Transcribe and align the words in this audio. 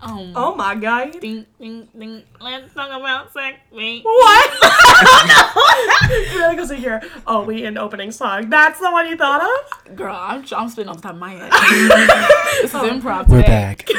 Um, 0.00 0.32
Oh 0.36 0.54
my 0.54 0.76
god. 0.76 1.20
ding, 1.20 1.44
ding, 1.60 1.88
ding. 1.98 2.22
Let's 2.40 2.72
talk 2.72 2.86
about 2.88 3.32
sex, 3.32 3.58
babe. 3.74 4.04
What? 4.04 4.50
you 6.32 6.38
gotta 6.38 6.54
go 6.56 6.64
sing 6.64 6.80
your 6.82 7.00
Oh 7.26 7.42
We 7.42 7.64
in 7.64 7.76
opening 7.76 8.12
song. 8.12 8.48
That's 8.48 8.78
the 8.78 8.92
one 8.92 9.08
you 9.08 9.16
thought 9.16 9.42
of? 9.42 9.96
Girl, 9.96 10.14
I'm, 10.14 10.44
I'm 10.56 10.68
spitting 10.68 10.88
off 10.88 10.96
the 10.98 11.02
top 11.02 11.14
of 11.14 11.18
my 11.18 11.30
head. 11.32 11.50
this 12.62 12.72
is 12.72 12.80
improv 12.80 13.26
We're 13.28 13.42
today. 13.42 13.76
back. 13.76 13.88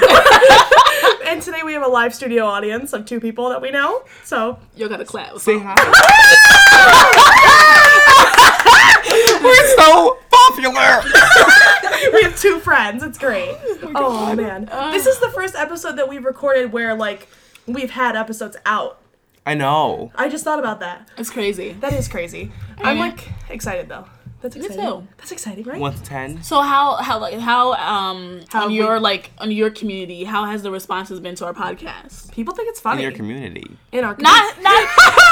And 1.28 1.42
today 1.44 1.62
we 1.64 1.74
have 1.74 1.84
a 1.84 1.88
live 1.88 2.16
studio 2.16 2.46
audience 2.46 2.92
of 2.94 3.06
two 3.06 3.20
people 3.20 3.50
that 3.50 3.62
we 3.62 3.70
know. 3.70 4.04
So 4.24 4.58
You 4.76 4.88
gotta 4.90 5.06
clap. 5.06 5.38
Say 5.40 5.60
hi. 5.60 5.76
We're 9.44 9.76
so 9.78 10.18
popular. 10.32 11.04
we 12.14 12.22
have 12.24 12.40
two 12.40 12.60
friends. 12.60 13.04
It's 13.04 13.18
great. 13.18 13.56
Oh 13.96 14.36
man. 14.36 14.66
This 14.92 15.06
is 15.08 15.20
the 15.20 15.30
first 15.30 15.56
episode 15.56 15.96
that 15.98 16.08
we've 16.10 16.24
recorded 16.26 16.72
where 16.72 16.96
like 16.96 17.28
we've 17.68 17.92
had 17.92 18.16
episodes 18.16 18.58
out. 18.66 19.00
I 19.46 19.54
know. 19.56 20.12
I 20.16 20.30
just 20.30 20.44
thought 20.44 20.60
about 20.60 20.80
that. 20.82 21.10
It's 21.18 21.30
crazy. 21.30 21.74
That 21.80 21.94
is 21.94 22.08
crazy. 22.08 22.52
I'm 22.80 23.00
like 23.00 23.28
excited 23.50 23.90
though. 23.90 24.06
That's 24.42 24.56
Me 24.56 24.64
exciting. 24.66 24.86
too. 24.86 25.08
That's 25.18 25.32
exciting, 25.34 25.66
right? 25.66 25.80
One 25.82 25.94
to 25.94 26.02
ten. 26.02 26.42
So 26.44 26.62
how 26.62 26.96
how 26.96 27.20
like 27.20 27.38
how 27.40 27.74
um 27.74 28.42
How 28.50 28.64
on 28.64 28.68
we- 28.70 28.76
your 28.78 29.00
like 29.00 29.32
on 29.40 29.52
your 29.52 29.70
community 29.70 30.24
how 30.24 30.46
has 30.46 30.64
the 30.64 30.72
responses 30.72 31.20
been 31.20 31.36
to 31.36 31.46
our 31.46 31.54
podcast? 31.54 32.32
People 32.32 32.54
think 32.56 32.70
it's 32.70 32.80
funny. 32.80 33.04
In 33.04 33.10
your 33.10 33.18
community. 33.18 33.78
in 33.92 34.04
our 34.06 34.14
community. 34.16 34.62
Not 34.62 34.62
not 34.62 34.88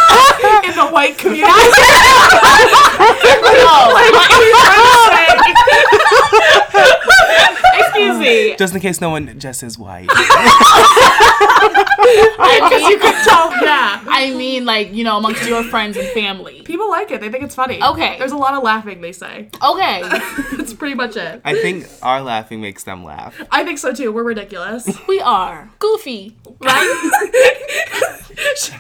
in 0.63 0.75
the 0.75 0.87
white 0.91 1.17
community. 1.17 1.53
excuse 7.97 8.19
me. 8.19 8.55
Just 8.55 8.75
in 8.75 8.81
case 8.81 9.01
no 9.01 9.09
one 9.09 9.39
just 9.39 9.63
is 9.63 9.77
white. 9.77 10.07
I 12.39 12.59
Because 12.69 12.89
you 12.89 12.99
could 12.99 13.15
tell, 13.23 13.51
yeah. 13.63 14.03
I 14.07 14.33
mean 14.33 14.65
like 14.65 14.93
you 14.93 15.03
know 15.03 15.17
amongst 15.17 15.47
your 15.47 15.63
friends 15.63 15.97
and 15.97 16.07
family. 16.09 16.61
People 16.63 16.89
like 16.89 17.11
it. 17.11 17.21
They 17.21 17.29
think 17.29 17.43
it's 17.43 17.55
funny. 17.55 17.81
Okay. 17.81 18.17
There's 18.17 18.31
a 18.31 18.37
lot 18.37 18.53
of 18.53 18.63
laughing. 18.63 19.01
They 19.01 19.11
say. 19.11 19.49
Okay. 19.63 20.01
That's 20.57 20.73
pretty 20.73 20.95
much 20.95 21.15
it. 21.15 21.41
I 21.43 21.55
think 21.55 21.87
our 22.01 22.21
laughing 22.21 22.61
makes 22.61 22.83
them 22.83 23.03
laugh. 23.03 23.39
I 23.51 23.63
think 23.63 23.79
so 23.79 23.93
too. 23.93 24.11
We're 24.11 24.23
ridiculous. 24.23 24.87
We 25.07 25.19
are 25.21 25.69
goofy, 25.79 26.35
right? 26.59 27.53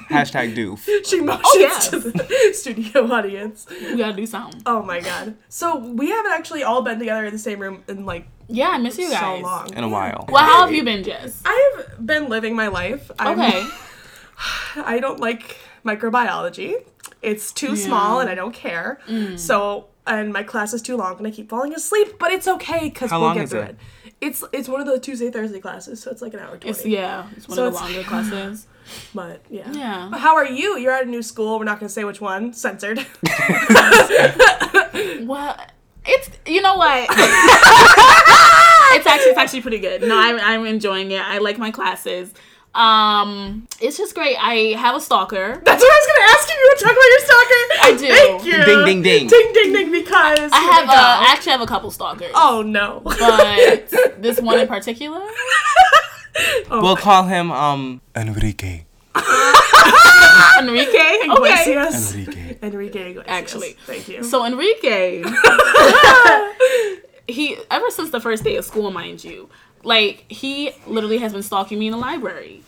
Hashtag 0.09 0.55
doof. 0.55 0.79
she 1.05 1.21
motions 1.21 1.45
Oh, 1.45 1.57
yes. 1.59 1.89
to 1.89 1.99
the 1.99 2.49
studio 2.53 3.11
audience. 3.11 3.65
We 3.69 3.97
gotta 3.97 4.13
do 4.15 4.25
something. 4.25 4.61
Oh 4.65 4.81
my 4.83 4.99
god. 5.01 5.35
So 5.49 5.77
we 5.77 6.09
haven't 6.09 6.31
actually 6.31 6.63
all 6.63 6.81
been 6.81 6.99
together 6.99 7.25
in 7.25 7.33
the 7.33 7.39
same 7.39 7.59
room 7.59 7.83
in 7.87 8.05
like 8.05 8.27
Yeah, 8.47 8.69
I 8.69 8.77
miss 8.77 8.97
you 8.97 9.09
guys. 9.09 9.19
so 9.39 9.43
long. 9.43 9.73
In 9.73 9.83
a 9.83 9.89
while. 9.89 10.25
Well, 10.29 10.43
how 10.43 10.61
have 10.61 10.73
you 10.73 10.83
been, 10.83 11.03
Jess? 11.03 11.41
I've 11.45 12.05
been 12.05 12.29
living 12.29 12.55
my 12.55 12.67
life. 12.67 13.11
I'm, 13.19 13.39
Okay. 13.39 13.67
I 14.77 14.99
don't 14.99 15.19
like 15.19 15.57
microbiology. 15.85 16.85
It's 17.21 17.51
too 17.51 17.75
small 17.75 18.19
and 18.19 18.29
I 18.29 18.35
don't 18.35 18.53
care. 18.53 18.99
Mm. 19.07 19.37
So 19.39 19.87
and 20.05 20.31
my 20.31 20.43
class 20.43 20.73
is 20.73 20.81
too 20.81 20.95
long 20.95 21.17
and 21.17 21.27
I 21.27 21.31
keep 21.31 21.49
falling 21.49 21.73
asleep, 21.73 22.17
but 22.19 22.31
it's 22.31 22.47
okay 22.47 22.85
because 22.89 23.11
we'll 23.11 23.19
long 23.21 23.35
get 23.35 23.43
is 23.45 23.49
through 23.51 23.61
it? 23.61 23.69
it. 24.05 24.13
It's 24.21 24.43
it's 24.53 24.69
one 24.69 24.79
of 24.79 24.87
the 24.87 24.99
Tuesday 24.99 25.29
Thursday 25.29 25.59
classes, 25.59 26.01
so 26.01 26.11
it's 26.11 26.21
like 26.21 26.33
an 26.33 26.39
hour 26.39 26.51
twenty. 26.57 26.69
It's 26.69 26.85
yeah, 26.85 27.27
it's 27.35 27.47
one 27.47 27.55
So 27.57 27.67
of 27.67 27.73
the 27.73 27.77
it's- 27.79 27.93
longer 27.95 28.07
classes. 28.09 28.67
But 29.13 29.41
yeah. 29.49 29.71
Yeah. 29.71 30.07
But 30.11 30.19
how 30.19 30.35
are 30.35 30.45
you? 30.45 30.77
You're 30.77 30.93
at 30.93 31.05
a 31.05 31.09
new 31.09 31.21
school. 31.23 31.57
We're 31.59 31.65
not 31.65 31.79
gonna 31.79 31.89
say 31.89 32.03
which 32.03 32.21
one. 32.21 32.53
Censored. 32.53 33.05
Well, 35.21 35.55
it's 36.05 36.29
you 36.45 36.61
know 36.61 36.75
what. 36.75 37.07
it's 37.09 39.05
actually 39.07 39.31
it's 39.31 39.37
actually 39.37 39.61
pretty 39.61 39.79
good. 39.79 40.01
No, 40.01 40.17
I'm 40.17 40.39
I'm 40.39 40.65
enjoying 40.65 41.11
it. 41.11 41.21
I 41.21 41.37
like 41.39 41.57
my 41.57 41.69
classes. 41.71 42.33
Um, 42.73 43.67
it's 43.81 43.97
just 43.97 44.13
great. 44.15 44.37
I 44.39 44.75
have 44.77 44.95
a 44.95 45.01
stalker. 45.01 45.61
That's 45.63 45.81
what 45.83 45.91
I 45.91 45.99
was 45.99 46.07
gonna 46.07 46.31
ask 46.31 46.49
you. 46.49 46.55
You 46.55 46.67
would 46.71 46.79
talk 46.79 46.91
about 46.91 47.09
your 47.09 47.19
stalker. 47.19 47.63
I 47.81 47.97
do. 47.97 48.07
Thank 48.07 48.45
you. 48.45 48.65
Ding, 48.65 48.85
ding, 48.85 49.01
ding. 49.01 49.27
Ding 49.27 49.53
ding 49.53 49.73
ding. 49.73 49.91
Because 49.91 50.51
I 50.53 50.59
have 50.59 50.83
we 50.83 50.87
go. 50.87 50.93
uh, 50.93 51.19
I 51.21 51.25
actually 51.33 51.51
have 51.53 51.61
a 51.61 51.65
couple 51.67 51.91
stalkers. 51.91 52.31
Oh 52.33 52.61
no. 52.65 53.01
But 53.03 53.89
this 54.21 54.39
one 54.41 54.59
in 54.59 54.67
particular, 54.67 55.21
Oh 56.69 56.81
We'll 56.81 56.97
call 56.97 57.23
him 57.23 57.51
um 57.51 58.01
Enrique. 58.15 58.83
Enrique. 60.59 60.89
Okay. 60.89 61.19
Iglesias. 61.25 62.13
Enrique. 62.15 62.57
Enrique 62.61 63.09
Iglesias. 63.11 63.25
Actually. 63.27 63.73
Thank 63.85 64.07
you. 64.07 64.23
So 64.23 64.45
Enrique, 64.45 65.23
he 67.27 67.57
ever 67.69 67.89
since 67.89 68.11
the 68.11 68.19
first 68.19 68.43
day 68.43 68.55
of 68.55 68.65
school, 68.65 68.91
mind 68.91 69.23
you, 69.23 69.49
like 69.83 70.25
he 70.31 70.71
literally 70.85 71.17
has 71.19 71.33
been 71.33 71.43
stalking 71.43 71.79
me 71.79 71.87
in 71.87 71.91
the 71.91 71.97
library. 71.97 72.63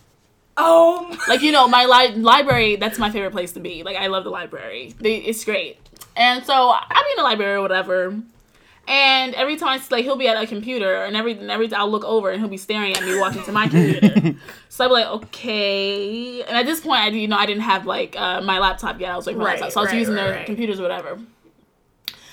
oh. 0.58 1.16
Like 1.28 1.42
you 1.42 1.52
know, 1.52 1.68
my 1.68 1.86
li- 1.86 2.16
library 2.16 2.76
that's 2.76 3.00
my 3.00 3.10
favorite 3.12 3.32
place 3.32 3.54
to 3.54 3.60
be. 3.60 3.84
Like 3.84 3.98
I 3.98 4.08
love 4.08 4.24
the 4.24 4.30
library. 4.32 4.94
They, 5.00 5.18
it's 5.18 5.44
great. 5.46 5.78
And 6.16 6.46
so 6.46 6.54
I'll 6.54 7.04
be 7.04 7.12
in 7.12 7.18
the 7.18 7.24
library 7.24 7.56
or 7.56 7.62
whatever. 7.62 8.20
And 8.90 9.36
every 9.36 9.56
time 9.56 9.78
it's 9.80 9.92
like 9.92 10.04
he'll 10.04 10.16
be 10.16 10.28
at 10.28 10.42
a 10.42 10.48
computer 10.48 11.04
and 11.04 11.16
every 11.16 11.34
and 11.34 11.52
every 11.52 11.72
I'll 11.72 11.92
look 11.92 12.04
over 12.04 12.32
and 12.32 12.40
he'll 12.42 12.50
be 12.50 12.58
staring 12.58 12.96
at 12.96 13.04
me 13.04 13.20
walking 13.20 13.44
to 13.44 13.52
my 13.52 13.68
computer. 13.70 14.36
so 14.68 14.84
I'll 14.86 14.90
be 14.90 14.94
like, 14.94 15.06
okay. 15.24 16.42
And 16.42 16.58
at 16.58 16.66
this 16.66 16.80
point 16.82 17.00
I 17.00 17.08
you 17.10 17.28
know 17.28 17.38
I 17.38 17.46
didn't 17.46 17.62
have 17.62 17.86
like 17.86 18.16
uh, 18.20 18.42
my 18.42 18.58
laptop 18.58 19.00
yet. 19.00 19.12
I 19.12 19.16
was 19.16 19.28
like 19.28 19.38
my 19.38 19.46
Right, 19.46 19.62
laptop. 19.62 19.72
So 19.74 19.80
I 19.82 19.84
was 19.84 19.92
right, 19.92 20.00
using 20.00 20.16
right, 20.16 20.24
their 20.24 20.34
right. 20.38 20.46
computers 20.48 20.80
or 20.80 20.84
whatever. 20.84 21.20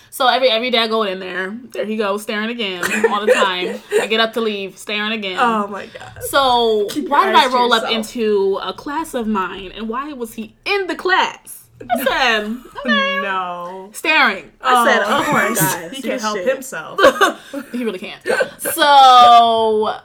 So 0.09 0.27
every 0.29 0.49
every 0.49 0.71
day 0.71 0.79
I 0.79 0.89
go 0.89 1.03
in 1.03 1.19
there, 1.21 1.51
there 1.73 1.85
he 1.85 1.99
goes, 1.99 2.23
staring 2.23 2.49
again 2.49 2.83
all 3.11 3.27
the 3.27 3.31
time. 3.35 3.79
I 4.01 4.07
get 4.07 4.21
up 4.21 4.33
to 4.33 4.41
leave, 4.41 4.79
staring 4.79 5.13
again. 5.13 5.37
Oh 5.39 5.67
my 5.67 5.85
god. 5.85 6.23
So 6.23 6.87
Keep 6.89 7.11
why 7.11 7.27
did 7.27 7.35
I 7.35 7.49
to 7.49 7.55
roll 7.55 7.75
up 7.75 7.91
into 7.91 8.59
a 8.63 8.73
class 8.73 9.13
of 9.13 9.27
mine, 9.27 9.73
and 9.75 9.91
why 9.91 10.11
was 10.15 10.33
he 10.33 10.57
in 10.65 10.87
the 10.87 10.97
class? 10.97 11.66
I 11.89 12.05
said, 12.05 12.45
okay. 12.45 13.21
No. 13.23 13.91
staring. 13.93 14.51
I 14.61 14.87
said, 14.87 15.03
oh 15.05 15.33
my 15.33 15.47
course. 15.47 15.61
god, 15.75 15.93
He 15.93 16.03
can't 16.03 16.21
help 16.21 16.39
himself. 16.39 17.01
He 17.73 17.85
really 17.85 17.99
can't. 17.99 18.23
So 18.61 19.99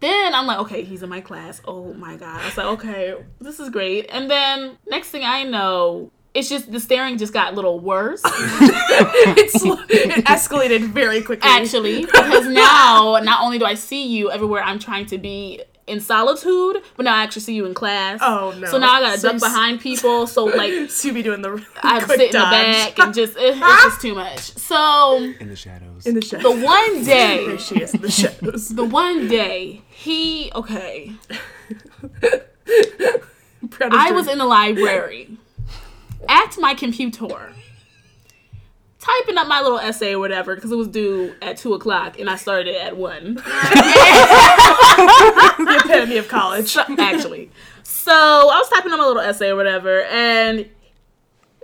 then 0.00 0.34
I'm 0.34 0.46
like, 0.46 0.58
okay, 0.60 0.84
he's 0.84 1.02
in 1.02 1.08
my 1.08 1.20
class. 1.20 1.60
Oh 1.64 1.92
my 1.94 2.16
god. 2.16 2.40
I 2.40 2.44
was 2.46 2.56
like, 2.56 2.66
okay, 2.66 3.14
this 3.40 3.58
is 3.60 3.70
great. 3.70 4.06
And 4.10 4.30
then 4.30 4.78
next 4.88 5.08
thing 5.10 5.22
I 5.24 5.42
know. 5.44 6.10
It's 6.34 6.48
just 6.48 6.70
the 6.70 6.78
staring 6.78 7.18
just 7.18 7.32
got 7.32 7.52
a 7.52 7.56
little 7.56 7.80
worse. 7.80 8.20
it's 8.24 9.56
it 9.64 10.24
escalated 10.26 10.82
very 10.82 11.22
quickly. 11.22 11.48
actually 11.50 12.04
because 12.04 12.46
now 12.46 13.18
not 13.22 13.42
only 13.42 13.58
do 13.58 13.64
i 13.64 13.74
see 13.74 14.06
you 14.06 14.30
everywhere 14.30 14.62
i'm 14.62 14.78
trying 14.78 15.06
to 15.06 15.18
be 15.18 15.60
in 15.88 16.00
solitude 16.00 16.82
but 16.96 17.04
now 17.04 17.14
i 17.16 17.22
actually 17.22 17.42
see 17.42 17.54
you 17.54 17.64
in 17.66 17.74
class 17.74 18.18
Oh, 18.22 18.54
no. 18.58 18.66
so 18.68 18.78
now 18.78 18.92
i 18.94 19.00
gotta 19.00 19.18
So 19.18 19.32
duck 19.32 19.40
behind 19.40 19.80
people 19.80 20.26
so 20.26 20.44
like 20.60 20.90
So 20.90 21.08
you 21.08 21.14
be 21.14 21.22
doing 21.22 21.42
the 21.42 21.64
i 21.82 22.00
quick 22.00 22.18
sit 22.20 22.34
in 22.34 22.40
the 22.40 22.46
back 22.46 22.98
and 22.98 23.14
just 23.14 23.36
it- 23.36 23.56
it's 23.56 23.82
just 23.84 24.00
too 24.00 24.14
much 24.14 24.38
so 24.40 25.16
In 25.40 25.48
the 25.48 25.56
shadows. 25.56 26.06
in 26.06 26.14
the 26.14 26.22
shadows. 26.22 26.42
the 26.44 26.64
one 26.64 27.04
day 27.16 27.46
There 27.46 27.58
she 27.58 27.80
is 27.82 27.94
in 27.94 28.00
the 28.02 28.10
shadows. 28.10 28.68
the 28.68 28.84
one 28.84 29.28
day 29.28 29.82
he 29.88 30.50
okay 30.54 31.12
i 33.90 34.10
was 34.12 34.28
in 34.28 34.38
the 34.38 34.44
library 34.46 35.30
at 36.28 36.56
my 36.58 36.74
computer 36.74 37.52
typing 39.00 39.38
up 39.38 39.46
my 39.46 39.60
little 39.60 39.78
essay 39.78 40.14
or 40.14 40.18
whatever 40.18 40.54
because 40.54 40.72
it 40.72 40.76
was 40.76 40.88
due 40.88 41.32
at 41.40 41.56
two 41.56 41.72
o'clock 41.74 42.18
and 42.18 42.28
i 42.28 42.34
started 42.36 42.74
at 42.74 42.96
one 42.96 43.34
the 45.58 45.80
epitome 45.84 46.16
of 46.16 46.28
college. 46.28 46.76
actually. 46.76 47.50
So 47.82 48.12
I 48.12 48.58
was 48.58 48.68
typing 48.68 48.92
up 48.92 48.98
my 48.98 49.06
little 49.06 49.22
essay 49.22 49.48
or 49.50 49.56
whatever, 49.56 50.02
and 50.04 50.68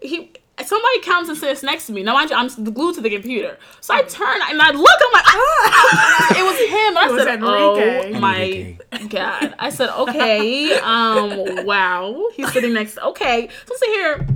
he 0.03 0.33
somebody 0.65 1.01
comes 1.01 1.29
and 1.29 1.37
sits 1.37 1.63
next 1.63 1.87
to 1.87 1.93
me. 1.93 2.03
Now 2.03 2.15
mind 2.15 2.31
you, 2.31 2.37
I'm 2.37 2.49
glued 2.73 2.95
to 2.97 3.01
the 3.01 3.11
computer. 3.11 3.59
So 3.81 3.95
I 3.95 4.03
turn 4.03 4.41
and 4.49 4.61
I 4.63 4.71
look. 4.71 5.01
I'm 5.07 5.13
like, 5.13 5.25
ah! 5.27 6.37
it 6.39 6.43
was 6.45 6.59
him. 6.59 6.97
I 6.99 7.07
It 7.09 7.13
was 7.13 7.23
said, 7.25 7.35
Enrique. 7.39 8.17
oh 8.17 8.21
my 8.21 8.37
Enrique. 8.45 8.79
god. 9.09 9.55
I 9.59 9.71
said, 9.71 9.91
okay, 9.91 10.75
um, 10.81 11.65
wow. 11.67 12.29
He's 12.35 12.53
sitting 12.53 12.73
next. 12.75 12.99
Okay, 12.99 13.49
so 13.67 13.75
sit 13.77 13.89
here 13.91 14.27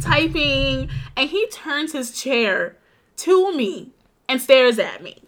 typing, 0.00 0.88
and 1.16 1.30
he 1.30 1.46
turns 1.48 1.92
his 1.92 2.20
chair 2.20 2.76
to 3.18 3.54
me 3.56 3.90
and 4.28 4.40
stares 4.40 4.78
at 4.78 5.02
me 5.02 5.18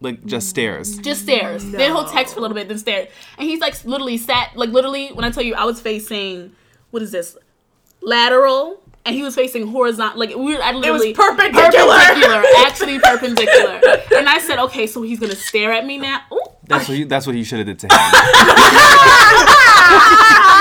Like 0.00 0.24
just 0.24 0.48
stares. 0.48 0.98
just 0.98 1.22
stares. 1.22 1.64
Then 1.70 1.92
he'll 1.92 2.04
text 2.06 2.34
for 2.34 2.40
a 2.40 2.42
little 2.42 2.54
bit, 2.54 2.68
then 2.68 2.78
stare. 2.78 3.08
And 3.38 3.48
he's 3.48 3.60
like 3.60 3.84
literally 3.84 4.16
sat, 4.16 4.56
like 4.56 4.70
literally, 4.70 5.08
when 5.08 5.24
I 5.24 5.30
tell 5.30 5.42
you 5.42 5.54
I 5.54 5.64
was 5.64 5.80
facing, 5.80 6.52
what 6.90 7.02
is 7.02 7.12
this? 7.12 7.36
Lateral. 8.00 8.80
And 9.06 9.14
he 9.14 9.22
was 9.22 9.34
facing 9.34 9.66
horizontal, 9.66 10.18
like 10.18 10.30
we 10.30 10.54
were. 10.56 10.62
I 10.62 10.70
It 10.70 10.76
was 10.76 10.82
literally 10.86 11.12
perpendicular. 11.12 11.94
perpendicular, 11.94 12.42
actually 12.64 12.98
perpendicular. 12.98 13.78
And 14.16 14.30
I 14.30 14.38
said, 14.38 14.58
okay, 14.60 14.86
so 14.86 15.02
he's 15.02 15.20
gonna 15.20 15.34
stare 15.36 15.72
at 15.74 15.84
me 15.84 15.98
now. 15.98 16.22
Ooh. 16.32 16.40
That's 16.66 16.88
what 16.88 16.96
you 16.96 17.04
that's 17.04 17.26
what 17.26 17.36
you 17.36 17.44
should 17.44 17.58
have 17.58 17.66
did 17.66 17.78
to 17.80 17.86
him. 17.86 17.90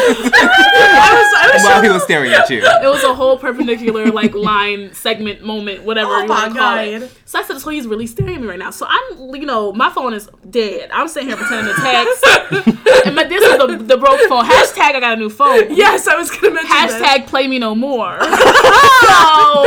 I 0.00 1.10
was, 1.14 1.28
I 1.36 1.50
was 1.54 1.64
While 1.64 1.82
he 1.82 1.88
was 1.88 2.02
staring 2.02 2.32
at 2.32 2.48
you. 2.50 2.62
It 2.80 2.88
was 2.88 3.04
a 3.04 3.14
whole 3.14 3.36
perpendicular 3.38 4.06
like 4.06 4.34
line 4.34 4.92
segment 4.94 5.42
moment, 5.42 5.82
whatever 5.84 6.10
Oh 6.10 6.22
you 6.22 6.28
want 6.28 6.52
to 6.54 6.58
call 6.58 6.78
it. 6.78 7.10
So 7.24 7.38
I 7.38 7.42
said, 7.42 7.58
so 7.60 7.70
he's 7.70 7.86
really 7.86 8.06
staring 8.06 8.36
at 8.36 8.40
me 8.40 8.46
right 8.46 8.58
now. 8.58 8.70
So 8.70 8.86
I'm, 8.88 9.34
you 9.34 9.46
know, 9.46 9.72
my 9.72 9.90
phone 9.90 10.14
is 10.14 10.28
dead. 10.48 10.90
I'm 10.92 11.08
sitting 11.08 11.28
here 11.28 11.36
pretending 11.36 11.74
to 11.74 11.80
text, 11.80 12.26
and 13.06 13.14
but 13.14 13.28
this 13.28 13.42
is 13.42 13.58
the, 13.58 13.76
the 13.84 13.96
broke 13.98 14.20
phone. 14.28 14.44
Hashtag 14.44 14.94
I 14.94 15.00
got 15.00 15.12
a 15.12 15.16
new 15.16 15.30
phone. 15.30 15.74
Yes, 15.74 16.08
I 16.08 16.16
was 16.16 16.30
gonna 16.30 16.54
mention 16.54 16.70
this. 16.70 16.94
Hashtag 16.94 17.26
play 17.26 17.46
me 17.46 17.58
no 17.58 17.74
more. 17.74 18.18
so 18.20 19.66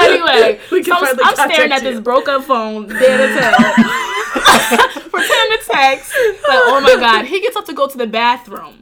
anyway, 0.00 0.58
so 0.68 0.94
I'm, 0.94 1.18
I'm 1.22 1.34
staring 1.34 1.70
contact 1.70 1.72
at 1.72 1.82
you. 1.82 1.90
this 1.92 2.00
broke 2.00 2.28
up 2.28 2.44
phone, 2.44 2.88
dead 2.88 3.20
as 3.20 3.38
hell. 3.38 3.74
Pretending 5.10 5.58
to 5.58 5.64
text. 5.64 6.12
Like, 6.48 6.60
oh 6.66 6.80
my 6.82 6.96
god, 6.96 7.26
he 7.26 7.40
gets 7.40 7.56
up 7.56 7.66
to 7.66 7.72
go 7.72 7.88
to 7.88 7.98
the 7.98 8.06
bathroom. 8.06 8.79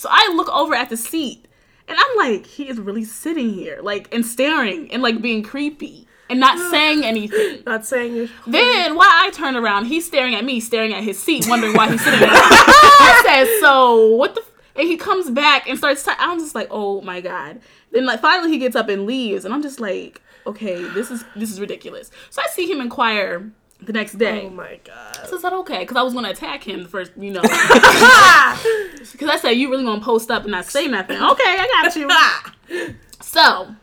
So 0.00 0.08
I 0.10 0.32
look 0.34 0.48
over 0.48 0.74
at 0.74 0.88
the 0.88 0.96
seat, 0.96 1.46
and 1.86 1.98
I'm 2.00 2.16
like, 2.16 2.46
he 2.46 2.70
is 2.70 2.80
really 2.80 3.04
sitting 3.04 3.52
here, 3.52 3.80
like, 3.82 4.08
and 4.14 4.24
staring 4.24 4.90
and 4.90 5.02
like 5.02 5.20
being 5.20 5.42
creepy 5.42 6.08
and 6.30 6.40
not 6.40 6.58
saying 6.70 7.04
anything. 7.04 7.62
Not 7.66 7.84
saying 7.84 8.16
you. 8.16 8.30
Then 8.46 8.94
while 8.94 9.10
I 9.10 9.28
turn 9.30 9.56
around, 9.56 9.88
he's 9.88 10.06
staring 10.06 10.34
at 10.34 10.42
me, 10.42 10.58
staring 10.58 10.94
at 10.94 11.04
his 11.04 11.22
seat, 11.22 11.44
wondering 11.50 11.74
why 11.74 11.90
he's 11.90 12.02
sitting 12.02 12.18
there. 12.20 12.30
I 12.32 13.22
said, 13.26 13.60
"So 13.60 14.14
what 14.16 14.34
the?" 14.34 14.40
F-? 14.40 14.50
And 14.76 14.88
he 14.88 14.96
comes 14.96 15.28
back 15.28 15.68
and 15.68 15.76
starts. 15.76 16.08
i 16.08 16.14
I'm 16.18 16.38
just 16.38 16.54
like, 16.54 16.68
"Oh 16.70 17.02
my 17.02 17.20
god!" 17.20 17.60
Then 17.90 18.06
like 18.06 18.22
finally 18.22 18.50
he 18.50 18.56
gets 18.56 18.76
up 18.76 18.88
and 18.88 19.04
leaves, 19.04 19.44
and 19.44 19.52
I'm 19.52 19.60
just 19.60 19.80
like, 19.80 20.22
"Okay, 20.46 20.82
this 20.94 21.10
is 21.10 21.26
this 21.36 21.52
is 21.52 21.60
ridiculous." 21.60 22.10
So 22.30 22.40
I 22.40 22.46
see 22.46 22.70
him 22.70 22.80
inquire 22.80 23.52
the 23.82 23.92
next 23.92 24.18
day. 24.18 24.46
Oh 24.46 24.50
my 24.50 24.78
god. 24.84 25.26
So 25.28 25.36
I 25.38 25.40
said, 25.40 25.52
"Okay," 25.52 25.78
because 25.80 25.96
I 25.96 26.02
was 26.02 26.12
gonna 26.14 26.30
attack 26.30 26.62
him 26.66 26.82
the 26.82 26.88
first, 26.88 27.12
you 27.16 27.30
know, 27.32 27.40
because 27.42 29.28
I 29.28 29.38
said, 29.40 29.50
"You 29.52 29.70
really 29.70 29.84
gonna 29.84 30.00
post 30.02 30.30
up 30.30 30.42
and 30.42 30.52
not 30.52 30.66
say 30.66 30.86
nothing?" 30.86 31.16
Okay, 31.16 31.42
I 31.44 31.82
got 31.82 31.96
you. 31.96 32.94
So 33.22 33.74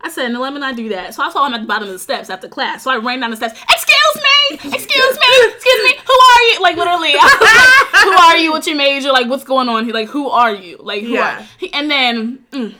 I 0.00 0.08
said, 0.08 0.32
no, 0.32 0.40
let 0.40 0.52
me 0.54 0.58
not 0.60 0.76
do 0.76 0.88
that. 0.90 1.14
So 1.14 1.22
I 1.22 1.30
saw 1.30 1.46
him 1.46 1.52
at 1.54 1.60
the 1.60 1.66
bottom 1.66 1.86
of 1.88 1.92
the 1.92 1.98
steps 1.98 2.30
after 2.30 2.48
class. 2.48 2.82
So 2.84 2.90
I 2.90 2.96
ran 2.96 3.20
down 3.20 3.30
the 3.30 3.36
steps. 3.36 3.52
Excuse 3.70 4.16
me, 4.16 4.54
excuse 4.54 5.18
me, 5.18 5.26
excuse 5.54 5.82
me. 5.84 5.94
Who 6.06 6.12
are 6.12 6.42
you? 6.42 6.60
Like 6.62 6.76
literally, 6.76 7.12
I 7.14 7.22
was 7.22 7.40
like, 7.40 8.02
who 8.02 8.10
are 8.10 8.36
you? 8.38 8.50
What's 8.52 8.66
your 8.66 8.76
major? 8.76 9.12
Like 9.12 9.28
what's 9.28 9.44
going 9.44 9.68
on? 9.68 9.84
He 9.84 9.92
like, 9.92 10.08
who 10.08 10.28
are 10.30 10.54
you? 10.54 10.78
Like 10.80 11.02
who 11.02 11.08
Yeah. 11.14 11.40
are? 11.40 11.46
He, 11.58 11.72
and 11.74 11.90
then, 11.90 12.44
mm. 12.50 12.74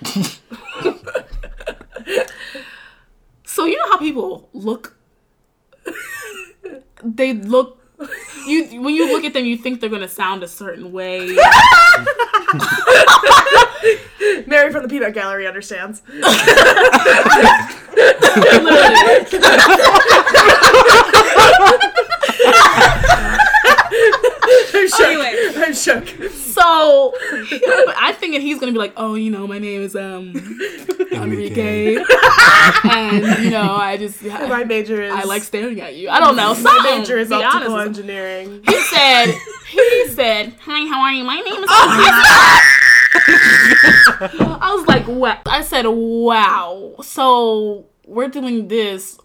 so 3.45 3.67
you 3.67 3.77
know 3.77 3.89
how 3.91 3.99
people 3.99 4.49
look. 4.53 4.97
They 7.05 7.35
look. 7.35 7.79
You 8.47 8.83
when 8.83 8.95
you 8.95 9.13
look 9.13 9.25
at 9.25 9.33
them, 9.33 9.45
you 9.45 9.57
think 9.57 9.81
they're 9.81 9.91
gonna 9.91 10.09
sound 10.09 10.43
a 10.43 10.49
certain 10.49 10.91
way. 10.93 11.27
Mary 14.47 14.73
from 14.73 14.83
the 14.83 14.89
Peanut 14.89 15.15
Gallery 15.15 15.47
understands. 15.47 16.03
I'm 24.83 24.89
shook. 24.89 25.01
Anyway. 25.01 25.53
I'm 25.57 25.75
shook. 25.75 26.09
So 26.33 27.15
I 27.97 28.15
think 28.19 28.35
that 28.35 28.43
he's 28.43 28.59
gonna 28.59 28.73
be 28.73 28.79
like, 28.79 28.95
oh, 28.97 29.15
you 29.15 29.31
know, 29.31 29.47
my 29.47 29.59
name 29.59 29.83
is 29.83 29.95
um 29.95 30.33
Enrique, 31.13 31.97
and 32.85 33.45
you 33.45 33.51
know, 33.51 33.75
I 33.77 33.97
just 33.99 34.23
My 34.23 34.61
I, 34.61 34.65
major 34.65 35.03
is. 35.03 35.13
I 35.13 35.23
like 35.23 35.43
staring 35.43 35.81
at 35.81 35.95
you. 35.95 36.09
I 36.09 36.19
don't 36.19 36.37
know. 36.37 36.55
My 36.55 36.97
major 36.99 37.17
is 37.19 37.31
optical 37.31 37.79
engineering. 37.79 38.63
He 38.67 38.81
said, 38.83 39.27
he 39.69 40.09
said, 40.09 40.55
hi, 40.61 40.87
how 40.89 41.03
are 41.03 41.13
you? 41.13 41.25
My 41.25 41.37
name 41.37 41.63
is. 41.63 41.69
I 44.31 44.75
was 44.75 44.87
like, 44.87 45.07
wow. 45.07 45.41
I 45.47 45.63
said, 45.63 45.87
wow. 45.87 46.95
So 47.03 47.87
we're 48.07 48.29
doing 48.29 48.69
this, 48.69 49.19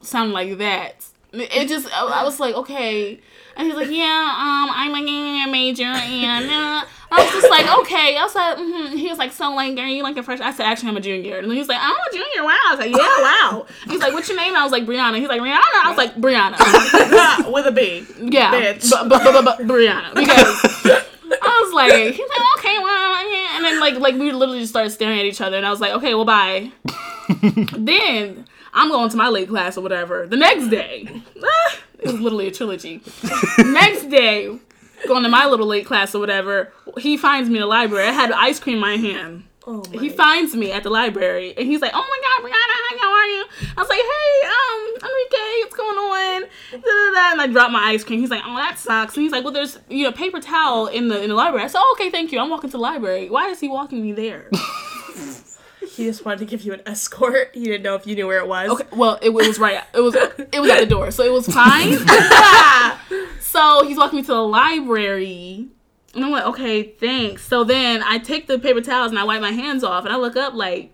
sound 0.00 0.32
like 0.32 0.58
that. 0.58 1.06
It 1.32 1.68
just, 1.68 1.92
I 1.92 2.24
was 2.24 2.40
like, 2.40 2.54
okay. 2.54 3.20
And 3.56 3.66
he's 3.66 3.76
like, 3.76 3.90
yeah, 3.90 4.34
um, 4.36 4.70
I'm 4.70 4.92
like 4.92 5.08
a 5.08 5.50
major, 5.50 5.84
and 5.84 6.50
uh, 6.50 6.84
I 7.10 7.22
was 7.22 7.32
just 7.32 7.50
like, 7.50 7.66
okay. 7.80 8.16
I 8.16 8.22
was 8.22 8.34
like, 8.34 8.58
mm-hmm. 8.58 8.96
he 8.96 9.08
was 9.08 9.18
like, 9.18 9.32
so 9.32 9.50
like, 9.50 9.78
are 9.78 9.86
you 9.86 10.02
like 10.02 10.16
a 10.16 10.22
freshman? 10.22 10.48
I 10.48 10.52
said, 10.52 10.66
actually, 10.66 10.90
I'm 10.90 10.96
a 10.96 11.00
junior. 11.00 11.38
And 11.38 11.50
he 11.50 11.58
was 11.58 11.68
like, 11.68 11.78
I'm 11.80 11.94
a 11.94 12.12
junior. 12.12 12.44
Wow. 12.44 12.50
I 12.50 12.70
was 12.72 12.80
like, 12.80 12.90
yeah, 12.90 13.22
wow. 13.22 13.66
He's 13.86 14.00
like, 14.00 14.12
what's 14.12 14.28
your 14.28 14.36
name? 14.36 14.54
I 14.54 14.62
was 14.62 14.72
like, 14.72 14.84
Breyana. 14.84 15.18
He's 15.18 15.28
like, 15.28 15.40
Breyana. 15.40 15.62
I 15.84 15.88
was 15.88 15.96
like, 15.96 16.14
Breyana. 16.16 17.52
With 17.52 17.66
a 17.66 17.72
B. 17.72 18.04
Yeah, 18.18 18.52
Bitch. 18.52 18.90
but 18.90 19.08
but 19.08 19.22
but 19.22 19.44
but 19.44 19.58
Breyana 19.66 20.14
because 20.14 21.02
I 21.30 21.62
was 21.64 21.74
like, 21.74 21.92
he's 21.92 22.28
like, 22.28 22.58
okay, 22.58 22.78
well, 22.78 23.32
yeah. 23.32 23.56
and 23.56 23.64
then 23.64 23.80
like 23.80 23.94
like 23.98 24.14
we 24.14 24.32
literally 24.32 24.60
just 24.60 24.72
started 24.72 24.90
staring 24.90 25.18
at 25.18 25.24
each 25.24 25.40
other, 25.40 25.56
and 25.56 25.66
I 25.66 25.70
was 25.70 25.80
like, 25.80 25.92
okay, 25.92 26.14
well, 26.14 26.24
bye. 26.24 26.70
then 27.72 28.46
I'm 28.74 28.90
going 28.90 29.08
to 29.10 29.16
my 29.16 29.28
late 29.28 29.48
class 29.48 29.78
or 29.78 29.80
whatever. 29.80 30.26
The 30.26 30.36
next 30.36 30.68
day, 30.68 31.22
it 32.06 32.12
was 32.12 32.20
literally 32.20 32.48
a 32.48 32.50
trilogy. 32.50 33.02
next 33.58 34.08
day, 34.10 34.58
going 35.06 35.22
to 35.22 35.28
my 35.28 35.46
little 35.46 35.66
late 35.66 35.86
class 35.86 36.14
or 36.14 36.18
whatever, 36.18 36.72
he 36.98 37.16
finds 37.16 37.48
me 37.50 37.56
in 37.56 37.60
the 37.60 37.66
library. 37.66 38.08
I 38.08 38.12
had 38.12 38.32
ice 38.32 38.58
cream 38.58 38.76
in 38.76 38.80
my 38.80 38.96
hand. 38.96 39.44
Oh 39.68 39.82
my. 39.92 40.00
He 40.00 40.10
finds 40.10 40.54
me 40.54 40.70
at 40.70 40.84
the 40.84 40.90
library 40.90 41.52
and 41.56 41.66
he's 41.66 41.80
like, 41.80 41.90
"Oh 41.92 41.98
my 41.98 42.20
God, 42.22 42.48
Breyana, 42.48 43.00
how 43.00 43.12
are 43.12 43.26
you?" 43.26 43.44
I 43.76 43.80
was 43.80 43.88
like, 43.88 43.98
"Hey, 43.98 44.48
um, 44.48 45.10
Enrique, 45.10 45.62
what's 45.62 45.76
going 45.76 45.98
on?" 45.98 46.42
Da, 46.70 46.78
da, 46.78 47.14
da. 47.14 47.32
And 47.32 47.40
I 47.42 47.46
dropped 47.48 47.72
my 47.72 47.82
ice 47.82 48.04
cream. 48.04 48.20
He's 48.20 48.30
like, 48.30 48.42
"Oh, 48.44 48.54
that 48.56 48.78
sucks." 48.78 49.16
And 49.16 49.24
he's 49.24 49.32
like, 49.32 49.42
"Well, 49.42 49.52
there's 49.52 49.78
you 49.88 50.04
know 50.04 50.12
paper 50.12 50.40
towel 50.40 50.86
in 50.86 51.08
the 51.08 51.20
in 51.20 51.30
the 51.30 51.34
library." 51.34 51.64
I 51.64 51.66
said, 51.66 51.80
oh, 51.80 51.96
"Okay, 51.98 52.10
thank 52.10 52.30
you." 52.30 52.38
I'm 52.38 52.48
walking 52.48 52.70
to 52.70 52.76
the 52.76 52.82
library. 52.82 53.28
Why 53.28 53.48
is 53.48 53.58
he 53.58 53.68
walking 53.68 54.02
me 54.02 54.12
there? 54.12 54.50
He 55.88 56.04
just 56.04 56.24
wanted 56.24 56.40
to 56.40 56.44
give 56.46 56.62
you 56.62 56.72
an 56.72 56.82
escort. 56.86 57.50
He 57.54 57.64
didn't 57.64 57.82
know 57.82 57.94
if 57.94 58.06
you 58.06 58.14
knew 58.14 58.26
where 58.26 58.38
it 58.38 58.48
was. 58.48 58.70
Okay, 58.70 58.86
well, 58.92 59.18
it, 59.22 59.30
was 59.30 59.58
right. 59.58 59.82
It 59.94 60.00
was 60.00 60.14
it 60.14 60.60
was 60.60 60.70
at 60.70 60.80
the 60.80 60.86
door, 60.86 61.10
so 61.10 61.24
it 61.24 61.32
was 61.32 61.46
fine. 61.52 61.98
so 63.40 63.86
he's 63.86 63.96
walking 63.96 64.18
me 64.18 64.22
to 64.22 64.32
the 64.32 64.42
library. 64.42 65.68
And 66.14 66.24
I'm 66.24 66.30
like, 66.30 66.46
okay, 66.46 66.82
thanks. 66.82 67.46
So 67.46 67.62
then 67.64 68.02
I 68.02 68.18
take 68.18 68.46
the 68.46 68.58
paper 68.58 68.80
towels 68.80 69.10
and 69.10 69.18
I 69.18 69.24
wipe 69.24 69.40
my 69.40 69.52
hands 69.52 69.84
off, 69.84 70.04
and 70.04 70.12
I 70.12 70.16
look 70.16 70.36
up 70.36 70.54
like, 70.54 70.92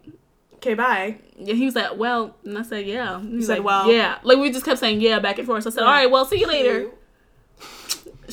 Okay, 0.62 0.74
bye. 0.74 1.16
Yeah, 1.36 1.54
he 1.54 1.64
was 1.64 1.74
like, 1.74 1.96
well, 1.96 2.36
and 2.44 2.56
I 2.56 2.62
said, 2.62 2.86
yeah. 2.86 3.20
He 3.20 3.42
said, 3.42 3.58
like, 3.58 3.64
well. 3.64 3.90
yeah. 3.92 4.18
Like 4.22 4.38
we 4.38 4.52
just 4.52 4.64
kept 4.64 4.78
saying 4.78 5.00
yeah 5.00 5.18
back 5.18 5.38
and 5.38 5.46
forth. 5.46 5.64
So 5.64 5.70
I 5.70 5.72
said, 5.72 5.82
all 5.82 5.90
right, 5.90 6.08
well, 6.08 6.24
see 6.24 6.38
you 6.38 6.46
later. 6.46 6.88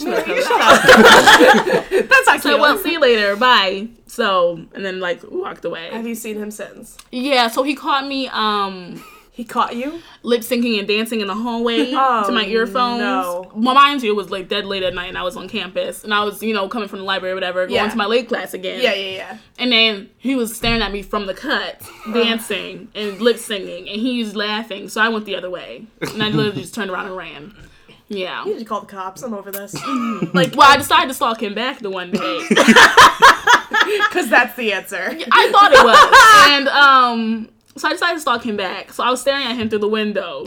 Mary, 0.04 0.24
Shut 0.24 0.44
shut 0.44 0.62
up. 0.62 0.86
up. 0.86 1.90
That's 2.10 2.28
not 2.28 2.42
So 2.42 2.50
cute. 2.50 2.60
well, 2.60 2.78
see 2.78 2.94
you 2.94 3.00
later. 3.00 3.36
Bye. 3.36 3.88
So 4.08 4.66
and 4.74 4.84
then 4.86 5.00
like 5.00 5.22
walked 5.30 5.66
away. 5.66 5.90
Have 5.92 6.08
you 6.08 6.16
seen 6.16 6.38
him 6.38 6.52
since? 6.52 6.98
Yeah. 7.12 7.48
So 7.48 7.64
he 7.64 7.76
caught 7.76 8.08
me 8.08 8.28
um 8.30 9.04
He 9.32 9.44
caught 9.46 9.76
you? 9.76 10.02
lip 10.22 10.42
syncing 10.42 10.78
and 10.80 10.86
dancing 10.88 11.22
in 11.22 11.28
the 11.28 11.36
hallway 11.36 11.92
Oh, 11.94 12.24
to 12.28 12.32
my 12.34 12.44
earphones. 12.44 13.00
no. 13.00 13.50
Well, 13.56 13.74
mind 13.74 14.04
you, 14.04 14.12
it 14.12 14.16
was 14.16 14.30
like 14.30 14.50
dead 14.50 14.66
late 14.66 14.84
at 14.84 14.94
night, 14.94 15.08
and 15.08 15.18
I 15.18 15.24
was 15.24 15.38
on 15.38 15.48
campus, 15.48 16.04
and 16.04 16.14
I 16.14 16.24
was 16.26 16.44
you 16.44 16.54
know 16.54 16.68
coming 16.68 16.90
from 16.90 17.00
the 17.00 17.06
library 17.06 17.32
or 17.32 17.36
whatever, 17.36 17.66
going 17.66 17.76
Yeah. 17.76 17.88
to 17.90 17.96
my 17.96 18.06
late 18.06 18.28
class 18.28 18.54
again. 18.54 18.82
Yeah, 18.82 18.94
yeah, 18.94 19.16
yeah. 19.16 19.38
And 19.58 19.72
then 19.72 20.10
he 20.18 20.36
was 20.36 20.54
staring 20.56 20.82
at 20.82 20.92
me 20.92 21.02
from 21.04 21.26
the 21.26 21.34
cut, 21.34 21.82
dancing 22.14 22.90
and 22.96 23.22
lip 23.22 23.38
singing, 23.38 23.88
and 23.88 24.02
he 24.02 24.22
was 24.24 24.36
laughing. 24.36 24.90
So 24.90 25.00
I 25.02 25.08
went 25.10 25.26
the 25.26 25.36
other 25.38 25.50
way, 25.50 25.86
and 26.02 26.22
I 26.22 26.28
literally 26.30 26.62
just 26.62 26.76
turned 26.76 26.92
around 26.92 27.06
and 27.08 27.16
ran. 27.16 27.56
Yeah. 28.10 28.44
You 28.44 28.54
need 28.54 28.60
to 28.60 28.66
call 28.66 28.82
the 28.82 28.88
cops. 28.88 29.22
I'm 29.22 29.34
over 29.34 29.52
this. 29.52 29.74
like, 30.34 30.56
Well, 30.56 30.68
I 30.70 30.78
decided 30.78 31.08
to 31.10 31.14
stalk 31.14 31.42
him 31.42 31.54
back 31.54 31.80
the 31.80 31.90
one 31.92 32.12
day. 32.12 32.46
because 32.50 34.30
that's 34.30 34.56
the 34.56 34.74
answer. 34.74 35.16
I 35.32 35.52
thought 35.52 35.72
it 35.72 35.84
was, 35.84 36.48
and 36.50 36.68
um, 36.70 37.50
so 37.78 37.88
I 37.88 37.92
decided 37.92 38.16
to 38.16 38.22
stalk 38.22 38.44
him 38.46 38.58
back. 38.58 38.92
So 38.94 39.04
I 39.04 39.10
was 39.12 39.22
staring 39.22 39.46
at 39.46 39.56
him 39.56 39.70
through 39.70 39.80
the 39.80 39.88
window, 39.88 40.44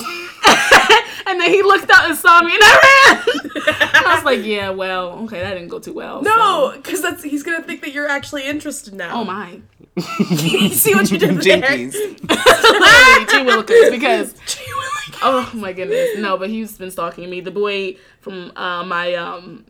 and 1.26 1.40
then 1.40 1.50
he 1.50 1.62
looked 1.62 1.90
out 1.90 2.08
and 2.08 2.16
saw 2.18 2.42
me, 2.42 2.52
and 2.52 2.60
I 2.62 3.22
ran. 3.24 4.04
I 4.04 4.14
was 4.16 4.24
like, 4.24 4.44
"Yeah, 4.44 4.70
well, 4.70 5.12
okay, 5.24 5.40
that 5.40 5.54
didn't 5.54 5.68
go 5.68 5.78
too 5.78 5.92
well." 5.92 6.22
No, 6.22 6.72
so- 6.72 6.76
because 6.76 7.00
that's 7.02 7.22
he's 7.22 7.42
gonna 7.42 7.62
think 7.62 7.80
that 7.82 7.92
you're 7.92 8.08
actually 8.08 8.46
interested 8.46 8.94
now. 8.94 9.20
Oh 9.20 9.24
my. 9.24 9.60
See 10.00 10.94
what 10.94 11.10
you 11.10 11.18
did 11.18 11.36
there? 11.36 11.60
Jinkies. 11.60 11.92
Literally, 11.92 13.26
G 13.26 13.34
Willikers, 13.50 13.90
because 13.90 14.34
oh 15.22 15.50
my 15.54 15.72
goodness, 15.72 16.18
no, 16.18 16.36
but 16.36 16.50
he's 16.50 16.76
been 16.76 16.90
stalking 16.90 17.30
me. 17.30 17.40
The 17.40 17.50
boy 17.50 17.96
from 18.20 18.52
uh, 18.56 18.84
my 18.84 19.14
um, 19.14 19.64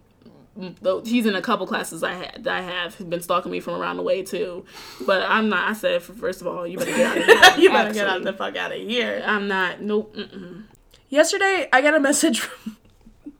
he's 1.04 1.26
in 1.26 1.34
a 1.34 1.42
couple 1.42 1.66
classes 1.66 2.02
I 2.02 2.12
had 2.14 2.44
that 2.44 2.54
I 2.54 2.60
have 2.62 2.94
has 2.96 3.06
been 3.06 3.22
stalking 3.22 3.50
me 3.50 3.60
from 3.60 3.80
around 3.80 3.96
the 3.96 4.02
way 4.02 4.22
too. 4.22 4.64
But 5.06 5.22
I'm 5.22 5.48
not. 5.48 5.68
I 5.68 5.72
said 5.72 6.02
first 6.02 6.40
of 6.40 6.46
all, 6.46 6.66
you 6.66 6.78
better 6.78 6.90
get 6.90 7.06
out 7.06 7.18
of 7.18 7.24
here. 7.24 7.58
you 7.58 7.70
better 7.70 7.92
get 7.92 8.06
out 8.06 8.22
the 8.22 8.32
fuck 8.32 8.56
out 8.56 8.72
of 8.72 8.78
here. 8.78 9.22
I'm 9.24 9.48
not. 9.48 9.80
Nope. 9.80 10.14
Mm-mm. 10.16 10.64
Yesterday, 11.08 11.68
I 11.72 11.80
got 11.82 11.94
a 11.94 12.00
message 12.00 12.40
from 12.40 12.76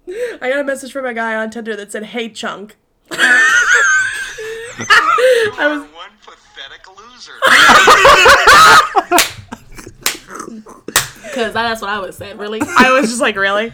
I 0.41 0.49
got 0.51 0.59
a 0.59 0.65
message 0.65 0.93
from 0.93 1.07
a 1.07 1.15
guy 1.15 1.35
on 1.37 1.51
Tinder 1.51 1.77
that 1.77 1.93
said, 1.93 2.05
"Hey, 2.05 2.29
chunk." 2.29 2.77
I 5.55 5.69
was 5.69 5.83
one 5.93 6.11
pathetic 6.23 6.87
loser. 6.99 7.35
Because 11.33 11.53
that's 11.55 11.81
what 11.81 11.91
I 11.91 11.99
would 11.99 12.15
say. 12.15 12.35
Really. 12.35 12.61
I 12.79 12.93
was 12.93 13.09
just 13.09 13.21
like, 13.21 13.37
really? 13.37 13.73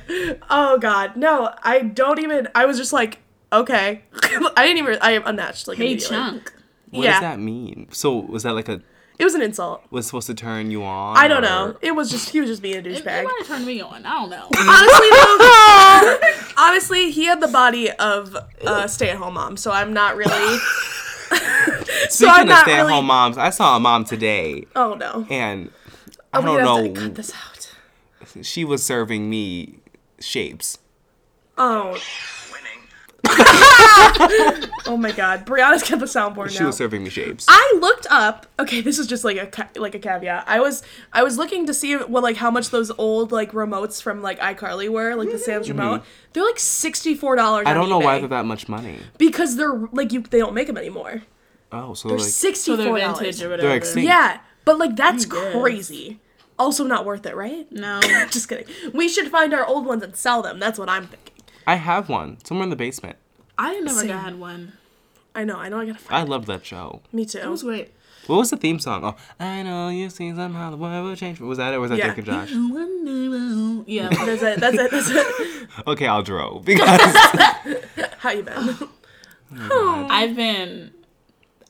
Oh 0.49 0.79
god, 0.79 1.17
no! 1.17 1.53
I 1.63 1.81
don't 1.81 2.19
even. 2.21 2.49
I 2.55 2.65
was 2.67 2.79
just 2.79 2.93
like, 2.93 3.19
okay. 3.53 4.03
I 4.23 4.67
didn't 4.67 4.79
even. 4.79 4.99
I 5.01 5.13
unmatched 5.25 5.67
like 5.69 5.77
Hey, 5.79 5.97
chunk. 5.97 6.53
What 6.91 7.05
Yeah. 7.05 7.13
does 7.13 7.21
that 7.23 7.39
mean? 7.39 7.89
So 7.91 8.17
was 8.19 8.45
that 8.45 8.53
like 8.55 8.69
a 8.69 8.81
It 9.19 9.25
was 9.25 9.35
an 9.35 9.43
insult. 9.43 9.83
was 9.91 10.07
supposed 10.07 10.27
to 10.29 10.35
turn 10.35 10.71
you 10.71 10.83
on? 10.85 11.17
I 11.17 11.29
don't 11.29 11.39
or- 11.39 11.49
know. 11.73 11.77
It 11.83 11.93
was 11.97 12.11
just 12.11 12.31
he 12.31 12.41
was 12.41 12.49
just 12.49 12.63
being 12.63 12.77
a 12.77 12.79
It, 12.79 12.87
it 12.87 13.05
douchebag. 13.05 13.25
might 13.25 13.35
have 13.39 13.47
turned 13.47 13.67
me 13.67 13.81
on. 13.81 14.07
I 14.07 14.13
don't 14.21 14.31
know. 14.31 14.49
honestly, 14.57 15.09
though, 15.11 16.63
honestly, 16.63 17.11
he 17.11 17.27
had 17.27 17.41
the 17.41 17.49
body 17.49 17.91
of 17.91 18.37
a 18.67 18.89
stay-at-home 18.89 19.35
mom, 19.35 19.57
so 19.57 19.71
I'm 19.73 19.93
not 19.93 20.17
really. 20.17 20.59
so 21.29 21.37
Speaking 22.09 22.33
I'm 22.35 22.43
of 22.43 22.49
not 22.49 22.63
stay-at-home 22.63 22.87
really. 22.89 23.03
moms, 23.03 23.37
I 23.39 23.51
saw 23.51 23.77
a 23.77 23.81
mom 23.81 24.05
today, 24.05 24.65
Oh 24.75 24.95
no! 24.95 25.27
and 25.29 25.71
I 26.33 26.39
Oh, 26.39 26.43
don't 26.43 26.59
have 26.59 26.77
to 26.85 26.89
know. 27.01 27.01
cut 27.07 27.15
this 27.15 27.33
out. 27.35 27.75
She 28.45 28.65
was 28.65 28.85
serving 28.85 29.29
me 29.31 29.79
shapes. 30.21 30.79
Oh, 31.57 31.99
oh 34.87 34.97
my 34.99 35.13
God! 35.13 35.45
Breyana's 35.47 35.89
got 35.89 35.99
the 35.99 36.07
soundboard 36.07 36.47
now. 36.47 36.53
She 36.53 36.61
now. 36.61 36.67
was 36.67 36.77
serving 36.77 37.03
me 37.05 37.11
shapes. 37.11 37.47
I 37.49 37.79
looked 37.81 38.07
up. 38.11 38.47
Okay, 38.59 38.81
this 38.81 38.99
is 38.99 39.07
just 39.07 39.25
like 39.25 39.37
a 39.37 39.47
ca- 39.47 39.69
like 39.77 39.95
a 39.95 39.99
caveat. 39.99 40.45
I 40.47 40.61
was 40.61 40.83
I 41.13 41.23
was 41.23 41.37
looking 41.37 41.67
to 41.67 41.75
see 41.75 41.97
what 41.97 42.23
like 42.23 42.37
how 42.37 42.51
much 42.51 42.71
those 42.71 42.91
old 42.99 43.33
like 43.33 43.53
remotes 43.53 44.01
from 44.03 44.23
like 44.23 44.39
iCarly 44.41 44.89
were, 44.89 45.15
like 45.15 45.31
the 45.31 45.39
Sam's 45.39 45.69
remote. 45.69 46.03
They're 46.33 46.45
like 46.45 46.59
sixty 46.59 47.15
four 47.15 47.37
dollars. 47.37 47.61
Mm-hmm. 47.67 47.71
I 47.71 47.75
don't 47.75 47.89
know 47.89 47.99
why 47.99 48.19
they're 48.19 48.29
that 48.29 48.45
much 48.47 48.69
money. 48.69 48.99
because 49.19 49.57
they're 49.57 49.77
like 49.93 50.13
you 50.13 50.21
they 50.23 50.39
don't 50.39 50.55
make 50.55 50.67
them 50.69 50.79
anymore. 50.79 51.23
Oh, 51.71 51.93
so 51.95 52.09
They're 52.09 52.19
like 52.19 52.27
sixty 52.27 52.71
So 52.71 52.77
they're 52.77 52.87
four 52.87 52.99
vintage 52.99 53.17
dollars. 53.19 53.43
or 53.43 53.49
whatever. 53.51 53.75
extinct. 53.75 54.07
Yeah, 54.07 54.41
but 54.69 54.79
like 54.79 54.97
that's 54.97 55.25
crazy. 55.25 56.21
Also 56.59 56.85
not 56.85 57.07
worth 57.07 57.25
it, 57.25 57.35
right? 57.35 57.67
No. 57.73 58.01
Just 58.31 58.51
kidding. 58.51 58.67
We 58.93 59.09
should 59.09 59.29
find 59.29 59.55
our 59.55 59.65
old 59.65 59.87
ones 59.87 60.03
and 60.03 60.15
sell 60.15 60.43
them. 60.43 60.59
That's 60.59 60.79
what 60.79 60.91
I'm 60.91 61.07
thinking. 61.07 61.33
I 61.67 61.77
have 61.77 62.11
one 62.11 62.37
somewhere 62.45 62.65
in 62.65 62.69
the 62.71 62.77
basement. 62.77 63.17
I 63.57 63.81
never 63.81 64.01
Same. 64.01 64.09
got 64.09 64.35
one. 64.37 64.75
I 65.35 65.45
know. 65.45 65.57
I 65.57 65.71
know. 65.71 65.81
I 65.81 65.87
gotta 65.87 65.99
find. 65.99 66.17
I 66.23 66.23
loved 66.29 66.49
that 66.49 66.67
show. 66.67 67.01
Me 67.15 67.25
too. 67.25 67.39
It 67.39 67.49
was 67.49 67.63
great. 67.63 67.95
What 68.27 68.37
was 68.37 68.51
the 68.51 68.59
theme 68.59 68.79
song? 68.79 69.05
Oh, 69.05 69.17
I 69.41 69.63
know 69.63 69.89
you 69.89 70.11
see 70.11 70.35
somehow 70.35 70.71
the 70.71 70.77
world 70.77 71.03
will 71.03 71.17
change. 71.17 71.41
Was 71.41 71.57
that 71.57 71.73
it? 71.73 71.77
Or 71.77 71.81
was 71.81 71.89
that 71.89 71.99
Yeah. 71.99 72.13
Drake 72.13 72.19
and 72.19 72.27
Josh? 72.27 72.51
Yeah. 73.87 74.09
That's 74.27 74.43
it. 74.43 74.61
That's 74.61 74.77
it. 74.79 74.91
That's 74.91 75.09
it. 75.09 75.69
Okay, 75.87 76.07
I'll 76.07 76.23
draw 76.23 76.59
because 76.59 76.87
How 78.19 78.33
you 78.33 78.43
been? 78.43 78.77
I've 79.51 80.37
been, 80.37 80.93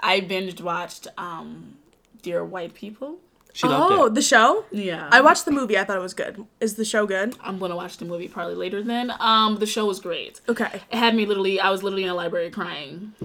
I 0.01 0.21
binged 0.21 0.61
watched 0.63 1.07
um, 1.17 1.78
Dear 2.23 2.45
White 2.45 2.75
People. 2.75 3.19
she 3.53 3.67
loved 3.67 3.93
oh, 3.93 4.07
it. 4.07 4.15
the 4.15 4.23
show. 4.23 4.65
Yeah. 4.71 5.09
I 5.11 5.21
watched 5.21 5.45
the 5.45 5.51
movie. 5.51 5.79
I 5.79 5.85
thought 5.85 5.97
it 5.97 6.03
was 6.03 6.15
good. 6.15 6.47
Is 6.61 6.75
the 6.75 6.85
show 6.85 7.07
good? 7.07 7.37
I'm 7.41 7.59
gonna 7.59 7.77
watch 7.77 7.99
the 7.99 8.05
movie 8.05 8.29
probably 8.29 8.55
later. 8.55 8.83
Then, 8.83 9.13
um, 9.19 9.57
the 9.57 9.67
show 9.67 9.87
was 9.87 10.01
great. 10.01 10.41
Okay. 10.49 10.83
It 10.91 10.97
had 10.97 11.15
me 11.15 11.27
literally. 11.27 11.61
I 11.61 11.71
was 11.71 11.83
literally 11.83 12.05
in 12.05 12.11
a 12.11 12.15
library 12.15 12.51
crying 12.51 13.13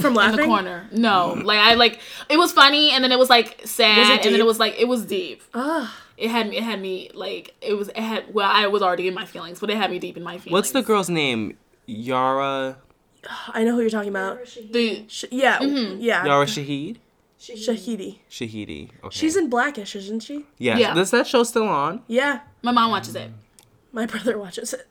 From 0.00 0.18
in 0.18 0.36
the 0.36 0.44
corner. 0.44 0.88
No, 0.92 1.40
like 1.44 1.58
I 1.58 1.74
like 1.74 2.00
it 2.28 2.36
was 2.36 2.52
funny, 2.52 2.90
and 2.90 3.04
then 3.04 3.12
it 3.12 3.18
was 3.18 3.30
like 3.30 3.60
sad, 3.64 3.98
Was 3.98 4.08
and 4.26 4.34
then 4.34 4.40
it 4.40 4.46
was 4.46 4.58
like 4.58 4.78
it 4.78 4.88
was 4.88 5.04
deep. 5.04 5.42
Ah. 5.54 5.98
It 6.16 6.30
had 6.30 6.48
me. 6.50 6.58
It 6.58 6.62
had 6.62 6.80
me 6.80 7.10
like 7.14 7.54
it 7.60 7.74
was. 7.74 7.88
It 7.88 7.96
had. 7.96 8.32
Well, 8.32 8.48
I 8.48 8.66
was 8.66 8.82
already 8.82 9.08
in 9.08 9.14
my 9.14 9.24
feelings, 9.24 9.60
but 9.60 9.70
it 9.70 9.76
had 9.76 9.90
me 9.90 9.98
deep 9.98 10.16
in 10.16 10.22
my 10.22 10.38
feelings. 10.38 10.52
What's 10.52 10.70
the 10.70 10.82
girl's 10.82 11.10
name? 11.10 11.56
Yara 11.86 12.76
I 13.48 13.64
know 13.64 13.74
who 13.74 13.80
you're 13.80 13.90
talking 13.90 14.10
about. 14.10 14.44
The 14.70 15.04
Sh- 15.08 15.24
yeah. 15.30 15.58
Mm-hmm. 15.58 16.00
Yeah. 16.00 16.24
Yara 16.24 16.46
Shahid? 16.46 16.96
Shahidi. 17.42 18.18
Shahidi. 18.30 18.90
Okay. 19.02 19.08
She's 19.10 19.36
in 19.36 19.50
Blackish, 19.50 19.96
isn't 19.96 20.20
she? 20.20 20.46
yeah. 20.58 20.78
Yeah. 20.78 20.96
Is 20.98 21.10
that 21.10 21.26
show 21.26 21.42
still 21.42 21.68
on? 21.68 22.02
Yeah. 22.06 22.40
my 22.62 22.70
mom 22.72 22.90
watches 22.92 23.16
it. 23.16 23.30
My 23.92 24.06
brother 24.06 24.38
watches 24.38 24.74
it. 24.74 24.88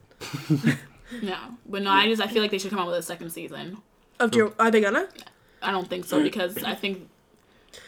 No, 1.22 1.36
but 1.68 1.82
no, 1.82 1.92
I 1.92 2.08
just 2.08 2.22
I 2.22 2.28
feel 2.28 2.42
like 2.42 2.52
they 2.52 2.58
should 2.58 2.70
come 2.70 2.80
out 2.80 2.88
with 2.88 2.96
a 2.96 3.02
second 3.02 3.32
season. 3.32 3.80
Of 4.18 4.32
Dear, 4.32 4.54
are 4.58 4.72
they 4.72 4.80
gonna? 4.80 5.10
I 5.62 5.72
don't 5.72 5.90
think 5.90 6.06
so 6.06 6.24
because 6.24 6.64
I 6.64 6.74
think 6.74 7.10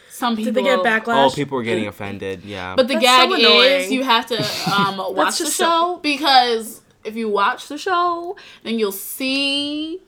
some 0.10 0.36
people 0.36 0.52
Did 0.52 0.56
they 0.56 0.64
get 0.64 0.80
Oh, 0.80 0.84
backlash? 0.84 1.34
people 1.34 1.56
were 1.58 1.64
getting 1.64 1.88
offended. 1.88 2.44
Yeah. 2.44 2.76
But 2.76 2.90
the 2.90 2.96
That's 2.96 3.06
gag 3.06 3.30
so 3.30 3.62
is 3.62 3.92
you 3.94 4.04
have 4.04 4.26
to 4.26 4.38
um, 4.78 4.98
watch 5.16 5.38
the 5.40 5.46
show 5.46 5.52
so- 5.96 6.00
because 6.04 6.82
if 7.06 7.16
you 7.16 7.30
watch 7.30 7.70
the 7.70 7.78
show, 7.78 8.36
then 8.64 8.78
you'll 8.78 8.92
see 8.92 10.02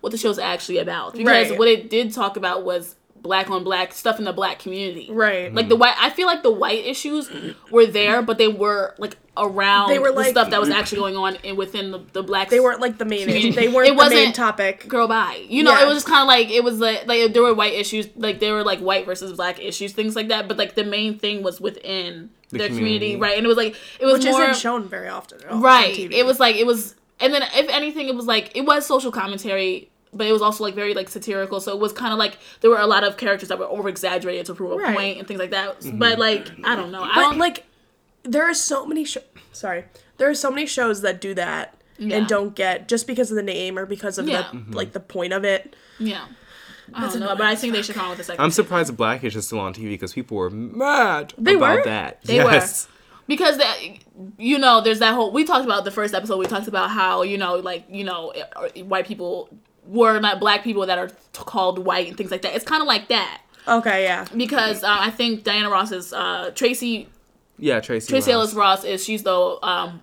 what 0.00 0.10
the 0.12 0.18
show's 0.18 0.38
actually 0.38 0.78
about. 0.78 1.14
Because 1.14 1.50
Right. 1.50 1.58
what 1.58 1.66
it 1.66 1.90
did 1.90 2.12
talk 2.12 2.36
about 2.36 2.64
was 2.64 2.94
black 3.22 3.50
on 3.50 3.62
black 3.64 3.92
stuff 3.92 4.18
in 4.18 4.24
the 4.24 4.32
black 4.32 4.58
community. 4.58 5.08
Right. 5.10 5.52
Like 5.52 5.68
the 5.68 5.76
white, 5.76 5.94
I 5.98 6.10
feel 6.10 6.26
like 6.26 6.42
the 6.42 6.50
white 6.50 6.84
issues 6.84 7.30
were 7.70 7.86
there, 7.86 8.22
but 8.22 8.38
they 8.38 8.48
were 8.48 8.94
like 8.98 9.16
around 9.36 9.88
They 9.90 9.98
were, 9.98 10.08
the 10.10 10.16
like- 10.16 10.30
stuff 10.30 10.50
that 10.50 10.60
was 10.60 10.70
actually 10.70 10.98
going 11.00 11.16
on 11.16 11.36
in 11.44 11.56
within 11.56 11.90
the, 11.90 11.98
the 12.12 12.22
black. 12.22 12.48
They 12.50 12.60
weren't 12.60 12.80
like 12.80 12.98
the 12.98 13.04
main. 13.04 13.26
Community. 13.26 13.50
They 13.50 13.68
weren't 13.68 13.88
It 13.88 13.92
the 13.92 13.96
wasn't- 13.96 14.34
topic. 14.34 14.88
girl 14.88 15.06
bye. 15.08 15.44
You 15.48 15.62
know, 15.62 15.72
Yeah. 15.72 15.82
it 15.84 15.86
was 15.86 15.96
just 15.96 16.06
kind 16.06 16.22
of 16.22 16.28
like 16.28 16.50
it 16.50 16.64
was 16.64 16.78
like 16.80 17.06
like 17.06 17.32
there 17.32 17.42
were 17.42 17.54
white 17.54 17.74
issues, 17.74 18.08
like 18.16 18.40
there 18.40 18.54
were 18.54 18.64
like 18.64 18.80
white 18.80 19.06
versus 19.06 19.32
black 19.34 19.60
issues, 19.60 19.92
things 19.92 20.16
like 20.16 20.28
that. 20.28 20.48
But 20.48 20.56
like 20.56 20.74
the 20.74 20.84
main 20.84 21.18
thing 21.18 21.42
was 21.42 21.60
within 21.60 22.30
The 22.50 22.58
their 22.58 22.68
community. 22.68 23.12
community. 23.14 23.16
right? 23.16 23.36
And 23.36 23.44
it 23.44 23.48
was 23.48 23.56
like 23.58 23.76
it 24.00 24.04
was 24.06 24.14
Which 24.24 24.24
more 24.32 24.42
isn't 24.42 24.56
shown 24.56 24.88
very 24.88 25.08
often. 25.08 25.40
on 25.48 25.60
right. 25.60 25.94
TV. 25.94 26.12
It 26.12 26.24
was 26.26 26.40
like 26.40 26.56
it 26.56 26.66
was, 26.66 26.94
and 27.20 27.32
then 27.34 27.42
if 27.54 27.68
anything, 27.70 28.08
it 28.08 28.14
was 28.14 28.26
like 28.26 28.52
it 28.56 28.62
was 28.64 28.86
social 28.86 29.12
commentary. 29.12 29.90
But 30.12 30.26
it 30.26 30.32
was 30.32 30.42
also 30.42 30.64
like 30.64 30.74
very 30.74 30.92
like 30.94 31.08
satirical, 31.08 31.60
so 31.60 31.72
it 31.72 31.78
was 31.78 31.92
kind 31.92 32.12
of 32.12 32.18
like 32.18 32.38
there 32.62 32.70
were 32.70 32.78
a 32.80 32.86
lot 32.86 33.04
of 33.04 33.16
characters 33.16 33.48
that 33.48 33.58
were 33.58 33.66
over 33.66 33.88
exaggerated 33.88 34.46
to 34.46 34.54
prove 34.54 34.72
a 34.72 34.76
Right. 34.76 34.96
point 34.96 35.18
and 35.18 35.28
things 35.28 35.38
like 35.38 35.50
that. 35.50 35.80
Mm-hmm. 35.80 35.98
But 35.98 36.18
like 36.18 36.48
I 36.64 36.74
don't 36.74 36.90
know, 36.90 37.02
I 37.04 37.14
don't 37.14 37.38
like, 37.38 37.64
there 38.24 38.42
are 38.42 38.54
so 38.54 38.86
many. 38.86 39.04
Sh- 39.04 39.18
Sorry, 39.52 39.84
there 40.16 40.28
are 40.28 40.34
so 40.34 40.50
many 40.50 40.66
shows 40.66 41.02
that 41.02 41.20
do 41.20 41.32
that 41.34 41.76
Yeah. 41.98 42.16
and 42.16 42.26
don't 42.26 42.54
get 42.56 42.88
just 42.88 43.06
because 43.06 43.30
of 43.30 43.36
the 43.36 43.42
name 43.42 43.78
or 43.78 43.86
because 43.86 44.18
of 44.18 44.28
Yeah. 44.28 44.48
the 44.52 44.76
like 44.76 44.92
the 44.92 45.00
point 45.00 45.32
of 45.32 45.44
it. 45.44 45.76
yeah. 45.98 46.24
I 46.92 47.02
don't 47.06 47.20
know, 47.20 47.28
but 47.36 47.42
I 47.46 47.54
think 47.54 47.72
they 47.72 47.82
should 47.82 47.94
come 47.94 48.06
out 48.06 48.10
with 48.10 48.18
a 48.18 48.24
second. 48.24 48.42
I'm 48.44 48.50
surprised 48.50 48.96
Blackish 48.96 49.36
is 49.36 49.46
still 49.46 49.60
on 49.60 49.72
TV 49.72 49.90
because 49.90 50.12
people 50.12 50.36
were 50.36 50.50
mad 50.50 51.32
They 51.38 51.54
about 51.54 51.76
were? 51.76 51.84
that. 51.84 52.20
They 52.24 52.34
yes. 52.34 52.88
because 53.28 53.58
that 53.58 53.78
you 54.38 54.58
know 54.58 54.80
there's 54.80 54.98
that 54.98 55.14
whole 55.14 55.30
we 55.30 55.44
talked 55.44 55.64
about 55.64 55.84
the 55.84 55.92
first 55.92 56.14
episode 56.14 56.36
we 56.38 56.46
talked 56.46 56.66
about 56.66 56.90
how 56.90 57.22
you 57.22 57.38
know 57.38 57.54
like 57.54 57.84
you 57.88 58.02
know 58.02 58.32
white 58.86 59.06
people 59.06 59.48
were 59.86 60.18
not 60.20 60.38
black 60.40 60.62
people 60.64 60.86
that 60.86 60.98
are 60.98 61.08
t- 61.08 61.14
called 61.32 61.78
white 61.84 62.08
and 62.08 62.16
things 62.16 62.30
like 62.30 62.42
that 62.42 62.54
it's 62.54 62.64
kind 62.64 62.80
of 62.82 62.86
like 62.88 63.08
that 63.08 63.40
Okay, 63.68 64.04
yeah. 64.04 64.26
because 64.36 64.82
uh, 64.84 64.96
i 65.00 65.10
think 65.10 65.44
diana 65.44 65.68
ross 65.70 65.90
is 65.92 66.12
uh 66.12 66.50
tracy 66.54 67.08
Yeah, 67.58 67.80
Tracy. 67.80 68.08
tracy 68.08 68.30
Ross. 68.30 68.34
ellis 68.34 68.54
ross 68.54 68.84
is 68.84 69.04
she's 69.04 69.22
the 69.22 69.58
um 69.62 70.00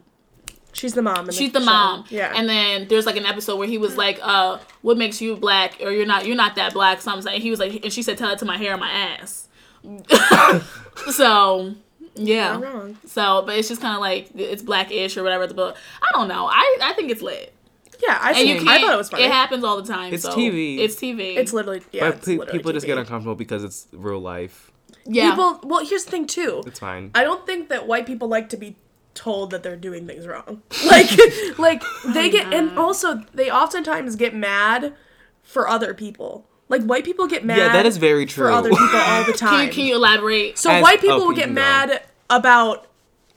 She's 0.74 0.94
the 0.94 1.02
mom. 1.02 1.32
She's 1.32 1.52
the 1.54 1.60
show. 1.60 1.66
mom 1.66 2.06
Yeah. 2.10 2.32
and 2.36 2.48
then 2.48 2.88
there's 2.88 3.08
like 3.08 3.18
an 3.18 3.26
episode 3.26 3.58
where 3.58 3.68
he 3.68 3.80
was 3.80 3.98
like 3.98 4.20
uh 4.22 4.60
what 4.84 4.96
makes 4.96 5.20
you 5.22 5.36
black 5.36 5.78
or 5.82 5.90
you're 5.92 6.06
not 6.06 6.28
you're 6.28 6.36
not 6.36 6.56
that 6.56 6.72
black 6.74 7.02
something 7.02 7.34
and 7.34 7.42
he 7.42 7.50
was 7.50 7.60
like 7.60 7.84
and 7.84 7.92
she 7.92 8.04
said 8.04 8.16
tell 8.18 8.30
it 8.32 8.38
to 8.40 8.46
my 8.46 8.58
hair 8.58 8.74
and 8.74 8.80
my 8.82 8.92
ass 8.92 9.48
so 11.12 11.74
yeah 12.16 12.60
wrong. 12.60 12.98
so, 13.06 13.44
but 13.46 13.58
it's 13.58 13.68
just 13.68 13.82
kind 13.82 13.96
of 13.96 14.02
like 14.02 14.30
it's 14.36 14.62
blackish 14.64 15.18
or 15.18 15.24
whatever. 15.24 15.48
The 15.48 15.54
but 15.54 15.78
I 16.02 16.08
don't 16.14 16.28
know. 16.28 16.48
I 16.48 16.78
I 16.82 16.94
think 16.94 17.12
it's 17.12 17.22
lit, 17.22 17.54
Yeah, 18.02 18.18
I, 18.22 18.34
and 18.40 18.48
you 18.50 18.56
can't. 18.56 18.68
I 18.68 18.82
thought 18.82 18.94
it 18.94 18.98
was 18.98 19.10
funny. 19.10 19.24
It 19.24 19.32
happens 19.32 19.64
all 19.64 19.82
the 19.82 19.88
time. 19.92 20.14
It's 20.14 20.24
so 20.24 20.36
TV. 20.36 20.80
It's 20.80 20.96
TV. 20.96 21.36
it's 21.38 21.54
literally 21.54 21.82
yeah. 21.92 22.10
But 22.10 22.18
it's 22.18 22.26
pe- 22.26 22.38
literally 22.38 22.60
people 22.60 22.72
just 22.74 22.86
TV. 22.86 22.90
get 22.90 22.98
uncomfortable 22.98 23.36
because 23.36 23.64
it's 23.64 23.88
real 23.92 24.20
life. 24.20 24.72
yeah. 25.06 25.32
People. 25.32 25.60
Well, 25.64 25.86
here's 25.86 26.06
the 26.06 26.12
thing 26.12 26.28
too. 26.28 26.64
It's 26.66 26.80
fine. 26.80 27.12
I 27.16 27.24
don't 27.24 27.46
think 27.46 27.70
that 27.70 27.88
white 27.88 28.06
people 28.06 28.28
like 28.28 28.50
to 28.50 28.58
be 28.58 28.76
told 29.14 29.50
that 29.50 29.64
they're 29.64 29.76
doing 29.76 30.06
things 30.06 30.28
wrong. 30.28 30.62
Like, 30.86 31.10
like 31.58 31.84
they 32.14 32.30
get, 32.30 32.54
and 32.54 32.78
also 32.78 33.24
they 33.34 33.50
oftentimes 33.52 34.16
get 34.16 34.36
mad 34.36 34.94
for 35.42 35.68
other 35.68 35.94
people. 35.96 36.46
Like 36.70 36.84
white 36.84 37.04
people 37.04 37.26
get 37.28 37.44
mad. 37.44 37.58
Yeah, 37.58 37.74
that 37.74 37.86
is 37.86 37.98
very 37.98 38.26
true. 38.26 38.46
For 38.46 38.52
other 38.52 38.70
people 38.70 38.86
all 38.96 39.24
the 39.24 39.32
can 39.38 39.40
time. 39.40 39.66
you, 39.68 39.74
can 39.74 39.86
you 39.86 39.96
elaborate? 39.96 40.58
so 40.58 40.70
As- 40.70 40.84
white 40.84 41.02
people 41.02 41.22
oh, 41.24 41.28
will 41.28 41.36
get 41.36 41.46
can 41.46 41.56
go. 41.56 41.62
mad 41.62 42.04
about 42.30 42.88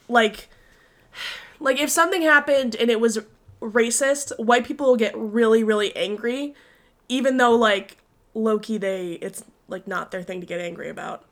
like, 0.09 0.49
like 1.61 1.79
if 1.81 1.89
something 1.91 2.23
happened 2.23 2.75
and 2.77 2.91
it 2.91 3.01
was 3.01 3.19
racist, 3.61 4.33
white 4.39 4.65
people 4.65 4.87
will 4.87 4.97
get 4.97 5.13
really, 5.17 5.63
really 5.65 5.95
angry, 5.97 6.55
even 7.09 7.37
though 7.37 7.55
like 7.57 7.97
low 8.35 8.59
key 8.59 8.79
they 8.79 9.13
it's 9.15 9.45
like 9.69 9.87
not 9.87 10.11
their 10.11 10.23
thing 10.23 10.41
to 10.41 10.47
get 10.47 10.61
angry 10.61 10.89
about. 10.89 11.25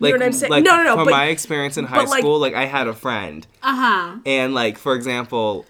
like, 0.00 0.12
what 0.12 0.22
I'm 0.22 0.32
saying? 0.32 0.50
like 0.50 0.64
No, 0.64 0.76
no, 0.76 0.82
no, 0.84 0.94
From 0.96 1.06
but- 1.06 1.10
my 1.12 1.26
experience 1.26 1.76
in 1.76 1.84
high 1.84 2.04
like- 2.04 2.20
school, 2.20 2.38
like 2.38 2.54
I 2.54 2.66
had 2.66 2.86
a 2.88 2.94
friend, 2.94 3.46
Uh 3.62 3.76
huh. 3.76 4.16
and 4.26 4.54
like 4.54 4.78
for 4.78 4.94
example, 4.94 5.66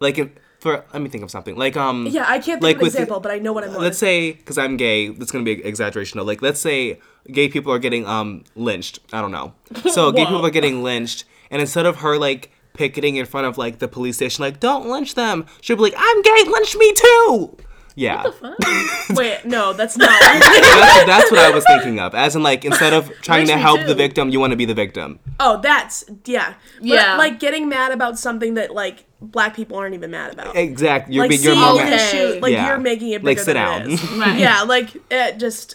like 0.00 0.18
if, 0.18 0.30
for 0.60 0.84
let 0.92 1.02
me 1.02 1.08
think 1.08 1.24
of 1.24 1.30
something. 1.30 1.56
Like 1.56 1.76
um. 1.76 2.06
Yeah, 2.08 2.24
I 2.28 2.38
can't 2.38 2.60
think 2.60 2.62
Like 2.62 2.76
of 2.76 2.80
an 2.80 2.84
with 2.84 2.92
the- 2.92 2.98
example, 3.00 3.20
but 3.20 3.32
I 3.32 3.38
know 3.38 3.52
what 3.52 3.64
I'm. 3.64 3.74
Let's 3.74 3.98
say, 3.98 4.32
because 4.32 4.58
I'm 4.58 4.76
gay, 4.76 5.08
that's 5.08 5.32
gonna 5.32 5.44
be 5.44 5.54
an 5.54 5.66
exaggeration. 5.66 6.18
Though. 6.18 6.24
Like, 6.24 6.40
let's 6.40 6.60
say 6.60 7.00
gay 7.30 7.48
people 7.48 7.72
are 7.72 7.78
getting 7.80 8.06
um 8.06 8.44
lynched. 8.54 9.00
I 9.12 9.20
don't 9.20 9.32
know. 9.32 9.54
So 9.90 10.12
gay 10.12 10.24
people 10.26 10.46
are 10.46 10.50
getting 10.50 10.82
lynched, 10.84 11.24
and 11.50 11.60
instead 11.60 11.84
of 11.84 11.96
her 11.96 12.16
like 12.16 12.51
picketing 12.74 13.16
in 13.16 13.26
front 13.26 13.46
of 13.46 13.58
like 13.58 13.78
the 13.78 13.88
police 13.88 14.16
station, 14.16 14.42
like 14.42 14.60
don't 14.60 14.88
lynch 14.88 15.14
them, 15.14 15.46
she'll 15.60 15.76
be 15.76 15.82
like, 15.82 15.94
I'm 15.96 16.22
gay, 16.22 16.44
lynch 16.46 16.76
me 16.76 16.92
too. 16.94 17.56
Yeah, 17.94 18.24
Wait, 19.10 19.44
no, 19.44 19.74
that's 19.74 19.98
not. 19.98 20.08
that's, 20.22 21.04
that's 21.06 21.30
what 21.30 21.40
I 21.40 21.50
was 21.50 21.62
thinking 21.66 22.00
of. 22.00 22.14
As 22.14 22.34
in, 22.34 22.42
like, 22.42 22.64
instead 22.64 22.94
of 22.94 23.10
trying 23.20 23.40
Lynch 23.46 23.50
to 23.50 23.58
help 23.58 23.80
too. 23.80 23.86
the 23.86 23.94
victim, 23.94 24.30
you 24.30 24.40
want 24.40 24.52
to 24.52 24.56
be 24.56 24.64
the 24.64 24.72
victim. 24.72 25.18
oh, 25.38 25.60
that's 25.60 26.02
yeah. 26.24 26.54
But, 26.78 26.86
Yeah. 26.86 27.16
like 27.18 27.38
getting 27.38 27.68
mad 27.68 27.92
about 27.92 28.18
something 28.18 28.54
that 28.54 28.72
like 28.72 29.04
black 29.20 29.54
people 29.54 29.76
aren't 29.76 29.94
even 29.94 30.10
mad 30.10 30.32
about. 30.32 30.56
Exactly. 30.56 31.16
You're 31.16 31.24
like 31.24 31.28
being 31.30 31.42
you're 31.42 31.52
seeing 31.54 31.64
more 31.66 31.74
Okay. 31.74 31.84
the 31.84 31.90
mad. 31.90 32.14
issue, 32.14 32.40
like 32.40 32.52
Yeah. 32.52 32.68
you're 32.68 32.78
making 32.78 33.10
it 33.10 33.22
Like, 33.22 33.36
bigger 33.36 33.44
sit 33.44 33.54
than 33.54 33.80
down. 33.80 33.82
it 33.82 33.88
is. 33.92 34.10
Right. 34.12 34.38
Yeah, 34.38 34.62
like 34.62 34.96
it 35.10 35.36
just 35.38 35.74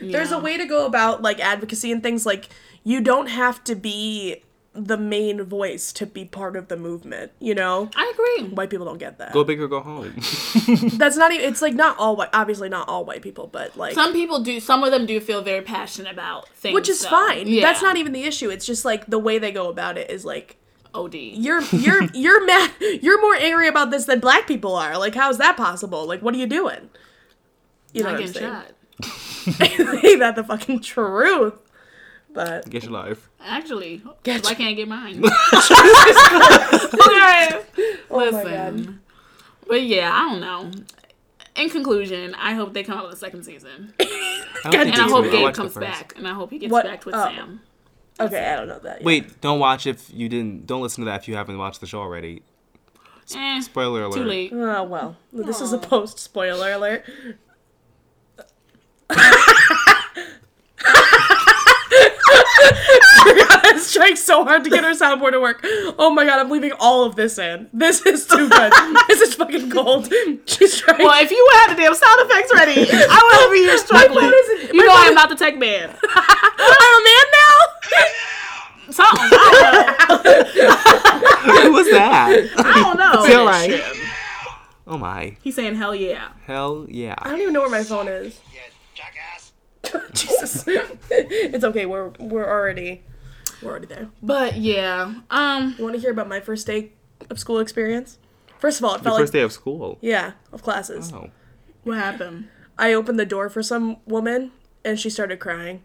there's 0.00 0.30
a 0.30 0.38
way 0.38 0.56
to 0.58 0.64
go 0.64 0.86
about 0.86 1.22
like 1.22 1.40
advocacy 1.40 1.90
and 1.90 2.04
things 2.04 2.24
like 2.24 2.48
you 2.84 3.00
don't 3.00 3.26
have 3.26 3.64
to 3.64 3.74
be 3.74 4.44
the 4.86 4.96
main 4.96 5.42
voice 5.42 5.92
to 5.92 6.06
be 6.06 6.24
part 6.24 6.56
of 6.56 6.68
the 6.68 6.76
movement, 6.76 7.32
you 7.40 7.54
know? 7.54 7.90
I 7.96 8.12
agree. 8.14 8.50
White 8.50 8.70
people 8.70 8.86
don't 8.86 8.98
get 8.98 9.18
that. 9.18 9.32
Go 9.32 9.44
big 9.44 9.60
or 9.60 9.68
go 9.68 9.80
home. 9.80 10.14
That's 10.96 11.16
not 11.16 11.32
even 11.32 11.46
it's 11.48 11.62
like 11.62 11.74
not 11.74 11.98
all 11.98 12.16
white 12.16 12.30
obviously 12.32 12.68
not 12.68 12.88
all 12.88 13.04
white 13.04 13.22
people, 13.22 13.46
but 13.46 13.76
like 13.76 13.94
Some 13.94 14.12
people 14.12 14.40
do. 14.42 14.60
Some 14.60 14.84
of 14.84 14.90
them 14.90 15.06
do 15.06 15.20
feel 15.20 15.42
very 15.42 15.62
passionate 15.62 16.12
about 16.12 16.48
things, 16.50 16.74
which 16.74 16.88
is 16.88 17.00
though. 17.02 17.10
fine. 17.10 17.46
Yeah. 17.46 17.62
That's 17.62 17.82
not 17.82 17.96
even 17.96 18.12
the 18.12 18.24
issue. 18.24 18.50
It's 18.50 18.66
just 18.66 18.84
like 18.84 19.06
the 19.06 19.18
way 19.18 19.38
they 19.38 19.52
go 19.52 19.68
about 19.68 19.98
it 19.98 20.10
is 20.10 20.24
like 20.24 20.56
OD. 20.94 21.14
you're 21.14 21.60
you're 21.72 22.04
you're 22.14 22.46
mad 22.46 22.72
you're 22.80 23.20
more 23.20 23.34
angry 23.34 23.68
about 23.68 23.90
this 23.90 24.04
than 24.06 24.20
black 24.20 24.46
people 24.46 24.74
are. 24.74 24.96
Like 24.98 25.14
how 25.14 25.28
is 25.30 25.38
that 25.38 25.56
possible? 25.56 26.06
Like 26.06 26.22
what 26.22 26.34
are 26.34 26.38
you 26.38 26.46
doing? 26.46 26.88
You 27.92 28.02
know 28.04 28.12
not 28.12 28.20
what 28.20 28.28
I'm 28.28 28.32
saying? 28.32 28.50
shot. 28.50 28.72
Ain't 30.04 30.18
that 30.20 30.34
the 30.36 30.44
fucking 30.44 30.80
truth? 30.80 31.54
But 32.32 32.68
Get 32.68 32.84
your 32.84 32.92
life. 32.92 33.28
Actually, 33.40 34.02
Get 34.22 34.46
I 34.46 34.54
can't 34.54 34.76
get 34.76 34.88
mine. 34.88 35.22
oh 35.24 36.84
my 38.10 38.10
Listen, 38.10 39.00
but 39.66 39.82
yeah, 39.82 40.10
I 40.12 40.30
don't 40.30 40.40
know. 40.40 40.70
In 41.56 41.70
conclusion, 41.70 42.34
I 42.36 42.54
hope 42.54 42.72
they 42.72 42.84
come 42.84 42.98
out 42.98 43.06
with 43.06 43.14
a 43.14 43.18
second 43.18 43.42
season, 43.44 43.92
I 44.00 44.04
don't 44.64 44.72
God 44.72 44.82
think 44.84 44.94
and 44.94 45.02
I 45.02 45.08
hope 45.08 45.24
real. 45.24 45.32
Gabe 45.32 45.42
watched 45.42 45.56
the 45.56 45.62
comes 45.62 45.76
back, 45.76 46.14
and 46.16 46.28
I 46.28 46.34
hope 46.34 46.50
he 46.50 46.58
gets 46.58 46.70
What- 46.70 46.84
back 46.84 47.04
with 47.04 47.14
oh. 47.14 47.24
Sam. 47.24 47.60
Okay, 48.20 48.46
I 48.46 48.56
don't 48.56 48.66
know 48.66 48.80
that. 48.80 48.96
Yet. 48.98 49.04
Wait, 49.04 49.40
don't 49.40 49.60
watch 49.60 49.86
if 49.86 50.10
you 50.12 50.28
didn't. 50.28 50.66
Don't 50.66 50.82
listen 50.82 51.04
to 51.04 51.10
that 51.10 51.20
if 51.20 51.28
you 51.28 51.36
haven't 51.36 51.56
watched 51.56 51.80
the 51.80 51.86
show 51.86 52.00
already. 52.00 52.42
Eh, 53.34 53.60
Spoiler 53.60 54.02
alert. 54.02 54.16
too 54.16 54.24
late. 54.24 54.52
Oh 54.52 54.82
well, 54.84 55.16
this 55.32 55.60
is 55.60 55.72
a 55.72 55.78
post 55.78 56.18
spoiler 56.18 56.72
alert. 56.72 57.04
Breyana's 62.58 63.92
trying 63.92 64.16
so 64.16 64.44
hard 64.44 64.64
to 64.64 64.70
get 64.70 64.84
her 64.84 64.90
soundboard 64.92 65.32
to 65.32 65.40
work. 65.40 65.60
Oh 65.98 66.10
my 66.10 66.24
god, 66.24 66.38
I'm 66.40 66.50
leaving 66.50 66.72
all 66.78 67.04
of 67.04 67.14
this 67.16 67.38
in. 67.38 67.68
This 67.72 68.04
is 68.06 68.26
too 68.26 68.48
good. 68.48 68.72
this 69.08 69.20
is 69.20 69.34
fucking 69.34 69.68
gold. 69.68 70.12
She's 70.46 70.78
trying. 70.78 70.98
Well, 71.04 71.22
if 71.22 71.30
you 71.30 71.48
had 71.54 71.74
the 71.74 71.76
damn 71.80 71.94
sound 71.94 72.20
effects 72.22 72.52
ready, 72.54 72.86
I 72.90 73.20
would 73.22 73.46
over 73.46 73.54
here 73.54 73.78
struggling. 73.78 74.24
phone 74.24 74.34
isn't- 74.34 74.74
You 74.74 74.80
my 74.80 74.86
know 74.86 74.92
I 74.92 74.96
phone 74.98 75.08
am 75.08 75.14
not 75.14 75.28
the 75.28 75.36
tech 75.36 75.58
man. 75.58 75.90
I'm 76.08 77.00
a 77.00 77.04
man 77.04 77.26
now. 77.32 77.56
Something. 78.90 79.38
Who 81.62 81.72
was 81.72 81.90
that? 81.90 82.48
I 82.58 82.80
don't 82.82 82.96
know. 82.98 83.24
Feel 83.26 83.44
right. 83.46 83.82
Oh 84.86 84.96
my. 84.96 85.36
He's 85.42 85.54
saying 85.54 85.74
hell 85.76 85.94
yeah. 85.94 86.28
Hell 86.46 86.86
yeah. 86.88 87.14
I 87.18 87.28
don't 87.30 87.40
even 87.40 87.52
know 87.52 87.60
where 87.60 87.68
my 87.70 87.82
phone 87.82 88.08
is. 88.08 88.40
You 88.52 88.60
jackass. 88.94 89.47
Jesus. 90.12 90.64
it's 91.10 91.64
okay. 91.64 91.86
We're 91.86 92.08
we're 92.18 92.48
already 92.48 93.02
we're 93.62 93.70
already 93.70 93.86
there. 93.86 94.08
But 94.22 94.56
yeah, 94.56 95.14
um, 95.30 95.76
want 95.78 95.94
to 95.94 96.00
hear 96.00 96.10
about 96.10 96.28
my 96.28 96.40
first 96.40 96.66
day 96.66 96.92
of 97.30 97.38
school 97.38 97.58
experience? 97.58 98.18
First 98.58 98.80
of 98.80 98.84
all, 98.84 98.94
it 98.94 98.98
Your 98.98 99.04
felt 99.04 99.18
first 99.18 99.32
like 99.34 99.40
day 99.40 99.44
of 99.44 99.52
school. 99.52 99.98
yeah, 100.00 100.32
of 100.52 100.62
classes. 100.62 101.12
Oh. 101.12 101.30
what 101.84 101.98
happened? 101.98 102.48
I 102.78 102.92
opened 102.92 103.18
the 103.18 103.26
door 103.26 103.48
for 103.48 103.62
some 103.62 103.96
woman 104.06 104.52
and 104.84 104.98
she 104.98 105.10
started 105.10 105.38
crying. 105.40 105.82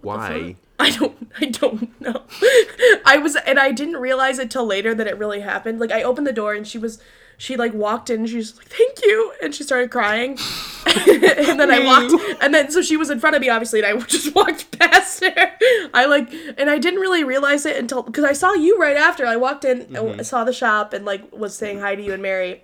Why? 0.00 0.56
I 0.78 0.90
don't 0.90 1.32
I 1.40 1.46
don't 1.46 2.00
know. 2.00 2.22
I 3.04 3.18
was 3.18 3.36
and 3.36 3.58
I 3.58 3.70
didn't 3.72 3.96
realize 3.96 4.38
it 4.38 4.50
till 4.50 4.66
later 4.66 4.94
that 4.94 5.06
it 5.06 5.16
really 5.16 5.40
happened. 5.40 5.78
Like 5.78 5.92
I 5.92 6.02
opened 6.02 6.26
the 6.26 6.32
door 6.32 6.54
and 6.54 6.66
she 6.66 6.78
was 6.78 7.00
she 7.42 7.56
like 7.56 7.74
walked 7.74 8.08
in 8.08 8.20
and 8.20 8.28
she 8.28 8.36
was 8.36 8.56
like, 8.56 8.68
Thank 8.68 9.04
you 9.04 9.32
and 9.42 9.52
she 9.52 9.64
started 9.64 9.90
crying. 9.90 10.38
and 10.86 11.58
then 11.58 11.72
I 11.72 11.80
walked 11.84 12.40
and 12.40 12.54
then 12.54 12.70
so 12.70 12.82
she 12.82 12.96
was 12.96 13.10
in 13.10 13.18
front 13.18 13.34
of 13.34 13.42
me 13.42 13.48
obviously 13.48 13.82
and 13.82 13.98
I 13.98 14.00
just 14.06 14.32
walked 14.32 14.78
past 14.78 15.24
her. 15.24 15.50
I 15.92 16.04
like 16.04 16.32
and 16.56 16.70
I 16.70 16.78
didn't 16.78 17.00
really 17.00 17.24
realize 17.24 17.66
it 17.66 17.76
until 17.76 18.04
because 18.04 18.22
I 18.22 18.32
saw 18.32 18.52
you 18.52 18.78
right 18.78 18.96
after. 18.96 19.26
I 19.26 19.34
walked 19.34 19.64
in 19.64 19.96
and 19.96 20.24
saw 20.24 20.44
the 20.44 20.52
shop 20.52 20.92
and 20.92 21.04
like 21.04 21.32
was 21.32 21.56
saying 21.56 21.80
hi 21.80 21.96
to 21.96 22.02
you 22.02 22.12
and 22.12 22.22
Mary. 22.22 22.62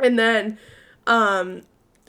And 0.00 0.18
then 0.18 0.58
um 1.06 1.62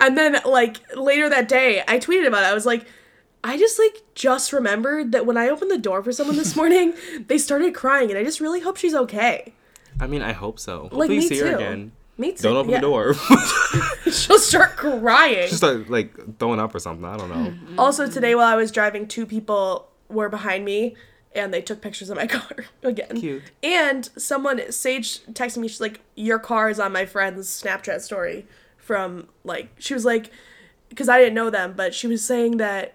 and 0.00 0.16
then 0.16 0.36
like 0.44 0.76
later 0.96 1.28
that 1.28 1.48
day, 1.48 1.82
I 1.88 1.98
tweeted 1.98 2.28
about 2.28 2.44
it. 2.44 2.46
I 2.46 2.54
was 2.54 2.64
like, 2.64 2.86
I 3.42 3.58
just 3.58 3.76
like 3.76 4.04
just 4.14 4.52
remembered 4.52 5.10
that 5.10 5.26
when 5.26 5.36
I 5.36 5.48
opened 5.48 5.72
the 5.72 5.78
door 5.78 6.00
for 6.00 6.12
someone 6.12 6.36
this 6.36 6.54
morning, 6.54 6.94
they 7.26 7.38
started 7.38 7.74
crying, 7.74 8.10
and 8.10 8.16
I 8.16 8.22
just 8.22 8.38
really 8.38 8.60
hope 8.60 8.76
she's 8.76 8.94
okay. 8.94 9.54
I 10.00 10.06
mean, 10.06 10.22
I 10.22 10.32
hope 10.32 10.58
so. 10.58 10.82
Hopefully 10.82 11.08
Like 11.08 11.14
you 11.14 11.20
me 11.20 11.28
see 11.28 11.38
too. 11.38 11.46
her 11.46 11.56
again. 11.56 11.92
Me 12.16 12.32
too. 12.32 12.42
Don't 12.42 12.56
open 12.56 12.70
yeah. 12.72 12.80
the 12.80 12.86
door. 12.86 13.14
She'll 14.10 14.38
start 14.38 14.76
crying. 14.76 15.48
She'll 15.48 15.56
start 15.58 15.90
like 15.90 16.38
throwing 16.38 16.60
up 16.60 16.74
or 16.74 16.78
something. 16.78 17.04
I 17.04 17.16
don't 17.16 17.28
know. 17.28 17.50
Mm-hmm. 17.50 17.78
Also 17.78 18.08
today, 18.08 18.34
while 18.34 18.46
I 18.46 18.56
was 18.56 18.72
driving, 18.72 19.06
two 19.06 19.26
people 19.26 19.88
were 20.08 20.28
behind 20.28 20.64
me. 20.64 20.96
And 21.34 21.52
they 21.54 21.60
took 21.60 21.80
pictures 21.80 22.10
of 22.10 22.16
my 22.16 22.26
car 22.38 22.64
again. 22.82 23.20
Cute. 23.20 23.42
And 23.62 24.08
someone, 24.16 24.72
Sage, 24.72 25.20
texted 25.26 25.58
me. 25.58 25.68
She's 25.68 25.80
like, 25.80 26.00
"Your 26.16 26.38
car 26.38 26.70
is 26.70 26.80
on 26.80 26.90
my 26.90 27.04
friend's 27.06 27.48
Snapchat 27.48 28.00
story." 28.00 28.46
From 28.78 29.28
like, 29.44 29.68
she 29.78 29.92
was 29.92 30.06
like, 30.06 30.30
because 30.88 31.08
I 31.10 31.18
didn't 31.18 31.34
know 31.34 31.50
them, 31.50 31.74
but 31.76 31.94
she 31.94 32.06
was 32.06 32.24
saying 32.24 32.56
that 32.56 32.94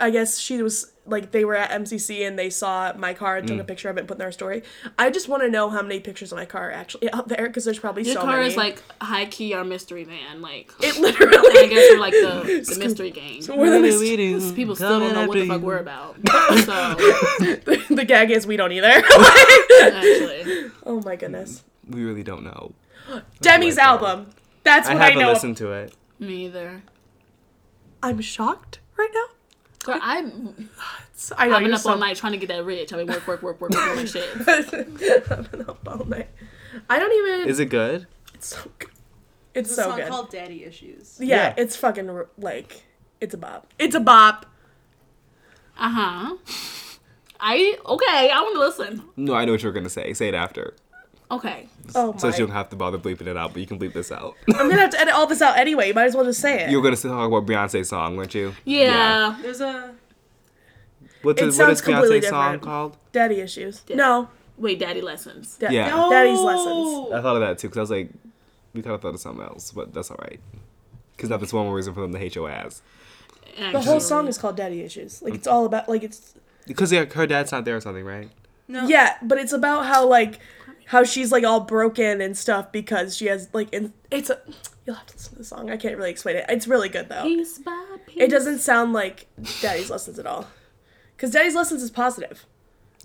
I 0.00 0.10
guess 0.10 0.38
she 0.38 0.62
was 0.62 0.92
like 1.06 1.32
they 1.32 1.44
were 1.44 1.56
at 1.56 1.70
MCC 1.70 2.26
and 2.26 2.38
they 2.38 2.50
saw 2.50 2.92
my 2.96 3.14
car 3.14 3.36
and 3.38 3.46
took 3.48 3.56
Mm. 3.56 3.60
a 3.60 3.64
picture 3.64 3.88
of 3.88 3.96
it 3.96 4.00
and 4.00 4.08
put 4.08 4.14
in 4.14 4.20
their 4.20 4.30
story. 4.32 4.62
I 4.98 5.10
just 5.10 5.28
want 5.28 5.42
to 5.42 5.48
know 5.50 5.68
how 5.70 5.82
many 5.82 5.98
pictures 6.00 6.30
of 6.32 6.38
my 6.38 6.44
car 6.44 6.68
are 6.68 6.72
actually 6.72 7.12
out 7.12 7.26
there 7.28 7.46
because 7.48 7.64
there's 7.64 7.78
probably 7.80 8.04
Your 8.04 8.14
so 8.14 8.20
car 8.22 8.36
many. 8.36 8.48
is 8.48 8.56
like 8.56 8.82
high 9.02 9.26
key 9.26 9.52
our 9.54 9.64
mystery 9.64 10.04
van. 10.04 10.40
Like 10.40 10.70
it 10.80 10.98
literally. 10.98 11.36
I 11.36 11.40
literally. 11.40 11.68
guess 11.68 11.90
we're 11.90 11.98
like 12.00 12.12
the, 12.12 12.66
the 12.74 12.78
mystery 12.78 13.10
gang. 13.10 13.42
We're 13.48 13.70
the, 13.70 13.80
mis- 13.80 14.52
People 14.52 14.76
still 14.76 15.00
don't 15.00 15.12
know 15.14 15.26
what 15.26 15.38
the 15.38 15.46
fuck 15.48 15.62
we're 15.62 15.78
about. 15.78 16.16
So 16.50 16.94
the 17.94 18.04
gag 18.06 18.30
is 18.30 18.46
we 18.46 18.56
don't 18.56 18.72
either. 18.72 18.86
actually, 19.82 20.70
oh 20.86 21.00
my 21.04 21.16
goodness. 21.16 21.64
We 21.88 22.02
really 22.04 22.22
don't 22.22 22.44
know. 22.44 22.72
Demi's 23.40 23.76
like 23.76 23.84
that. 23.84 23.86
album. 23.86 24.30
That's 24.62 24.88
I 24.88 24.92
what 24.94 25.02
I, 25.02 25.04
haven't 25.06 25.20
know. 25.22 25.32
listened 25.32 25.56
to 25.58 25.72
it. 25.72 25.94
me 26.18 26.46
either. 26.46 26.82
I'm 28.02 28.20
shocked 28.20 28.78
right 28.96 29.10
now. 29.12 29.24
Girl, 29.84 29.98
I'm 30.02 30.68
So- 31.14 31.34
I 31.38 31.48
know 31.48 31.56
I've 31.56 31.62
been 31.62 31.74
up 31.74 31.80
so- 31.80 31.90
all 31.90 31.98
night 31.98 32.16
trying 32.16 32.32
to 32.32 32.38
get 32.38 32.48
that 32.48 32.64
rich. 32.64 32.92
I've 32.92 32.98
been 33.06 33.08
work, 33.14 33.26
work, 33.26 33.42
work, 33.42 33.60
work, 33.60 33.70
work, 33.72 33.96
work, 33.96 34.06
shit. 34.06 34.28
I've 34.48 35.50
been 35.50 35.62
up 35.68 35.86
all 35.86 36.04
night. 36.04 36.28
I 36.88 36.98
don't 36.98 37.12
even. 37.12 37.48
Is 37.48 37.58
it 37.60 37.66
good? 37.66 38.06
It's 38.34 38.48
so 38.48 38.60
good. 38.78 38.90
It's 39.54 39.70
It's 39.70 39.72
a 39.72 39.82
so 39.82 39.88
song 39.90 39.98
good. 39.98 40.08
called 40.08 40.30
Daddy 40.30 40.64
Issues. 40.64 41.16
yeah, 41.20 41.36
Yeah. 41.36 41.54
it's 41.56 41.74
fucking 41.76 42.24
like 42.38 42.84
it's 43.20 43.34
a 43.34 43.38
bop. 43.38 43.66
It's 43.78 43.94
a 43.94 44.00
bop. 44.00 44.46
Uh 45.76 45.88
huh. 45.90 46.36
I 47.40 47.76
okay. 47.86 48.30
I 48.30 48.40
want 48.42 48.54
to 48.54 48.60
listen. 48.60 49.02
No, 49.16 49.34
I 49.34 49.44
know 49.44 49.52
what 49.52 49.62
you're 49.62 49.72
gonna 49.72 49.88
say. 49.90 50.12
Say 50.12 50.28
it 50.28 50.34
after, 50.34 50.74
Okay. 51.30 51.68
Oh 51.94 52.14
so 52.18 52.28
my! 52.28 52.34
you 52.36 52.46
don't 52.46 52.54
have 52.54 52.68
to 52.70 52.76
bother 52.76 52.98
bleeping 52.98 53.26
it 53.28 53.36
out. 53.36 53.52
But 53.52 53.60
you 53.60 53.66
can 53.66 53.78
bleep 53.78 53.92
this 53.92 54.10
out. 54.12 54.36
I'm 54.48 54.68
gonna 54.68 54.80
have 54.80 54.90
to 54.90 55.00
edit 55.00 55.14
all 55.14 55.26
this 55.26 55.40
out 55.42 55.56
anyway. 55.56 55.88
You 55.88 55.94
might 55.94 56.04
as 56.06 56.14
well 56.16 56.24
just 56.24 56.40
say 56.40 56.64
it. 56.64 56.70
you 56.70 56.76
were 56.76 56.82
gonna 56.82 56.96
talk 56.96 57.28
about 57.28 57.46
Beyonce's 57.46 57.88
song, 57.88 58.16
weren't 58.16 58.34
you? 58.34 58.54
Yeah. 58.64 59.36
There's 59.42 59.60
a 59.60 59.94
What's 61.22 61.40
It 61.40 61.44
it, 61.44 61.46
what 61.48 61.54
sounds 61.54 61.80
is 61.80 61.86
Beyonce's 61.86 62.28
song 62.28 62.58
called? 62.60 62.96
Daddy 63.12 63.40
issues. 63.40 63.82
No. 63.90 64.28
Wait, 64.56 64.78
daddy 64.78 65.00
lessons. 65.00 65.56
Da- 65.58 65.70
Yeah. 65.70 65.88
Daddy's 66.10 66.38
Oh! 66.38 66.44
lessons. 66.44 67.12
I 67.14 67.22
thought 67.22 67.36
of 67.36 67.40
that 67.42 67.58
too 67.58 67.68
because 67.68 67.78
I 67.78 67.80
was 67.82 67.90
like, 67.90 68.10
we 68.74 68.82
kind 68.82 68.94
of 68.94 69.00
thought 69.02 69.14
of 69.14 69.20
something 69.20 69.42
else, 69.44 69.72
but 69.72 69.92
that's 69.92 70.10
all 70.10 70.18
right. 70.20 70.40
Because 71.16 71.28
that's 71.28 71.52
one 71.52 71.64
more 71.66 71.74
reason 71.74 71.92
for 71.94 72.00
them 72.00 72.12
to 72.12 72.18
hate 72.18 72.34
your 72.34 72.50
ass. 72.50 72.82
The 73.72 73.80
whole 73.80 74.00
song 74.00 74.28
is 74.28 74.38
called 74.38 74.56
Daddy 74.56 74.80
Issues. 74.82 75.22
Like 75.22 75.34
it's 75.34 75.46
all 75.46 75.64
about 75.66 75.88
like 75.88 76.02
it's 76.02 76.34
Because 76.66 76.92
yeah, 76.92 77.04
her 77.04 77.26
dad's 77.26 77.52
not 77.52 77.64
there 77.64 77.76
or 77.76 77.80
something, 77.80 78.04
right? 78.04 78.30
no. 78.68 78.86
yeah, 78.86 79.16
but 79.22 79.36
it's 79.38 79.52
about 79.52 79.86
how 79.86 80.06
like 80.06 80.38
how 80.90 81.04
she's 81.04 81.30
like 81.30 81.44
all 81.44 81.60
broken 81.60 82.20
and 82.20 82.36
stuff 82.36 82.72
because 82.72 83.16
she 83.16 83.26
has 83.26 83.48
like 83.52 83.72
in, 83.72 83.92
it's 84.10 84.28
a 84.28 84.40
you'll 84.84 84.96
have 84.96 85.06
to 85.06 85.14
listen 85.14 85.32
to 85.34 85.38
the 85.38 85.44
song. 85.44 85.70
I 85.70 85.76
can't 85.76 85.96
really 85.96 86.10
explain 86.10 86.34
it. 86.34 86.46
It's 86.48 86.66
really 86.66 86.88
good 86.88 87.08
though. 87.08 87.22
Piece 87.22 87.58
by 87.58 87.96
piece. 88.06 88.16
It 88.20 88.28
doesn't 88.28 88.58
sound 88.58 88.92
like 88.92 89.28
Daddy's 89.60 89.88
Lessons 89.88 90.18
at 90.18 90.26
all. 90.26 90.48
Because 91.16 91.30
Daddy's 91.30 91.54
Lessons 91.54 91.80
is 91.84 91.92
positive 91.92 92.44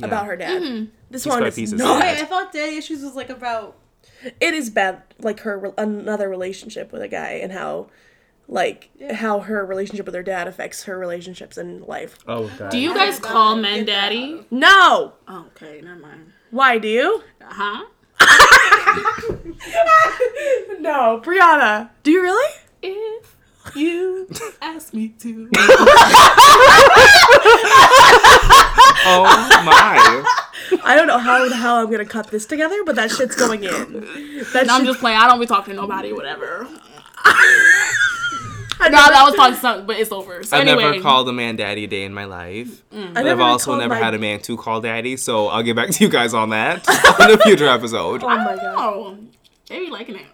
about 0.02 0.26
her 0.26 0.36
dad. 0.36 0.64
Mm-hmm. 0.64 0.86
This 1.12 1.28
one 1.28 1.42
by 1.42 1.50
is 1.50 1.56
piece 1.56 1.74
is 1.74 1.80
not. 1.80 2.02
Wait, 2.02 2.18
I 2.22 2.26
thought 2.26 2.52
Daddy 2.52 2.76
Issues 2.76 3.04
was 3.04 3.16
like 3.16 3.30
about. 3.30 3.78
It 4.42 4.56
is 4.56 4.72
bad, 4.72 5.04
like 5.20 5.42
her 5.42 5.60
re- 5.60 5.74
another 5.78 6.28
relationship 6.28 6.92
with 6.92 7.04
a 7.04 7.08
guy 7.08 7.34
and 7.34 7.52
how, 7.52 7.90
like, 8.48 8.90
how 9.12 9.42
her 9.42 9.64
relationship 9.64 10.08
with 10.08 10.16
her 10.16 10.24
dad 10.24 10.48
affects 10.48 10.86
her 10.86 10.98
relationships 10.98 11.56
in 11.56 11.84
life. 11.84 12.18
Oh 12.28 12.52
god. 12.58 12.72
Do 12.72 12.80
you 12.80 12.96
guys 12.96 13.20
call 13.20 13.56
men 13.58 13.86
daddy? 13.86 14.44
No. 14.50 15.14
Oh, 15.28 15.46
okay, 15.56 15.82
never 15.84 16.00
mind. 16.00 16.32
Why 16.56 16.78
do 16.78 16.88
you? 16.88 17.22
Uh 17.42 17.46
huh? 17.50 17.86
No, 20.80 21.20
Breyana. 21.22 21.90
Do 22.04 22.12
you 22.12 22.22
really? 22.22 22.54
If 22.82 23.36
you 23.76 24.30
ask 24.62 24.94
me 24.94 25.10
to. 25.20 25.50
Oh 29.08 29.24
my. 29.66 30.24
I 30.84 30.96
don't 30.96 31.06
know 31.08 31.20
how 31.20 31.48
the 31.48 31.56
hell 31.56 31.76
I'm 31.76 31.92
gonna 31.92 32.06
cut 32.06 32.32
this 32.32 32.46
together, 32.46 32.84
but 32.86 32.96
that 32.96 33.12
shit's 33.12 33.36
going 33.36 33.64
in. 33.66 34.42
That 34.54 34.66
No, 34.66 34.76
I'm 34.76 34.86
just 34.86 35.00
playing. 35.00 35.18
I 35.20 35.28
don't 35.28 35.40
be 35.40 35.46
talking 35.46 35.76
to 35.76 35.82
nobody, 35.82 36.12
whatever. 36.14 36.68
I 38.80 38.90
No, 38.90 38.98
never- 38.98 39.14
that 39.14 39.24
was 39.26 39.36
probably 39.36 39.58
something, 39.58 39.86
but 39.88 39.98
it's 39.98 40.12
over. 40.12 40.44
So 40.44 40.58
I've 40.58 40.68
anyway, 40.68 40.84
never 40.92 41.02
called 41.02 41.30
a 41.30 41.34
man 41.34 41.56
daddy 41.56 41.84
a 41.86 41.88
day 41.88 42.04
in 42.04 42.14
my 42.14 42.26
life. 42.26 42.84
Mm. 42.92 43.14
But 43.14 43.20
I've 43.20 43.26
never 43.26 43.42
also 43.42 43.76
never 43.78 43.94
my- 43.96 44.00
had 44.00 44.14
a 44.14 44.20
man 44.20 44.40
to 44.42 44.58
call 44.58 44.82
daddy, 44.82 45.18
so 45.18 45.48
I'll 45.48 45.64
get 45.64 45.76
back 45.76 45.90
to 45.92 46.04
you 46.04 46.10
guys 46.10 46.34
on 46.34 46.50
that 46.50 46.88
in 47.22 47.32
a 47.32 47.38
future 47.38 47.68
episode. 47.68 48.24
Oh 48.24 48.28
my 48.28 48.56
god. 48.56 48.76
Oh, 48.78 49.18
they 49.68 49.80
be 49.80 49.90
liking 49.90 50.16
it. 50.18 50.26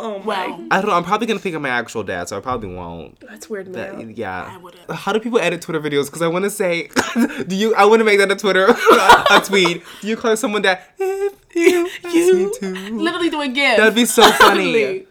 Oh 0.00 0.20
my. 0.20 0.24
Well, 0.46 0.66
I 0.70 0.80
don't 0.80 0.90
know. 0.90 0.96
I'm 0.96 1.02
probably 1.02 1.26
gonna 1.26 1.40
think 1.40 1.56
of 1.56 1.62
my 1.62 1.70
actual 1.70 2.04
dad, 2.04 2.28
so 2.28 2.36
I 2.36 2.40
probably 2.40 2.72
won't. 2.72 3.18
That's 3.18 3.50
weird. 3.50 3.72
That, 3.72 4.16
yeah. 4.16 4.48
I 4.54 4.56
would've. 4.56 4.78
How 4.90 5.12
do 5.12 5.18
people 5.18 5.40
edit 5.40 5.60
Twitter 5.60 5.80
videos? 5.80 6.04
Because 6.06 6.22
I 6.22 6.28
want 6.28 6.44
to 6.44 6.50
say, 6.50 6.88
do 7.48 7.56
you? 7.56 7.74
I 7.74 7.84
want 7.84 7.98
to 7.98 8.04
make 8.04 8.18
that 8.20 8.30
a 8.30 8.36
Twitter 8.36 8.66
a 8.68 9.40
tweet. 9.44 9.82
Do 10.00 10.06
you 10.06 10.16
call 10.16 10.36
someone 10.36 10.62
that? 10.62 10.92
If 11.00 11.56
you, 11.56 11.88
ask 12.04 12.14
me 12.14 12.50
to. 12.60 12.94
literally 12.94 13.28
do 13.30 13.40
a 13.40 13.48
gift. 13.48 13.78
That'd 13.78 13.96
be 13.96 14.04
so 14.04 14.22
funny. 14.32 15.06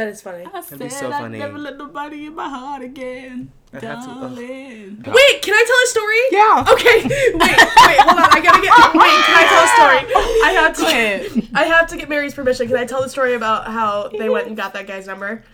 Literally. 0.00 0.04
That 0.04 0.08
is 0.08 0.22
funny. 0.22 0.46
I 0.52 0.60
said 0.62 0.78
be 0.78 0.88
so 0.88 1.06
I'd 1.10 1.20
funny. 1.20 1.38
never 1.38 1.58
let 1.58 1.76
nobody 1.78 2.26
in 2.26 2.34
my 2.34 2.48
heart 2.48 2.82
again. 2.82 3.52
I 3.72 3.76
have 3.84 4.04
to- 4.04 4.10
ugh. 4.10 4.20
darling. 4.20 5.04
Wait, 5.06 5.42
can 5.42 5.54
I 5.54 5.64
tell 5.70 5.80
a 5.84 5.86
story? 5.86 6.20
Yeah. 6.32 6.64
Okay. 6.72 7.02
Wait, 7.34 7.40
wait, 7.40 8.00
hold 8.00 8.18
on. 8.18 8.28
I 8.32 8.40
gotta 8.42 8.60
get. 8.60 8.72
Wait, 8.94 9.24
can 9.26 9.36
I 9.36 9.46
tell 9.48 9.64
a 9.64 9.68
story? 9.76 10.14
I 10.44 10.52
have 10.52 10.76
to. 10.76 11.40
Go. 11.40 11.46
I 11.54 11.64
have 11.64 11.86
to 11.88 11.96
get 11.96 12.08
Mary's 12.08 12.34
permission. 12.34 12.66
Can 12.66 12.76
I 12.76 12.84
tell 12.84 13.02
the 13.02 13.08
story 13.08 13.34
about 13.34 13.66
how 13.68 14.08
they 14.08 14.28
went 14.28 14.48
and 14.48 14.56
got 14.56 14.72
that 14.74 14.86
guy's 14.88 15.06
number 15.06 15.44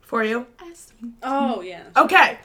for 0.00 0.24
you? 0.24 0.46
Oh 1.22 1.60
yeah. 1.60 1.82
Okay. 1.96 2.38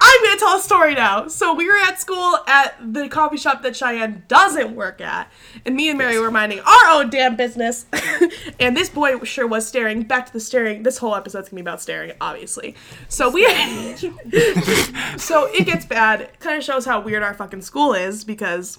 I'm 0.00 0.24
gonna 0.24 0.38
tell 0.38 0.58
a 0.58 0.60
story 0.60 0.94
now. 0.94 1.28
So 1.28 1.54
we 1.54 1.66
were 1.66 1.76
at 1.76 2.00
school 2.00 2.38
at 2.46 2.76
the 2.80 3.08
coffee 3.08 3.36
shop 3.36 3.62
that 3.62 3.72
Shyanne 3.72 4.26
doesn't 4.28 4.74
work 4.74 5.00
at, 5.00 5.30
and 5.64 5.74
me 5.74 5.88
and 5.88 5.98
Mary 5.98 6.18
were 6.18 6.30
minding 6.30 6.60
our 6.60 6.90
own 6.90 7.10
damn 7.10 7.36
business. 7.36 7.86
and 8.60 8.76
this 8.76 8.88
boy 8.88 9.18
sure 9.24 9.46
was 9.46 9.66
staring. 9.66 10.02
Back 10.02 10.26
to 10.26 10.32
the 10.32 10.40
staring. 10.40 10.82
This 10.82 10.98
whole 10.98 11.14
episode's 11.14 11.48
gonna 11.48 11.62
be 11.62 11.62
about 11.62 11.80
staring, 11.80 12.12
obviously. 12.20 12.74
So 13.08 13.30
we. 13.30 13.46
so 15.16 15.46
it 15.46 15.64
gets 15.64 15.86
bad. 15.86 16.38
Kind 16.40 16.58
of 16.58 16.64
shows 16.64 16.84
how 16.84 17.00
weird 17.00 17.22
our 17.22 17.34
fucking 17.34 17.62
school 17.62 17.94
is 17.94 18.24
because 18.24 18.78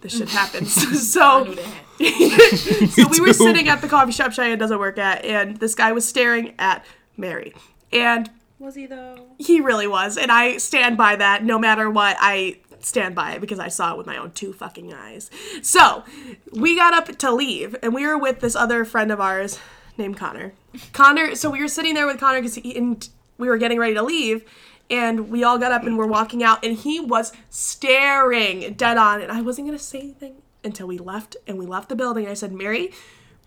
this 0.00 0.16
shit 0.16 0.28
happens. 0.28 0.72
so. 1.12 1.54
So 1.54 3.08
we 3.08 3.20
were 3.20 3.32
sitting 3.32 3.68
at 3.68 3.80
the 3.80 3.88
coffee 3.88 4.12
shop 4.12 4.32
Shyanne 4.32 4.58
doesn't 4.58 4.78
work 4.78 4.98
at, 4.98 5.24
and 5.24 5.56
this 5.58 5.74
guy 5.74 5.92
was 5.92 6.06
staring 6.06 6.54
at 6.58 6.84
Mary. 7.16 7.54
And 7.92 8.30
Was 8.58 8.74
he 8.74 8.86
though? 8.86 9.26
he 9.38 9.60
really 9.60 9.86
was. 9.86 10.16
And 10.16 10.32
I 10.32 10.56
stand 10.56 10.96
by 10.96 11.16
that 11.16 11.44
no 11.44 11.58
matter 11.58 11.88
what. 11.88 12.16
I 12.20 12.58
stand 12.80 13.14
by 13.14 13.32
it 13.32 13.40
because 13.40 13.58
I 13.58 13.68
saw 13.68 13.92
it 13.92 13.98
with 13.98 14.06
my 14.06 14.16
own 14.16 14.32
two 14.32 14.52
fucking 14.52 14.92
eyes. 14.92 15.30
So 15.62 16.04
we 16.52 16.76
got 16.76 16.94
up 16.94 17.16
to 17.18 17.32
leave, 17.32 17.76
and 17.82 17.94
we 17.94 18.06
were 18.06 18.18
with 18.18 18.40
this 18.40 18.56
other 18.56 18.84
friend 18.84 19.10
of 19.12 19.20
ours 19.20 19.58
named 19.96 20.16
Connor. 20.16 20.52
Connor, 20.92 21.34
so 21.34 21.50
we 21.50 21.60
were 21.60 21.68
sitting 21.68 21.94
there 21.94 22.06
with 22.06 22.18
Connor 22.20 22.40
because 22.40 22.56
we 22.62 23.48
were 23.48 23.58
getting 23.58 23.78
ready 23.78 23.94
to 23.94 24.02
leave. 24.02 24.44
And 24.90 25.28
we 25.28 25.44
all 25.44 25.58
got 25.58 25.70
up 25.70 25.82
and 25.84 25.98
were 25.98 26.06
walking 26.06 26.42
out, 26.42 26.64
and 26.64 26.76
he 26.76 26.98
was 26.98 27.32
staring 27.50 28.72
dead 28.74 28.96
on. 28.96 29.20
And 29.20 29.30
I 29.30 29.42
wasn't 29.42 29.66
gonna 29.68 29.78
say 29.78 30.00
anything 30.00 30.36
until 30.64 30.86
we 30.86 30.98
left, 30.98 31.36
and 31.46 31.58
we 31.58 31.66
left 31.66 31.88
the 31.90 31.96
building. 31.96 32.26
I 32.26 32.34
said, 32.34 32.52
Mary, 32.52 32.92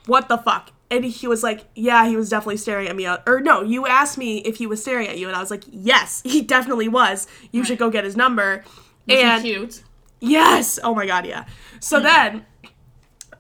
what 0.06 0.28
the 0.30 0.38
fuck? 0.38 0.72
And 0.92 1.06
he 1.06 1.26
was 1.28 1.42
like, 1.42 1.66
yeah, 1.74 2.06
he 2.06 2.16
was 2.18 2.30
definitely 2.30 2.58
staring 2.58 2.88
at 2.90 2.96
me. 2.96 3.08
Or 3.26 3.40
no, 3.40 3.62
you 3.64 3.88
asked 3.88 4.18
me 4.18 4.40
if 4.40 4.58
he 4.58 4.68
was 4.68 4.82
staring 4.82 5.08
at 5.08 5.18
you, 5.18 5.28
and 5.28 5.36
I 5.36 5.40
was 5.40 5.50
like, 5.50 5.64
yes, 5.72 6.22
he 6.26 6.42
definitely 6.42 6.90
was. 6.90 7.28
You 7.52 7.64
should 7.64 7.78
go 7.80 7.90
get 7.90 8.04
his 8.04 8.18
number. 8.18 8.64
Was 9.08 9.18
he 9.18 9.22
and 9.22 9.42
cute. 9.42 9.84
yes, 10.20 10.78
oh 10.84 10.94
my 10.94 11.06
god, 11.06 11.26
yeah. 11.26 11.46
So 11.80 12.00
then, 12.02 12.46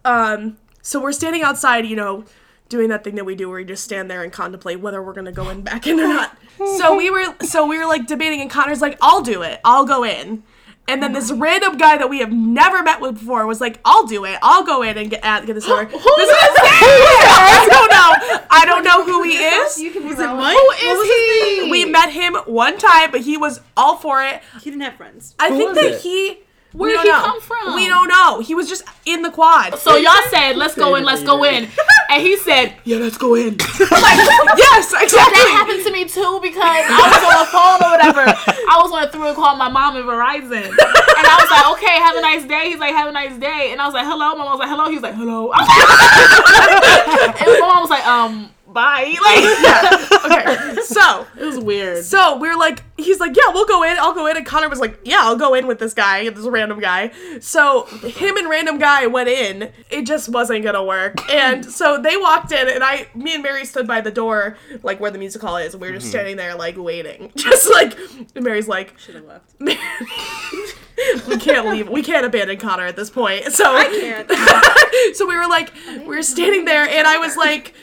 um, 0.05 0.57
so 0.81 1.01
we're 1.01 1.11
standing 1.11 1.43
outside, 1.43 1.85
you 1.85 1.95
know, 1.95 2.23
doing 2.69 2.87
that 2.89 3.03
thing 3.03 3.15
that 3.15 3.25
we 3.25 3.35
do 3.35 3.49
where 3.49 3.57
we 3.57 3.65
just 3.65 3.83
stand 3.83 4.09
there 4.09 4.23
and 4.23 4.31
contemplate 4.31 4.79
whether 4.79 5.03
we're 5.03 5.13
gonna 5.13 5.31
go 5.33 5.49
in 5.49 5.61
back 5.61 5.85
in 5.87 5.99
or 5.99 6.07
not. 6.07 6.37
So 6.77 6.95
we 6.95 7.09
were, 7.09 7.35
so 7.41 7.67
we 7.67 7.77
were 7.77 7.85
like 7.85 8.07
debating, 8.07 8.39
and 8.39 8.49
Connor's 8.49 8.81
like, 8.81 8.97
I'll 9.01 9.21
do 9.21 9.41
it, 9.41 9.59
I'll 9.65 9.85
go 9.85 10.05
in. 10.05 10.43
And 10.87 11.01
then 11.01 11.13
this 11.13 11.31
random 11.31 11.77
guy 11.77 11.97
that 11.97 12.09
we 12.09 12.19
have 12.19 12.33
never 12.33 12.83
met 12.83 12.99
with 12.99 13.13
before 13.19 13.45
was 13.45 13.61
like, 13.61 13.79
"I'll 13.85 14.05
do 14.05 14.25
it. 14.25 14.37
I'll 14.41 14.63
go 14.65 14.81
in 14.81 14.97
and 14.97 15.09
get 15.09 15.23
at 15.23 15.45
get 15.45 15.53
this 15.53 15.67
number." 15.67 15.85
Who 15.91 15.97
is 15.97 16.29
I 16.33 17.67
don't 17.69 17.91
know. 17.91 18.45
I 18.49 18.65
don't 18.65 18.83
know 18.83 19.05
who 19.05 19.23
he 19.23 19.37
is. 19.37 19.79
You 19.79 19.91
can 19.91 20.01
be 20.03 20.09
Was 20.09 20.19
it. 20.19 20.27
Mike? 20.27 20.57
Who 20.57 20.71
is 20.71 21.63
he? 21.63 21.71
We 21.71 21.85
met 21.85 22.11
him 22.11 22.35
one 22.45 22.77
time, 22.77 23.11
but 23.11 23.21
he 23.21 23.37
was 23.37 23.61
all 23.77 23.95
for 23.97 24.23
it. 24.23 24.41
He 24.61 24.69
didn't 24.69 24.81
have 24.83 24.95
friends. 24.95 25.35
I 25.39 25.49
Who 25.49 25.57
think 25.57 25.69
was 25.69 25.77
that 25.77 25.91
it? 25.93 26.01
he. 26.01 26.39
Where 26.73 26.89
we 26.89 26.97
did 26.97 27.03
don't 27.03 27.05
he 27.05 27.11
know. 27.11 27.23
come 27.33 27.41
from? 27.41 27.75
We 27.75 27.87
don't 27.87 28.07
know. 28.07 28.39
He 28.39 28.55
was 28.55 28.69
just 28.69 28.83
in 29.05 29.23
the 29.23 29.29
quad. 29.31 29.77
So 29.77 29.97
y'all 29.97 30.13
said, 30.29 30.55
let's 30.55 30.73
go 30.73 30.95
in, 30.95 31.03
let's 31.03 31.21
go 31.23 31.43
in. 31.43 31.67
And 32.11 32.21
he 32.21 32.35
said, 32.35 32.75
yeah, 32.83 32.97
let's 32.97 33.15
go 33.15 33.35
in. 33.35 33.55
like, 33.55 34.19
yes, 34.59 34.91
exactly. 34.91 35.31
that 35.31 35.47
happened 35.55 35.79
to 35.87 35.91
me 35.95 36.03
too 36.03 36.43
because 36.43 36.59
I 36.59 36.91
was 36.91 37.23
on 37.23 37.39
the 37.39 37.47
phone 37.47 37.79
or 37.79 37.95
whatever. 37.95 38.27
I 38.27 38.75
was 38.83 38.91
on 38.91 39.03
a 39.03 39.07
through 39.07 39.31
and 39.31 39.35
called 39.35 39.57
my 39.57 39.69
mom 39.71 39.95
in 39.95 40.03
Verizon. 40.03 40.75
And 40.75 41.23
I 41.23 41.35
was 41.39 41.47
like, 41.47 41.71
okay, 41.79 41.95
have 42.03 42.17
a 42.17 42.21
nice 42.21 42.43
day. 42.43 42.67
He's 42.67 42.79
like, 42.79 42.91
have 42.91 43.07
a 43.07 43.15
nice 43.15 43.39
day. 43.39 43.71
And 43.71 43.79
I 43.79 43.85
was 43.87 43.93
like, 43.93 44.03
hello. 44.03 44.35
My 44.35 44.43
mom 44.43 44.59
was 44.59 44.59
like, 44.59 44.67
hello. 44.67 44.89
He 44.91 44.99
was 44.99 45.03
like, 45.07 45.15
hello. 45.15 45.55
and 45.55 47.47
my 47.47 47.67
mom 47.71 47.79
was 47.79 47.89
like, 47.89 48.05
um, 48.05 48.51
bye. 48.73 49.15
Like, 49.21 50.25
okay, 50.25 50.81
so 50.85 51.27
it 51.37 51.45
was 51.45 51.59
weird. 51.59 52.03
So 52.03 52.37
we're 52.37 52.57
like, 52.57 52.83
he's 52.97 53.19
like, 53.19 53.35
yeah, 53.35 53.53
we'll 53.53 53.65
go 53.65 53.83
in. 53.83 53.97
I'll 53.97 54.13
go 54.13 54.25
in. 54.27 54.35
And 54.35 54.45
Connor 54.45 54.67
was 54.67 54.79
like, 54.79 54.99
yeah, 55.03 55.19
I'll 55.21 55.37
go 55.37 55.53
in 55.53 55.67
with 55.67 55.79
this 55.79 55.93
guy, 55.93 56.27
this 56.29 56.45
random 56.45 56.79
guy. 56.79 57.11
So 57.39 57.85
him 57.85 58.37
and 58.37 58.49
random 58.49 58.79
guy 58.79 59.07
went 59.07 59.29
in. 59.29 59.71
It 59.89 60.05
just 60.05 60.29
wasn't 60.29 60.63
gonna 60.63 60.83
work. 60.83 61.29
And 61.31 61.65
so 61.65 62.01
they 62.01 62.17
walked 62.17 62.51
in, 62.51 62.67
and 62.67 62.83
I, 62.83 63.07
me 63.13 63.35
and 63.35 63.43
Mary 63.43 63.65
stood 63.65 63.87
by 63.87 64.01
the 64.01 64.11
door, 64.11 64.57
like 64.83 64.99
where 64.99 65.11
the 65.11 65.19
music 65.19 65.41
hall 65.41 65.57
is. 65.57 65.73
And 65.73 65.81
we 65.81 65.87
were 65.89 65.93
just 65.93 66.05
mm-hmm. 66.05 66.11
standing 66.11 66.37
there, 66.37 66.55
like 66.55 66.77
waiting, 66.77 67.31
just 67.35 67.69
like. 67.71 67.97
And 68.35 68.43
Mary's 68.43 68.67
like, 68.67 68.97
Should 68.99 69.15
have 69.15 69.25
left. 69.25 69.53
we 69.59 71.37
can't 71.37 71.67
leave. 71.67 71.89
We 71.89 72.01
can't 72.01 72.25
abandon 72.25 72.57
Connor 72.57 72.85
at 72.85 72.95
this 72.95 73.09
point. 73.09 73.45
So 73.51 73.65
I 73.65 73.85
can't. 73.85 75.15
so 75.15 75.27
we 75.27 75.35
were 75.35 75.47
like, 75.47 75.71
we 75.87 76.07
were 76.07 76.23
standing 76.23 76.65
there, 76.65 76.87
and 76.87 77.07
I 77.07 77.17
was 77.17 77.37
like, 77.37 77.73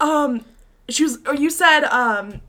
um, 0.00 0.44
she 0.88 1.04
was, 1.04 1.18
or 1.26 1.34
you 1.34 1.50
said, 1.50 1.84
um, 1.84 2.40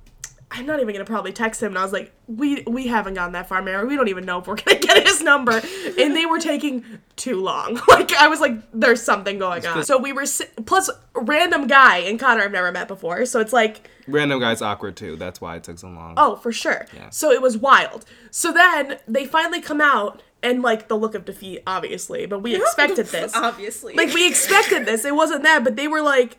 I'm 0.53 0.65
not 0.65 0.81
even 0.81 0.93
gonna 0.93 1.05
probably 1.05 1.31
text 1.31 1.63
him, 1.63 1.69
and 1.69 1.77
I 1.77 1.83
was 1.83 1.93
like, 1.93 2.11
we 2.27 2.63
we 2.67 2.87
haven't 2.87 3.13
gone 3.13 3.31
that 3.33 3.47
far, 3.47 3.61
Mary. 3.61 3.85
We 3.87 3.95
don't 3.95 4.09
even 4.09 4.25
know 4.25 4.39
if 4.39 4.47
we're 4.47 4.55
gonna 4.57 4.79
get 4.81 5.07
his 5.07 5.21
number, 5.21 5.61
and 5.97 6.15
they 6.15 6.25
were 6.25 6.39
taking 6.39 6.83
too 7.15 7.41
long. 7.41 7.79
Like 7.87 8.13
I 8.13 8.27
was 8.27 8.39
like, 8.41 8.53
there's 8.73 9.01
something 9.01 9.37
going 9.39 9.65
on. 9.65 9.83
So 9.85 9.97
we 9.97 10.11
were 10.11 10.25
si- 10.25 10.45
plus 10.65 10.89
random 11.13 11.67
guy 11.67 11.97
and 11.99 12.19
Connor 12.19 12.43
I've 12.43 12.51
never 12.51 12.71
met 12.71 12.87
before, 12.87 13.25
so 13.25 13.39
it's 13.39 13.53
like. 13.53 13.89
Random 14.07 14.39
guy's 14.39 14.61
awkward 14.61 14.97
too. 14.97 15.15
That's 15.15 15.39
why 15.39 15.55
it 15.55 15.63
took 15.63 15.77
so 15.79 15.87
long. 15.87 16.15
Oh, 16.17 16.35
for 16.37 16.51
sure. 16.51 16.85
Yeah. 16.93 17.09
So 17.11 17.31
it 17.31 17.41
was 17.41 17.57
wild. 17.57 18.05
So 18.31 18.51
then 18.51 18.97
they 19.07 19.25
finally 19.25 19.61
come 19.61 19.79
out 19.79 20.21
and 20.43 20.61
like 20.61 20.87
the 20.87 20.95
look 20.95 21.15
of 21.15 21.23
defeat, 21.25 21.61
obviously, 21.67 22.25
but 22.25 22.39
we 22.39 22.55
expected 22.61 23.07
this. 23.07 23.33
Obviously. 23.35 23.93
Like 23.93 24.13
we 24.13 24.27
expected 24.27 24.85
this. 24.85 25.05
It 25.05 25.15
wasn't 25.15 25.43
that, 25.43 25.63
but 25.63 25.75
they 25.75 25.87
were 25.87 26.01
like 26.01 26.37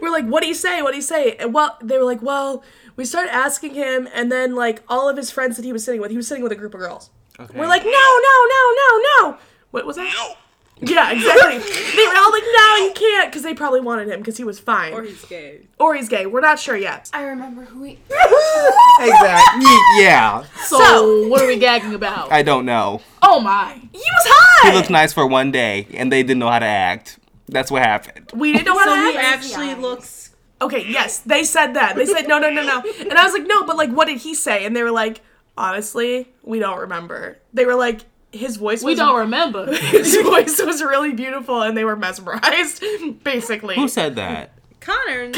we're 0.00 0.10
like, 0.10 0.26
what 0.26 0.42
do 0.42 0.48
you 0.48 0.54
say? 0.54 0.82
What 0.82 0.90
do 0.90 0.96
you 0.96 1.02
say? 1.02 1.36
And 1.36 1.52
well, 1.54 1.76
they 1.82 1.98
were 1.98 2.04
like, 2.04 2.22
well, 2.22 2.62
we 2.96 3.04
started 3.04 3.34
asking 3.34 3.74
him, 3.74 4.08
and 4.14 4.30
then 4.30 4.54
like 4.54 4.82
all 4.88 5.08
of 5.08 5.16
his 5.16 5.30
friends 5.30 5.56
that 5.56 5.64
he 5.64 5.72
was 5.72 5.84
sitting 5.84 6.00
with, 6.00 6.10
he 6.10 6.16
was 6.16 6.28
sitting 6.28 6.42
with 6.42 6.52
a 6.52 6.56
group 6.56 6.74
of 6.74 6.80
girls. 6.80 7.10
Okay. 7.38 7.58
We're 7.58 7.66
like, 7.66 7.82
no, 7.84 7.90
no, 7.90 8.46
no, 8.48 8.74
no, 8.76 9.02
no. 9.30 9.38
What 9.72 9.86
was 9.86 9.96
that? 9.96 10.12
No. 10.16 10.34
Yeah, 10.80 11.12
exactly. 11.12 11.58
they 11.96 12.06
were 12.06 12.16
all 12.16 12.32
like, 12.32 12.42
no, 12.52 12.76
you 12.78 12.92
can't, 12.94 13.30
because 13.30 13.42
they 13.42 13.54
probably 13.54 13.80
wanted 13.80 14.08
him 14.08 14.20
because 14.20 14.36
he 14.36 14.44
was 14.44 14.58
fine, 14.58 14.92
or 14.92 15.00
or, 15.00 15.04
he's 15.04 15.24
gay. 15.24 15.60
Or 15.78 15.94
he's 15.94 16.08
gay. 16.08 16.26
We're 16.26 16.40
not 16.40 16.58
sure 16.58 16.76
yet. 16.76 17.10
I 17.12 17.22
remember 17.24 17.62
who 17.62 17.84
he. 17.84 17.92
exactly. 19.00 19.64
Yeah. 19.98 20.44
So, 20.64 20.78
So- 20.78 21.28
what 21.28 21.42
are 21.42 21.46
we 21.46 21.58
gagging 21.58 21.94
about? 21.94 22.30
I 22.32 22.42
don't 22.42 22.64
know. 22.66 23.00
oh 23.22 23.40
my. 23.40 23.74
He 23.92 23.98
was 23.98 24.26
hot. 24.26 24.70
He 24.70 24.76
looked 24.76 24.90
nice 24.90 25.12
for 25.12 25.26
one 25.26 25.52
day, 25.52 25.86
and 25.94 26.10
they 26.12 26.22
didn't 26.22 26.38
know 26.40 26.50
how 26.50 26.58
to 26.58 26.66
act. 26.66 27.18
That's 27.48 27.70
what 27.70 27.82
happened. 27.82 28.32
We 28.34 28.52
didn't 28.52 28.66
know 28.66 28.78
how 28.78 28.84
So 28.86 28.94
to 28.96 29.10
he 29.12 29.16
actually 29.18 29.74
looks. 29.74 30.30
Okay, 30.62 30.86
yes, 30.88 31.18
they 31.18 31.44
said 31.44 31.74
that. 31.74 31.94
They 31.96 32.06
said 32.06 32.26
no, 32.26 32.38
no, 32.38 32.48
no, 32.50 32.62
no, 32.62 32.82
and 33.00 33.12
I 33.12 33.24
was 33.24 33.32
like, 33.34 33.46
no, 33.46 33.64
but 33.64 33.76
like, 33.76 33.90
what 33.90 34.06
did 34.06 34.18
he 34.18 34.34
say? 34.34 34.64
And 34.64 34.74
they 34.74 34.82
were 34.82 34.90
like, 34.90 35.20
honestly, 35.58 36.32
we 36.42 36.58
don't 36.58 36.78
remember. 36.78 37.38
They 37.52 37.66
were 37.66 37.74
like, 37.74 38.00
his 38.32 38.56
voice. 38.56 38.82
We 38.82 38.92
was, 38.92 38.98
don't 38.98 39.16
remember. 39.18 39.72
His 39.76 40.16
voice 40.16 40.60
was 40.64 40.82
really 40.82 41.12
beautiful, 41.12 41.62
and 41.62 41.76
they 41.76 41.84
were 41.84 41.94
mesmerized, 41.94 42.82
basically. 43.24 43.76
Who 43.76 43.86
said 43.86 44.16
that? 44.16 44.52
Connor. 44.80 45.20
and- 45.20 45.34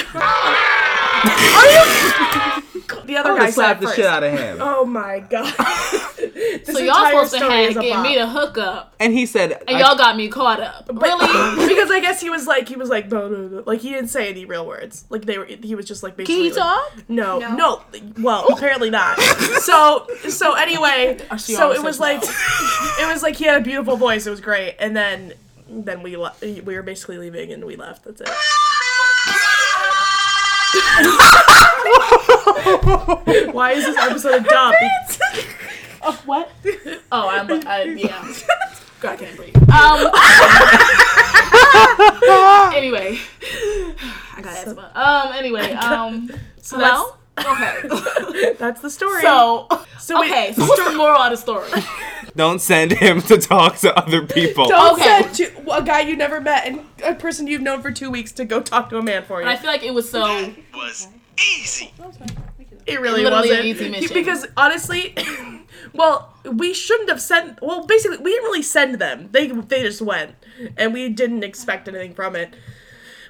The 3.07 3.17
other 3.17 3.31
I'm 3.31 3.37
guy 3.39 3.51
gonna 3.51 3.75
the 3.81 3.87
first. 3.87 3.97
shit 3.97 4.05
out 4.07 4.23
of 4.25 4.33
him. 4.33 4.59
Oh 4.61 4.85
my 4.85 5.21
god. 5.21 5.55
this 6.17 6.67
So 6.67 6.79
y'all 6.81 7.07
supposed 7.07 7.33
to 7.33 7.39
story 7.39 7.63
have 7.63 7.71
is 7.71 7.77
a 7.77 7.81
get 7.81 8.03
me 8.03 8.15
to 8.17 8.27
hook 8.27 8.59
up, 8.59 8.95
And 8.99 9.13
he 9.13 9.27
said, 9.27 9.63
and 9.69 9.77
I- 9.77 9.81
y'all 9.81 9.97
got 9.97 10.17
me 10.17 10.29
caught 10.29 10.61
up. 10.61 10.89
Really? 10.93 11.67
because 11.69 11.91
I 11.91 12.01
guess 12.01 12.21
he 12.21 12.31
was 12.31 12.47
like 12.49 12.69
he 12.69 12.75
was 12.77 12.89
like 12.89 13.09
no, 13.11 13.29
no, 13.29 13.47
no. 13.49 13.63
like 13.65 13.81
he 13.81 13.91
didn't 13.91 14.09
say 14.09 14.29
any 14.29 14.45
real 14.45 14.67
words. 14.67 15.05
Like 15.09 15.25
they 15.25 15.39
were 15.39 15.45
he 15.47 15.75
was 15.77 15.87
just 15.87 16.03
like 16.03 16.17
basically 16.17 16.35
Can 16.35 16.45
he 16.45 16.51
like- 16.51 16.59
talk? 16.59 17.09
No, 17.09 17.39
No. 17.39 17.55
no. 17.55 17.83
Well, 18.21 18.49
apparently 18.53 18.91
not. 18.91 19.21
So 19.21 20.09
so 20.29 20.55
anyway, 20.55 21.19
so 21.39 21.71
it 21.73 21.83
was 21.83 21.97
says 21.97 22.01
like 22.01 22.23
it 22.25 23.13
was 23.13 23.23
like 23.23 23.37
he 23.37 23.45
had 23.45 23.61
a 23.61 23.65
beautiful 23.65 23.97
voice. 23.97 24.27
It 24.27 24.31
was 24.31 24.41
great. 24.41 24.77
And 24.81 24.97
then 24.97 25.33
then 25.69 26.03
we 26.03 26.17
le- 26.17 26.35
we 26.43 26.61
were 26.61 26.83
basically 26.83 27.19
leaving 27.19 27.53
and 27.53 27.65
we 27.65 27.77
left. 27.77 28.05
That's 28.05 28.21
it. 28.21 28.29
Why 33.53 33.73
is 33.73 33.85
this 33.85 33.97
episode 33.97 34.45
a 34.45 34.45
dump? 34.45 34.77
Oh, 36.03 36.23
what? 36.27 36.51
Oh, 37.13 37.29
I'm. 37.29 37.67
I, 37.67 37.83
yeah. 37.97 38.33
God, 39.01 39.13
I 39.13 39.17
can't 39.17 39.37
breathe. 39.37 39.57
Um. 39.71 40.11
anyway, 42.77 43.19
I 44.37 44.41
got 44.43 44.57
asthma. 44.57 44.93
Um. 44.95 45.33
Anyway. 45.35 45.73
Um. 45.73 46.31
So 46.61 46.79
Well. 46.79 47.16
Okay. 47.39 48.55
That's 48.59 48.81
the 48.81 48.91
story. 48.91 49.23
So. 49.23 49.69
So 49.99 50.21
we- 50.21 50.27
okay. 50.31 50.53
So 50.55 50.65
what's 50.67 50.85
the 50.85 50.97
moral 50.97 51.21
of 51.21 51.31
the 51.31 51.37
story? 51.37 51.69
don't 52.37 52.61
send 52.61 52.93
him 52.93 53.21
to 53.23 53.39
talk 53.39 53.77
to 53.79 53.95
other 53.97 54.27
people. 54.27 54.69
Don't 54.69 54.95
Okay. 55.01 55.23
send 55.23 55.35
to 55.37 55.73
a 55.73 55.83
guy 55.83 56.01
you 56.01 56.17
never 56.17 56.41
met 56.41 56.67
and 56.67 56.81
a 57.05 57.15
person 57.15 57.47
you've 57.47 57.63
known 57.63 57.83
for 57.83 57.91
two 57.91 58.11
weeks 58.11 58.33
to 58.33 58.45
go 58.45 58.61
talk 58.61 58.89
to 58.91 58.99
a 58.99 59.03
man 59.03 59.25
for 59.25 59.41
you. 59.41 59.49
And 59.49 59.51
I 59.51 59.57
feel 59.57 59.71
like 59.71 59.83
it 59.83 59.93
was 59.95 60.11
so. 60.11 60.53
Was 60.75 61.09
easy. 61.59 61.93
It 62.87 63.01
really 63.01 63.25
Literally 63.25 63.49
wasn't. 63.51 63.61
an 63.61 63.67
easy 63.67 63.89
mission. 63.89 64.15
Because 64.15 64.47
honestly, 64.57 65.15
well, 65.93 66.33
we 66.45 66.73
shouldn't 66.73 67.09
have 67.11 67.21
sent. 67.21 67.61
Well, 67.61 67.85
basically, 67.87 68.19
we 68.19 68.31
didn't 68.31 68.45
really 68.45 68.63
send 68.63 68.97
them. 69.01 69.29
They 69.33 69.49
they 69.49 69.83
just 69.83 70.01
went, 70.01 70.37
and 70.77 70.93
we 70.95 71.09
didn't 71.09 71.43
expect 71.43 71.89
anything 71.89 72.15
from 72.15 72.37
it. 72.37 72.55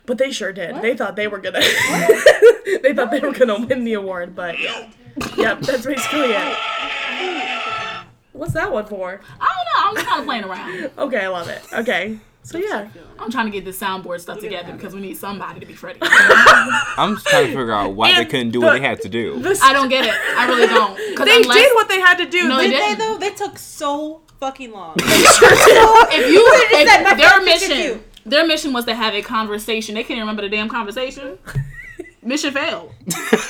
But 0.07 0.19
they 0.19 0.31
sure 0.31 0.53
did. 0.53 0.81
They 0.83 0.97
thought 0.97 1.17
they 1.17 1.27
were 1.29 1.39
gonna. 1.39 1.59
they 2.83 2.93
thought 2.95 3.11
they 3.11 3.21
were 3.21 3.33
gonna 3.33 3.65
win 3.67 3.85
the 3.85 3.95
award, 3.95 4.35
but 4.35 4.59
yeah, 4.61 4.89
yeah, 5.37 5.55
that's 5.55 5.85
basically 5.85 6.33
it. 6.33 6.57
What's 8.33 8.53
that 8.53 8.71
one 8.73 8.87
for? 8.87 9.21
I 9.41 9.47
don't 9.47 9.67
know. 9.85 9.89
I'm 9.89 9.95
just 9.95 10.07
kind 10.07 10.21
of 10.21 10.27
playing 10.27 10.45
around. 10.45 10.91
Okay, 10.99 11.25
I 11.25 11.29
love 11.29 11.49
it. 11.49 11.63
Okay, 11.73 12.19
so 12.43 12.59
yeah, 12.59 12.89
I'm 13.19 13.31
trying 13.31 13.47
to 13.47 13.51
get 13.51 13.65
this 13.65 13.81
soundboard 13.81 14.21
stuff 14.21 14.39
together 14.41 14.73
because 14.75 14.95
we 14.95 15.01
need 15.01 15.17
somebody 15.17 15.59
to 15.59 15.67
be 15.67 15.73
Freddie. 15.73 16.01
I'm 16.03 17.15
just 17.15 17.27
trying 17.27 17.47
to 17.47 17.53
figure 17.53 17.73
out 17.73 17.95
why 17.95 18.15
they 18.15 18.25
couldn't 18.27 18.51
do 18.51 18.61
the- 18.61 18.67
what 18.67 18.73
they 18.75 18.81
had 18.81 19.01
to 19.03 19.09
do. 19.09 19.41
this 19.41 19.63
I 19.63 19.73
don't 19.73 19.89
get 19.89 20.05
it. 20.05 20.15
I 20.15 20.47
really 20.47 20.67
don't. 20.67 20.97
they 21.25 21.37
unless- 21.43 21.57
did 21.57 21.75
what 21.75 21.89
they 21.89 21.99
had 22.01 22.19
to 22.19 22.27
do. 22.27 22.47
No, 22.47 22.59
They- 22.59 22.69
they 22.69 22.71
Did 22.71 22.81
they 22.83 22.87
didn't. 22.89 22.99
though? 22.99 23.19
They 23.19 23.31
took 23.31 23.59
so 23.59 24.21
fucking 24.39 24.71
long. 24.71 24.97
If 26.09 26.31
you, 26.33 26.45
just 26.71 26.89
said, 26.93 27.03
"My 27.05 27.13
if 27.13 27.19
their 27.19 27.43
mission, 27.43 27.79
you." 27.79 28.03
Their 28.27 28.47
mission 28.47 28.73
was 28.73 28.85
to 28.87 28.95
have 28.95 29.15
a 29.15 29.23
conversation. 29.23 29.95
They 29.95 30.05
can't 30.05 30.21
remember 30.21 30.43
the 30.43 30.49
damn 30.49 30.69
conversation. 30.69 31.39
Mission 32.23 32.53
failed. 32.53 32.93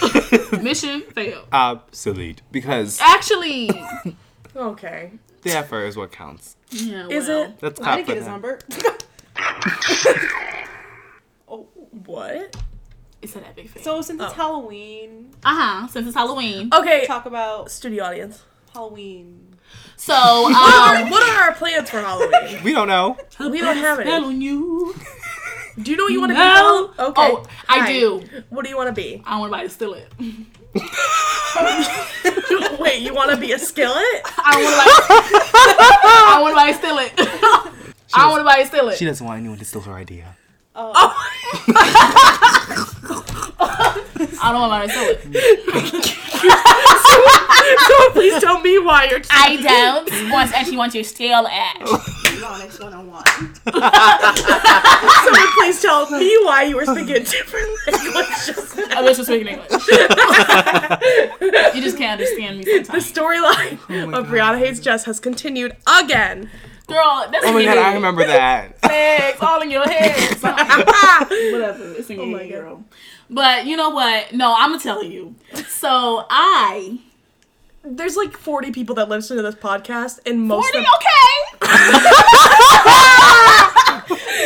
mission 0.63 1.01
failed. 1.01 1.47
Obsolete. 1.51 2.43
Because 2.53 3.01
Actually, 3.01 3.71
okay. 4.57 5.13
the 5.41 5.53
effort 5.53 5.85
is 5.85 5.97
what 5.97 6.13
counts. 6.13 6.57
yeah, 6.69 7.09
Is 7.09 7.27
well, 7.27 7.45
it 7.45 7.59
That's 7.61 7.81
I 7.81 7.83
clap 7.85 7.97
didn't 7.97 8.07
for 8.07 8.13
get 8.13 8.17
his 8.19 8.25
them. 8.27 8.33
number. 8.35 8.59
what? 12.05 12.57
It's 13.23 13.35
an 13.35 13.45
epic 13.45 13.69
fail. 13.71 13.83
So 13.83 14.03
since 14.03 14.21
it's 14.23 14.33
Oh. 14.33 14.35
Halloween, 14.37 15.31
uh 15.43 15.55
huh. 15.57 15.87
Since 15.89 16.09
it's 16.09 16.17
Halloween, 16.17 16.69
Okay, 16.73 17.07
talk 17.07 17.25
about 17.27 17.71
studio 17.71 18.05
audience. 18.05 18.43
Halloween. 18.75 19.56
So 19.97 20.15
um, 20.47 21.11
what 21.11 21.23
are 21.29 21.45
our 21.45 21.55
plans 21.55 21.91
for 21.91 22.01
Halloween? 22.01 22.63
We 22.63 22.73
don't 22.73 22.89
know. 22.89 23.17
We 23.41 23.61
don't 23.61 23.77
have 23.77 24.01
any. 24.01 24.11
on 24.11 24.41
you. 24.41 24.95
Do 25.83 25.91
you 25.91 25.97
know 25.99 26.05
what 26.05 26.13
you 26.13 26.21
want 26.21 26.33
to 26.33 26.39
No. 26.39 26.89
be? 26.89 27.03
Okay. 27.03 27.23
Oh, 27.23 27.45
I 27.69 27.87
do. 27.93 28.23
What 28.49 28.65
do 28.65 28.71
you 28.71 28.77
want 28.77 28.89
to 28.89 28.95
be? 28.95 29.23
I 29.27 29.39
want 29.39 29.53
anybody 29.53 29.69
to 29.69 29.75
steal 29.75 29.95
it. 29.95 30.09
Wait, 32.81 33.03
you 33.03 33.15
want 33.15 33.31
to 33.31 33.37
be 33.37 33.53
a 33.53 33.59
skillet? 33.59 33.97
I 34.39 34.57
want 34.57 34.67
anybody. 34.77 35.45
I 36.15 36.39
want 36.41 36.57
anybody 36.57 36.73
to 36.73 36.79
steal 36.79 36.99
it. 36.99 37.13
I 38.15 38.27
want 38.29 38.41
anybody 38.41 38.63
to 38.63 38.69
steal 38.69 38.89
it. 38.89 38.97
She 38.99 39.05
doesn't 39.05 39.27
want 39.27 39.39
anyone 39.41 39.59
to 39.59 39.65
steal 39.65 39.83
her 39.83 39.93
idea. 39.95 40.37
Oh, 40.79 40.93
I 44.43 44.53
don't 44.53 44.61
want 44.61 44.83
anybody 44.85 44.93
to 44.93 44.93
steal 44.93 45.09
it. 45.11 46.07
Someone 47.89 48.13
please 48.13 48.41
tell 48.43 48.61
me 48.61 48.79
why 48.79 49.05
you're. 49.11 49.21
I 49.31 49.57
don't 49.57 50.31
want 50.31 50.53
actually 50.53 50.77
want 50.77 50.95
you 50.95 51.03
to 51.03 51.09
steal 51.09 51.47
it. 51.49 52.43
Onyx 52.45 52.79
one 52.79 52.93
on 52.93 53.11
one. 53.11 53.25
Someone 53.65 55.49
please 55.59 55.81
tell 55.81 56.11
me 56.11 56.37
why 56.45 56.65
you 56.69 56.77
were 56.77 56.85
speaking 56.85 57.23
different 57.25 57.69
language 57.87 58.27
just 58.47 58.77
now. 58.77 58.85
I 58.91 59.03
wish 59.03 59.17
I 59.17 59.19
was 59.21 59.27
speaking 59.27 59.49
English. 59.49 59.71
you 61.75 61.83
just 61.83 61.97
can't 61.97 62.21
understand 62.21 62.59
me 62.59 62.65
The 62.65 62.85
sometimes. 62.85 63.13
storyline 63.13 63.79
oh 64.15 64.19
of 64.21 64.27
Breyana 64.27 64.59
Hates 64.59 64.81
Jess 64.81 65.05
has 65.05 65.19
continued 65.19 65.75
again. 66.01 66.51
Girl, 66.87 67.27
that's 67.33 67.45
Oh 67.45 67.53
my 67.53 67.65
god, 67.65 67.79
I 67.79 67.95
remember 67.95 68.25
that. 68.27 68.77
Legs 68.85 69.39
all 69.41 69.61
in 69.61 69.71
your 69.71 69.85
head. 69.89 70.37
Whatever. 70.41 71.93
It's 71.95 72.09
in 72.11 72.21
your 72.31 72.39
head, 72.39 72.49
girl. 72.51 72.85
But 73.29 73.67
you 73.67 73.77
know 73.77 73.91
what? 73.91 74.33
No, 74.33 74.55
I'm 74.57 74.71
gonna 74.71 74.83
tell 74.83 75.03
you. 75.03 75.35
So 75.69 76.27
I 76.31 76.99
There's 77.83 78.17
like 78.17 78.37
40 78.37 78.71
people 78.71 78.95
that 78.97 79.09
listen 79.09 79.37
to 79.37 79.43
this 79.43 79.57
podcast, 79.57 80.21
and 80.27 80.43
most 80.43 80.73
Forty, 80.73 80.79
of 80.79 80.85
them. 80.85 80.93
okay. 80.95 81.07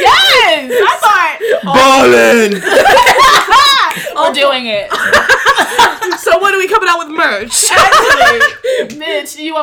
yes, 0.00 0.70
I 1.04 1.60
Ballin! 1.62 2.60
thought 2.60 4.28
we're 4.28 4.32
doing 4.32 4.66
it. 4.66 4.90
So 6.20 6.38
when 6.42 6.54
are 6.54 6.58
we 6.58 6.68
coming 6.68 6.88
out 6.88 6.98
with 6.98 7.08
merch? 7.16 7.70
Actually, 7.72 8.40
bitch, 8.40 8.59
you 8.59 8.59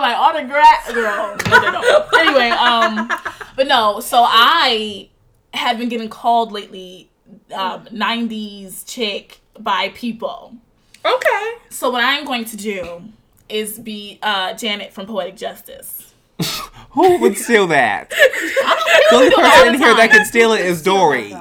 want 0.01 0.12
my 0.12 0.15
autograph, 0.15 0.88
girl? 0.93 1.36
No, 1.49 1.71
no, 1.71 1.81
no. 1.81 2.07
Anyway, 2.19 2.49
um, 2.49 3.10
but 3.55 3.67
no. 3.67 3.99
So 3.99 4.23
I 4.25 5.10
have 5.53 5.77
been 5.77 5.89
getting 5.89 6.10
called 6.10 6.51
lately, 6.51 7.10
um, 7.53 7.86
'90s 7.86 8.86
chick 8.86 9.39
by 9.60 9.89
people. 9.89 10.53
Okay. 11.05 11.51
So 11.69 11.89
what 11.89 12.03
I'm 12.03 12.25
going 12.25 12.45
to 12.45 12.57
do 12.57 13.01
is 13.49 13.79
be 13.79 14.19
uh, 14.21 14.53
Janet 14.53 14.91
from 14.93 15.05
Poetic 15.07 15.36
Justice. 15.38 16.13
Who 16.91 17.17
would 17.21 17.38
steal 17.38 17.67
that? 17.67 18.12
I 18.13 19.07
The 19.10 19.15
only 19.15 19.29
don't 19.29 19.41
know. 19.43 19.49
person 19.49 19.67
in 19.75 19.79
here 19.79 19.95
that 19.95 20.12
can 20.12 20.25
steal 20.25 20.51
it 20.53 20.65
is 20.65 20.81
Dory. 20.81 21.33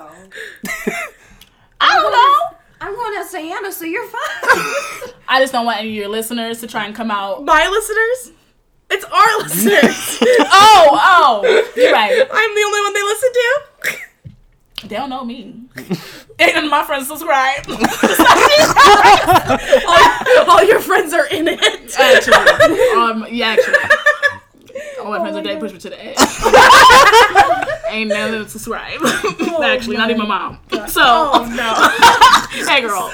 I 1.81 1.95
don't 1.95 2.12
know. 2.12 2.59
I'm 2.81 2.95
going 2.95 3.23
to 3.23 3.25
Santa, 3.29 3.73
so 3.73 3.85
you're 3.85 4.07
fine. 4.07 5.12
I 5.29 5.38
just 5.40 5.53
don't 5.53 5.64
want 5.66 5.79
any 5.79 5.88
of 5.90 5.95
your 5.95 6.09
listeners 6.09 6.61
to 6.61 6.66
try 6.66 6.85
and 6.87 6.95
come 6.95 7.11
out. 7.11 7.45
My 7.45 7.66
listeners? 7.69 8.36
It's 8.90 9.05
our 9.05 9.38
listeners. 9.42 10.18
Oh, 10.40 10.88
oh, 10.92 11.42
you're 11.77 11.92
right. 11.92 12.27
I'm 12.31 12.55
the 12.55 12.62
only 12.62 12.81
one 12.81 12.92
they 12.94 13.03
listen 13.03 13.33
to. 13.33 13.61
They 14.88 14.96
don't 14.96 15.11
know 15.11 15.25
me. 15.25 15.55
Ain't 16.38 16.55
none 16.55 16.64
of 16.66 16.70
my 16.70 16.85
friends 16.85 17.09
subscribe. 17.09 17.64
all, 17.68 17.77
all 20.51 20.62
your 20.64 20.81
friends 20.81 21.12
are 21.14 21.27
in 21.27 21.49
it. 21.49 21.61
actually, 21.99 22.35
um, 22.96 23.27
yeah, 23.31 23.57
actually. 23.59 23.75
All 25.01 25.11
my 25.11 25.21
friends 25.21 25.37
are 25.37 25.43
dead. 25.43 25.61
Push 25.61 25.73
me 25.73 25.79
to 25.79 25.91
the 25.91 26.05
edge. 26.05 26.17
Ain't 27.91 28.09
none 28.11 28.35
of 28.35 28.41
them 28.41 28.49
subscribe. 28.49 29.01
actually, 29.62 29.97
not 29.97 30.11
even 30.11 30.23
my 30.23 30.27
mom. 30.27 30.59
So, 30.89 31.03
Oh 31.05 31.45
no. 31.55 32.67
hey, 32.73 32.81
girl. 32.81 33.11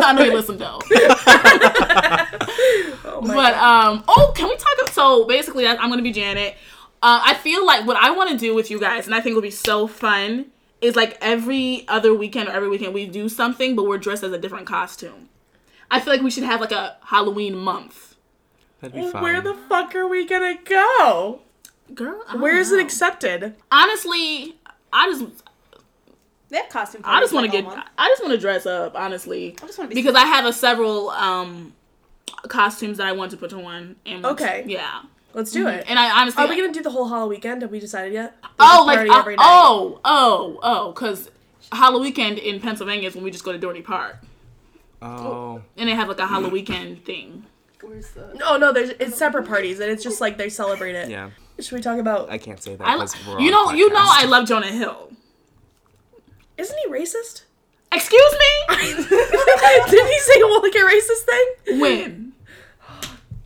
I 0.00 0.12
know 0.16 0.24
you 0.24 0.32
listen 0.32 0.56
though. 0.58 0.78
Oh 3.10 3.20
But 3.22 3.52
God. 3.54 3.88
um, 3.92 4.04
oh, 4.08 4.32
can 4.34 4.48
we 4.48 4.56
talk? 4.56 4.68
About, 4.80 4.94
so 4.94 5.24
basically, 5.26 5.66
I'm 5.66 5.90
gonna 5.90 6.02
be 6.02 6.12
Janet. 6.12 6.54
Uh, 7.02 7.20
I 7.24 7.34
feel 7.34 7.64
like 7.64 7.86
what 7.86 7.96
I 7.96 8.10
want 8.10 8.30
to 8.30 8.36
do 8.36 8.54
with 8.54 8.70
you 8.70 8.80
guys, 8.80 9.06
and 9.06 9.14
I 9.14 9.20
think 9.20 9.34
will 9.34 9.42
be 9.42 9.50
so 9.50 9.86
fun, 9.86 10.46
is 10.80 10.96
like 10.96 11.16
every 11.20 11.84
other 11.88 12.12
weekend 12.14 12.48
or 12.48 12.52
every 12.52 12.68
weekend 12.68 12.94
we 12.94 13.06
do 13.06 13.28
something, 13.28 13.76
but 13.76 13.84
we're 13.86 13.98
dressed 13.98 14.22
as 14.24 14.32
a 14.32 14.38
different 14.38 14.66
costume. 14.66 15.28
I 15.90 16.00
feel 16.00 16.12
like 16.12 16.22
we 16.22 16.30
should 16.30 16.44
have 16.44 16.60
like 16.60 16.72
a 16.72 16.96
Halloween 17.02 17.56
month. 17.56 18.14
That'd 18.80 18.94
be 18.94 19.10
fun. 19.10 19.22
Where 19.22 19.40
the 19.40 19.54
fuck 19.54 19.94
are 19.94 20.06
we 20.06 20.26
gonna 20.26 20.56
go? 20.64 21.40
Girl, 21.94 22.22
I 22.28 22.32
don't 22.34 22.42
Where 22.42 22.58
is 22.58 22.70
it 22.72 22.80
accepted? 22.80 23.54
honestly, 23.72 24.56
I 24.92 25.06
just 25.10 25.24
They 26.48 26.58
have 26.58 26.68
costume 26.68 27.02
I 27.04 27.20
just 27.20 27.32
want 27.32 27.50
to 27.50 27.56
like 27.56 27.64
get 27.64 27.78
all. 27.78 27.84
I 27.96 28.08
just 28.08 28.22
want 28.22 28.32
to 28.34 28.38
dress 28.40 28.66
up, 28.66 28.94
honestly. 28.94 29.56
I 29.62 29.66
just 29.66 29.78
want 29.78 29.90
to 29.90 29.94
be 29.94 30.00
Because 30.00 30.14
I 30.14 30.24
have 30.26 30.44
a 30.44 30.52
several 30.52 31.10
um 31.10 31.72
costumes 32.48 32.98
that 32.98 33.06
I 33.06 33.12
want 33.12 33.30
to 33.32 33.36
put 33.36 33.52
on 33.52 33.96
and 34.06 34.24
Okay. 34.24 34.64
Yeah. 34.66 35.02
Let's 35.34 35.50
do 35.52 35.66
it. 35.68 35.84
And 35.88 35.98
I 35.98 36.20
honestly 36.20 36.44
Are 36.44 36.48
we 36.48 36.56
gonna 36.56 36.72
do 36.72 36.82
the 36.82 36.90
whole 36.90 37.08
Halloween 37.08 37.30
weekend? 37.30 37.62
Have 37.62 37.70
we 37.70 37.80
decided 37.80 38.12
yet? 38.12 38.36
Oh, 38.58 38.66
There's 38.68 38.78
a 38.78 38.82
like 38.82 38.96
party 38.96 39.10
uh, 39.10 39.18
every 39.18 39.36
night. 39.36 39.44
oh, 39.46 40.00
oh, 40.04 40.58
oh, 40.62 40.92
because 40.92 41.30
Halloween 41.72 42.02
weekend 42.02 42.38
in 42.38 42.60
Pennsylvania 42.60 43.08
is 43.08 43.14
when 43.14 43.24
we 43.24 43.30
just 43.30 43.44
go 43.44 43.52
to 43.52 43.58
Dorney 43.58 43.84
Park. 43.84 44.18
Oh. 45.00 45.62
and 45.76 45.88
they 45.88 45.94
have 45.94 46.08
like 46.08 46.18
a 46.18 46.26
Halloween 46.26 46.52
weekend 46.52 47.04
thing. 47.04 47.44
Where's 47.82 48.10
the? 48.10 48.32
No, 48.34 48.56
no, 48.56 48.72
there's 48.72 48.90
it's 48.90 49.16
separate 49.16 49.46
parties 49.46 49.80
and 49.80 49.90
it's 49.90 50.02
just 50.02 50.20
like 50.20 50.36
they 50.36 50.48
celebrate 50.48 50.94
it. 50.94 51.08
Yeah. 51.10 51.30
Should 51.60 51.72
we 51.74 51.80
talk 51.80 51.98
about? 51.98 52.30
I 52.30 52.38
can't 52.38 52.62
say 52.62 52.76
that. 52.76 52.86
I, 52.86 52.96
'cause 52.96 53.14
we're 53.26 53.40
you 53.40 53.46
on 53.46 53.50
know, 53.52 53.70
a 53.70 53.76
you 53.76 53.88
know, 53.90 53.96
podcast. 53.98 54.22
I 54.22 54.24
love 54.26 54.48
Jonah 54.48 54.66
Hill. 54.72 55.10
Isn't 56.56 56.76
he 56.84 56.88
racist? 56.90 57.42
Excuse 57.92 58.32
me. 58.32 58.76
Did 58.76 60.06
he 60.06 60.18
say 60.18 60.40
a 60.40 60.46
like 60.46 60.74
a 60.74 60.78
racist 60.78 61.24
thing? 61.66 61.80
when 61.80 62.32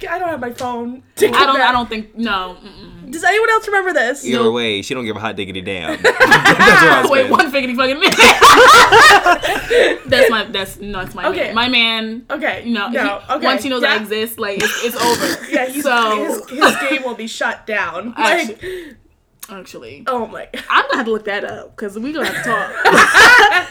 I 0.04 0.18
don't 0.18 0.28
have 0.28 0.40
my 0.40 0.52
phone. 0.52 1.02
to 1.16 1.26
I 1.26 1.30
don't, 1.30 1.56
that. 1.58 1.68
I 1.68 1.72
don't 1.72 1.88
think 1.88 2.16
no. 2.16 2.56
Mm-mm. 2.62 3.10
Does 3.10 3.24
anyone 3.24 3.50
else 3.50 3.66
remember 3.66 3.92
this? 3.92 4.24
Either 4.24 4.50
way, 4.50 4.80
she 4.82 4.94
don't 4.94 5.04
give 5.04 5.16
a 5.16 5.20
hot 5.20 5.36
diggity 5.36 5.60
damn. 5.60 6.00
That's. 6.02 7.10
Wait, 7.10 7.28
one 7.30 7.50
figgity 7.52 7.76
fucking 7.76 7.98
minute. 8.00 8.16
that's 10.08 10.30
my. 10.30 10.44
That's 10.44 10.78
no. 10.78 11.00
That's 11.02 11.14
my 11.14 11.26
Okay. 11.28 11.46
man. 11.46 11.54
My 11.54 11.68
man. 11.68 12.26
Okay. 12.30 12.64
You 12.64 12.72
know, 12.74 12.88
no. 12.88 13.18
he- 13.20 13.32
okay. 13.34 13.44
once 13.44 13.62
he 13.62 13.68
knows 13.68 13.82
yeah. 13.82 13.92
I 13.92 13.96
exist, 13.96 14.38
like 14.38 14.58
it's, 14.62 14.84
it's 14.84 14.96
over. 14.96 15.46
Yeah, 15.50 15.66
he's, 15.66 15.82
so 15.82 16.24
his, 16.24 16.48
his 16.48 16.76
game 16.88 17.02
will 17.04 17.14
be 17.14 17.26
shut 17.26 17.66
down. 17.66 18.14
Like, 18.16 18.50
Actually- 18.50 18.96
actually, 19.50 20.04
oh 20.06 20.26
my. 20.26 20.48
I'm 20.70 20.84
gonna 20.86 20.96
have 20.96 21.06
to 21.06 21.12
look 21.12 21.24
that 21.26 21.44
up 21.44 21.76
because 21.76 21.98
we 21.98 22.12
gonna 22.12 22.26
have 22.26 22.44
to 22.44 22.50
talk. 22.50 22.72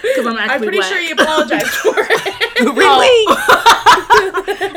Because 0.03 0.25
I'm 0.27 0.37
actually 0.37 0.53
I'm 0.55 0.61
pretty 0.61 0.77
black. 0.77 0.91
sure 0.91 0.99
you 0.99 1.13
apologized 1.13 1.67
for 1.67 1.93
it. 1.97 2.37
Oh. 2.63 2.73
really? 2.73 3.25
I'm 4.61 4.70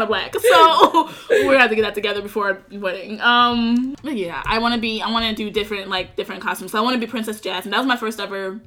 kind 0.00 0.02
of 0.02 0.08
black, 0.08 0.34
so 0.34 1.10
we 1.48 1.54
have 1.54 1.70
to 1.70 1.76
get 1.76 1.82
that 1.82 1.94
together 1.94 2.22
before 2.22 2.62
wedding. 2.72 3.20
Um, 3.20 3.94
but 4.02 4.16
yeah, 4.16 4.42
I 4.46 4.58
want 4.58 4.74
to 4.74 4.80
be. 4.80 5.02
I 5.02 5.10
want 5.10 5.24
to 5.26 5.34
do 5.34 5.50
different, 5.50 5.88
like 5.88 6.16
different 6.16 6.42
costumes. 6.42 6.72
So 6.72 6.78
I 6.78 6.80
want 6.82 6.94
to 6.94 7.00
be 7.00 7.06
Princess 7.06 7.40
Jasmine. 7.40 7.70
That 7.70 7.78
was 7.78 7.86
my 7.86 7.96
first 7.96 8.20
ever 8.20 8.60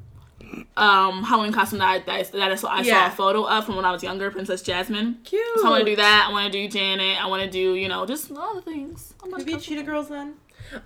um 0.77 1.23
Halloween 1.23 1.51
costume 1.51 1.79
that 1.79 1.87
I, 1.87 1.99
that 1.99 2.09
I, 2.09 2.23
that 2.37 2.51
I 2.51 2.55
saw, 2.55 2.69
I 2.69 2.83
saw 2.83 3.07
a 3.07 3.11
photo 3.11 3.43
of 3.47 3.65
from 3.65 3.75
when 3.75 3.85
I 3.85 3.91
was 3.91 4.03
younger, 4.03 4.29
Princess 4.31 4.61
Jasmine. 4.61 5.19
Cute. 5.23 5.43
So 5.55 5.67
I 5.67 5.69
want 5.69 5.85
to 5.85 5.91
do 5.91 5.95
that. 5.95 6.27
I 6.29 6.31
want 6.31 6.51
to 6.51 6.51
do 6.51 6.67
Janet. 6.67 7.21
I 7.21 7.27
want 7.27 7.43
to 7.43 7.49
do 7.49 7.75
you 7.75 7.87
know 7.87 8.05
just 8.05 8.31
other 8.31 8.61
things. 8.61 9.13
I'm 9.23 9.29
not 9.29 9.39
Maybe 9.39 9.53
sure. 9.53 9.61
Cheetah 9.61 9.83
Girls 9.83 10.09
then. 10.09 10.35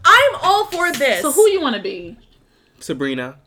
I'm 0.03 0.35
all 0.41 0.65
for 0.65 0.91
this. 0.91 1.21
So 1.21 1.31
who 1.31 1.47
you 1.49 1.61
want 1.61 1.75
to 1.75 1.81
be? 1.81 2.17
Sabrina. 2.79 3.37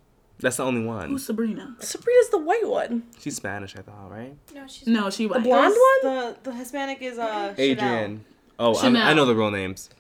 That's 0.41 0.57
the 0.57 0.65
only 0.65 0.85
one. 0.85 1.11
Who's 1.11 1.27
Sabrina? 1.27 1.77
Sabrina's 1.81 2.31
the 2.31 2.39
white 2.39 2.67
one. 2.67 3.03
She's 3.19 3.37
Spanish, 3.37 3.77
I 3.77 3.83
thought, 3.83 4.11
right? 4.11 4.35
No, 4.55 4.67
she's 4.67 4.87
No, 4.87 5.11
she 5.11 5.27
was 5.27 5.43
blonde 5.43 5.75
one? 5.75 6.15
The 6.15 6.37
the 6.43 6.53
Hispanic 6.55 7.03
is 7.03 7.19
uh 7.19 7.55
Adrienne. 7.59 8.25
Oh, 8.59 8.75
I'm, 8.75 8.81
Chanel. 8.95 9.07
I 9.09 9.15
know 9.15 9.25
the 9.27 9.35
real 9.35 9.51
names. 9.51 9.91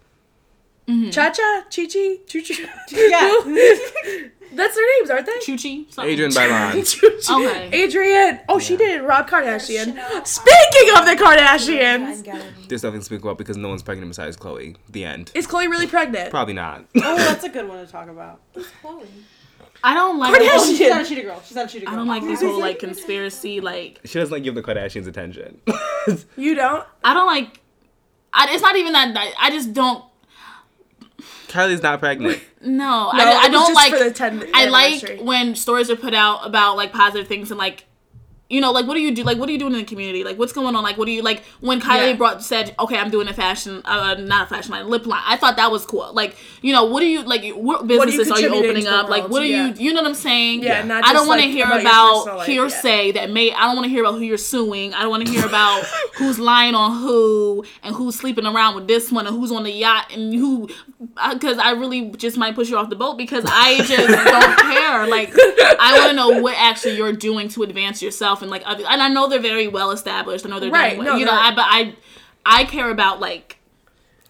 Cha 1.12 1.30
Cha, 1.30 1.64
Chi 1.74 1.86
Chi, 1.86 2.16
Choo 2.26 2.42
Choo. 2.42 2.66
Yeah. 2.92 3.40
That's 4.52 4.74
their 4.74 4.98
names, 4.98 5.10
aren't 5.10 5.26
they? 5.26 5.32
Chuchi. 5.34 5.92
Something. 5.92 6.12
Adrienne 6.12 6.32
Bailon. 6.32 6.84
Choo 6.84 7.08
Choo. 7.20 7.46
Okay. 7.46 7.84
Adrienne. 7.84 8.40
Oh, 8.48 8.58
she 8.58 8.76
did 8.76 9.02
Rob 9.02 9.28
Kardashian. 9.28 9.94
Speaking 10.26 10.96
of 10.98 11.06
the 11.06 11.14
Kardashians, 11.16 12.68
There's 12.68 12.82
nothing 12.82 12.98
to 12.98 13.04
speak 13.04 13.22
about 13.22 13.38
because 13.38 13.56
no 13.56 13.68
one's 13.68 13.84
pregnant 13.84 14.10
besides 14.10 14.36
Khloé. 14.36 14.74
The 14.88 15.04
end. 15.04 15.30
is 15.36 15.46
Khloé 15.46 15.68
really 15.68 15.86
pregnant? 15.86 16.30
Probably 16.30 16.54
not. 16.54 16.84
Oh, 16.96 17.16
that's 17.16 17.44
a 17.44 17.48
good 17.48 17.68
one 17.68 17.84
to 17.84 17.90
talk 17.90 18.08
about. 18.08 18.40
Khloé. 18.82 19.06
I 19.82 19.94
don't 19.94 20.18
like. 20.18 20.34
Kardashian. 20.34 20.48
Oh, 20.52 20.74
she's 20.76 20.88
not 20.90 21.02
a 21.02 21.04
Cheetah 21.08 21.22
Girl. 21.22 21.42
She's 21.44 21.56
not 21.56 21.66
a 21.66 21.68
Cheetah 21.68 21.86
Girl. 21.86 21.94
I 21.94 21.96
don't 21.96 22.08
like 22.08 22.22
these 22.22 22.40
whole 22.40 22.58
like 22.60 22.78
conspiracy 22.86 23.60
like. 23.60 24.00
she 24.04 24.18
doesn't 24.18 24.32
like 24.32 24.42
give 24.42 24.54
the 24.54 24.62
Kardashians 24.62 25.06
attention. 25.06 25.60
You 26.36 26.54
don't? 26.54 26.86
I 27.04 27.12
don't 27.12 27.26
like. 27.26 27.60
I, 28.32 28.52
it's 28.54 28.62
not 28.62 28.74
even 28.76 28.92
that. 28.94 29.14
I, 29.16 29.48
I 29.48 29.50
just 29.50 29.74
don't. 29.74 30.02
Kylie's 31.48 31.82
not 31.82 31.98
pregnant. 31.98 32.40
No, 32.62 32.68
No, 33.12 33.22
I, 33.22 33.42
I 33.44 33.48
don't 33.50 33.74
like. 33.74 33.92
for 33.92 33.98
the 33.98 34.10
10th 34.10 34.48
I 34.54 34.66
like 34.66 35.20
when 35.20 35.54
stories 35.54 35.90
are 35.90 35.96
put 35.96 36.14
out 36.14 36.46
about 36.46 36.76
like 36.76 36.92
positive 36.92 37.28
things 37.28 37.50
and 37.50 37.58
like, 37.58 37.84
you 38.50 38.60
know, 38.60 38.72
like 38.72 38.86
what 38.86 38.94
do 38.94 39.00
you 39.00 39.14
do? 39.14 39.22
Like 39.22 39.38
what 39.38 39.48
are 39.48 39.52
you 39.52 39.58
doing 39.58 39.72
in 39.72 39.78
the 39.78 39.84
community? 39.84 40.24
Like 40.24 40.36
what's 40.38 40.52
going 40.52 40.74
on? 40.76 40.82
Like 40.82 40.98
what 40.98 41.06
do 41.06 41.12
you 41.12 41.22
like 41.22 41.42
when 41.60 41.80
Kylie 41.80 42.10
Yeah. 42.10 42.16
brought 42.16 42.42
said, 42.42 42.74
okay, 42.78 42.98
I'm 42.98 43.10
doing 43.10 43.28
a 43.28 43.32
fashion, 43.32 43.80
uh, 43.84 44.14
not 44.14 44.46
a 44.46 44.50
fashion 44.54 44.72
line, 44.72 44.88
lip 44.88 45.06
line. 45.06 45.22
I 45.24 45.36
thought 45.36 45.56
that 45.56 45.70
was 45.70 45.86
cool. 45.86 46.12
Like 46.12 46.36
you 46.60 46.72
know, 46.72 46.84
what 46.84 47.00
do 47.00 47.06
you 47.06 47.22
like? 47.22 47.42
What 47.54 47.82
are 47.82 47.82
you 47.84 47.88
businesses 48.06 48.30
are 48.30 48.40
you 48.40 48.54
opening 48.54 48.84
to 48.84 48.90
the 48.90 48.96
up? 48.96 49.08
Like 49.08 49.22
world? 49.22 49.32
what 49.32 49.42
are 49.42 49.46
Yeah. 49.46 49.68
you? 49.68 49.74
You 49.86 49.94
know 49.94 50.02
what 50.02 50.08
I'm 50.08 50.14
saying? 50.14 50.62
Yeah, 50.64 50.82
not 50.82 51.06
I 51.06 51.12
don't 51.12 51.28
want 51.28 51.40
to 51.40 51.46
like, 51.46 51.54
hear 51.54 51.64
about 51.64 51.80
about, 51.80 52.06
your 52.06 52.16
personal 52.18 52.36
life, 52.38 52.48
yeah. 52.48 52.54
hearsay 52.54 53.12
that 53.12 53.30
may. 53.30 53.52
I 53.52 53.60
don't 53.66 53.76
want 53.76 53.84
to 53.84 53.90
hear 53.90 54.02
about 54.04 54.14
who 54.14 54.20
you're 54.22 54.36
suing. 54.36 54.94
I 54.94 55.02
don't 55.02 55.10
want 55.10 55.24
to 55.26 55.32
hear 55.32 55.46
about 55.46 55.84
who's 56.16 56.38
lying 56.38 56.74
on 56.74 56.98
who 57.00 57.64
and 57.84 57.94
who's 57.94 58.16
sleeping 58.16 58.46
around 58.46 58.74
with 58.74 58.88
this 58.88 59.12
one 59.12 59.26
and 59.28 59.36
who's 59.36 59.52
on 59.52 59.62
the 59.62 59.70
yacht 59.72 60.12
and 60.12 60.34
who. 60.34 60.68
Because 61.32 61.58
I 61.58 61.70
really 61.70 62.10
just 62.10 62.36
might 62.36 62.54
push 62.54 62.68
you 62.68 62.76
off 62.76 62.90
the 62.90 62.96
boat 62.96 63.16
because 63.16 63.44
I 63.46 63.76
just 63.78 64.08
don't 64.08 64.58
care. 64.58 65.06
Like 65.06 65.32
I 65.78 65.96
want 65.98 66.10
to 66.10 66.16
know 66.16 66.40
what 66.42 66.56
actually 66.58 66.96
you're 66.96 67.12
doing 67.12 67.48
to 67.50 67.62
advance 67.62 68.02
yourself 68.02 68.39
and 68.42 68.50
like 68.50 68.62
other. 68.66 68.84
And 68.88 69.02
I 69.02 69.08
know 69.08 69.28
they're 69.28 69.40
very 69.40 69.68
well 69.68 69.90
established. 69.90 70.46
I 70.46 70.48
know 70.48 70.60
they're 70.60 70.70
Right, 70.70 70.94
doing 70.94 71.04
no, 71.04 71.10
well. 71.12 71.18
You 71.18 71.26
know, 71.26 71.32
I 71.32 71.54
but 71.54 71.66
I 71.68 71.94
I 72.44 72.64
care 72.64 72.90
about 72.90 73.20
like 73.20 73.58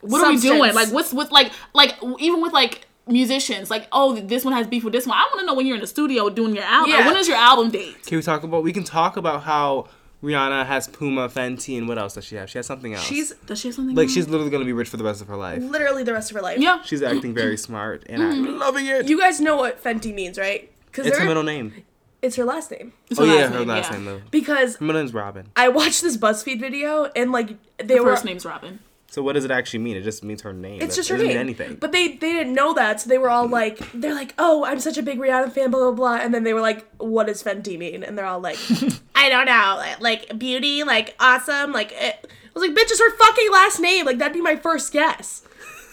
what 0.01 0.25
are 0.25 0.31
we 0.31 0.39
doing? 0.39 0.75
Like 0.75 0.89
what's 0.89 1.13
with 1.13 1.31
like 1.31 1.53
like 1.75 1.95
even 2.19 2.41
with 2.41 2.53
like 2.53 2.87
musicians 3.07 3.71
like 3.71 3.89
oh 3.91 4.15
this 4.15 4.45
one 4.45 4.55
has 4.55 4.67
beef 4.67 4.85
with 4.85 4.93
this 4.93 5.07
one. 5.07 5.17
I 5.17 5.23
want 5.23 5.41
to 5.41 5.47
know 5.47 5.55
when 5.55 5.67
you're 5.67 5.77
in 5.77 5.81
the 5.81 5.87
studio 5.87 6.29
doing 6.31 6.55
your 6.55 6.65
album. 6.65 6.91
Yeah. 6.91 7.07
When 7.07 7.17
is 7.17 7.29
your 7.29 7.37
album 7.37 7.71
date? 7.71 8.05
Can 8.07 8.17
we 8.17 8.23
talk 8.23 8.43
about? 8.43 8.63
We 8.63 8.73
can 8.73 8.85
talk 8.85 9.17
about 9.17 9.43
how 9.43 9.89
Rihanna 10.23 10.67
has 10.67 10.87
Puma, 10.87 11.29
Fenty, 11.29 11.79
and 11.79 11.89
what 11.89 11.97
else 11.97 12.15
does 12.15 12.25
she 12.25 12.37
have? 12.37 12.51
She 12.51 12.59
has 12.59 12.67
something 12.67 12.93
else. 12.93 13.05
She's 13.05 13.33
Does 13.47 13.61
she 13.61 13.69
have 13.69 13.75
something? 13.75 13.97
like 13.97 14.09
on? 14.09 14.15
she's 14.15 14.29
literally 14.29 14.51
gonna 14.51 14.67
be 14.67 14.73
rich 14.73 14.89
for 14.89 14.99
the 14.99 15.05
rest 15.05 15.23
of 15.23 15.29
her 15.29 15.37
life. 15.37 15.63
literally 15.63 16.03
the 16.03 16.13
rest 16.13 16.31
of 16.31 16.37
her 16.37 16.43
life. 16.43 16.59
yeah. 16.59 16.83
She's 16.83 17.03
acting 17.03 17.33
very 17.35 17.57
smart, 17.57 18.05
and 18.07 18.23
I'm 18.23 18.45
mm-hmm. 18.45 18.59
loving 18.59 18.87
it. 18.87 19.09
You 19.09 19.19
guys 19.19 19.41
know 19.41 19.57
what 19.57 19.83
Fenty 19.83 20.15
means, 20.15 20.39
right? 20.39 20.71
Because 20.87 21.07
it's 21.07 21.19
her 21.19 21.25
middle 21.25 21.43
name. 21.43 21.85
It's 22.23 22.37
her 22.37 22.45
last 22.45 22.71
name. 22.71 22.93
It's 23.11 23.19
Oh 23.19 23.25
her 23.27 23.35
yeah, 23.35 23.41
last 23.43 23.53
her 23.53 23.59
name, 23.61 23.69
last 23.69 23.91
yeah. 23.91 23.97
name 23.97 24.05
though. 24.07 24.21
Because 24.31 24.77
Her 24.77 24.85
middle 24.85 25.01
name's 25.01 25.15
Robin. 25.15 25.49
I 25.57 25.69
watched 25.69 26.03
this 26.03 26.17
BuzzFeed 26.17 26.61
video 26.61 27.05
and 27.17 27.33
like 27.33 27.51
they 27.79 27.97
Her 27.97 28.03
were 28.05 28.11
first 28.11 28.25
name's 28.25 28.45
Robin. 28.45 28.81
So 29.09 29.23
what 29.23 29.33
does 29.33 29.45
it 29.45 29.51
actually 29.51 29.81
mean? 29.81 29.97
It 29.97 30.03
just 30.03 30.23
means 30.23 30.43
her 30.43 30.53
name. 30.53 30.81
It's 30.81 30.95
That 30.95 31.01
just 31.01 31.09
her 31.09 31.17
doesn't 31.17 31.27
name. 31.29 31.37
mean 31.37 31.41
anything. 31.41 31.75
But 31.77 31.91
they 31.91 32.09
they 32.09 32.33
didn't 32.33 32.55
know 32.55 32.75
that, 32.75 33.01
so 33.01 33.09
they 33.09 33.19
were 33.19 33.29
all 33.31 33.49
like, 33.49 33.79
they're 33.93 34.15
like, 34.15 34.35
oh, 34.39 34.65
I'm 34.65 34.79
such 34.79 34.99
a 34.99 35.03
big 35.03 35.19
Rihanna 35.19 35.51
fan, 35.53 35.71
blah 35.73 35.81
blah 35.81 35.93
blah. 35.93 36.17
And 36.25 36.33
then 36.33 36.45
they 36.45 36.55
were 36.55 36.61
like, 36.61 36.87
what 36.99 37.27
does 37.27 37.43
Fenty 37.43 37.77
mean? 37.77 38.05
And 38.05 38.17
they're 38.17 38.25
all 38.27 38.39
like, 38.39 38.59
I 39.17 39.29
don't 39.29 39.47
know, 39.47 39.75
like, 39.79 40.01
like 40.29 40.39
beauty, 40.39 40.85
like 40.85 41.17
awesome, 41.19 41.73
like. 41.73 41.91
It. 41.93 42.27
I 42.55 42.59
was 42.59 42.69
like, 42.69 42.77
bitch, 42.77 42.91
it's 42.91 42.99
her 43.01 43.17
fucking 43.17 43.49
last 43.53 43.79
name. 43.81 44.07
Like 44.07 44.19
that'd 44.19 44.33
be 44.33 44.41
my 44.41 44.57
first 44.57 44.93
guess. 44.93 45.43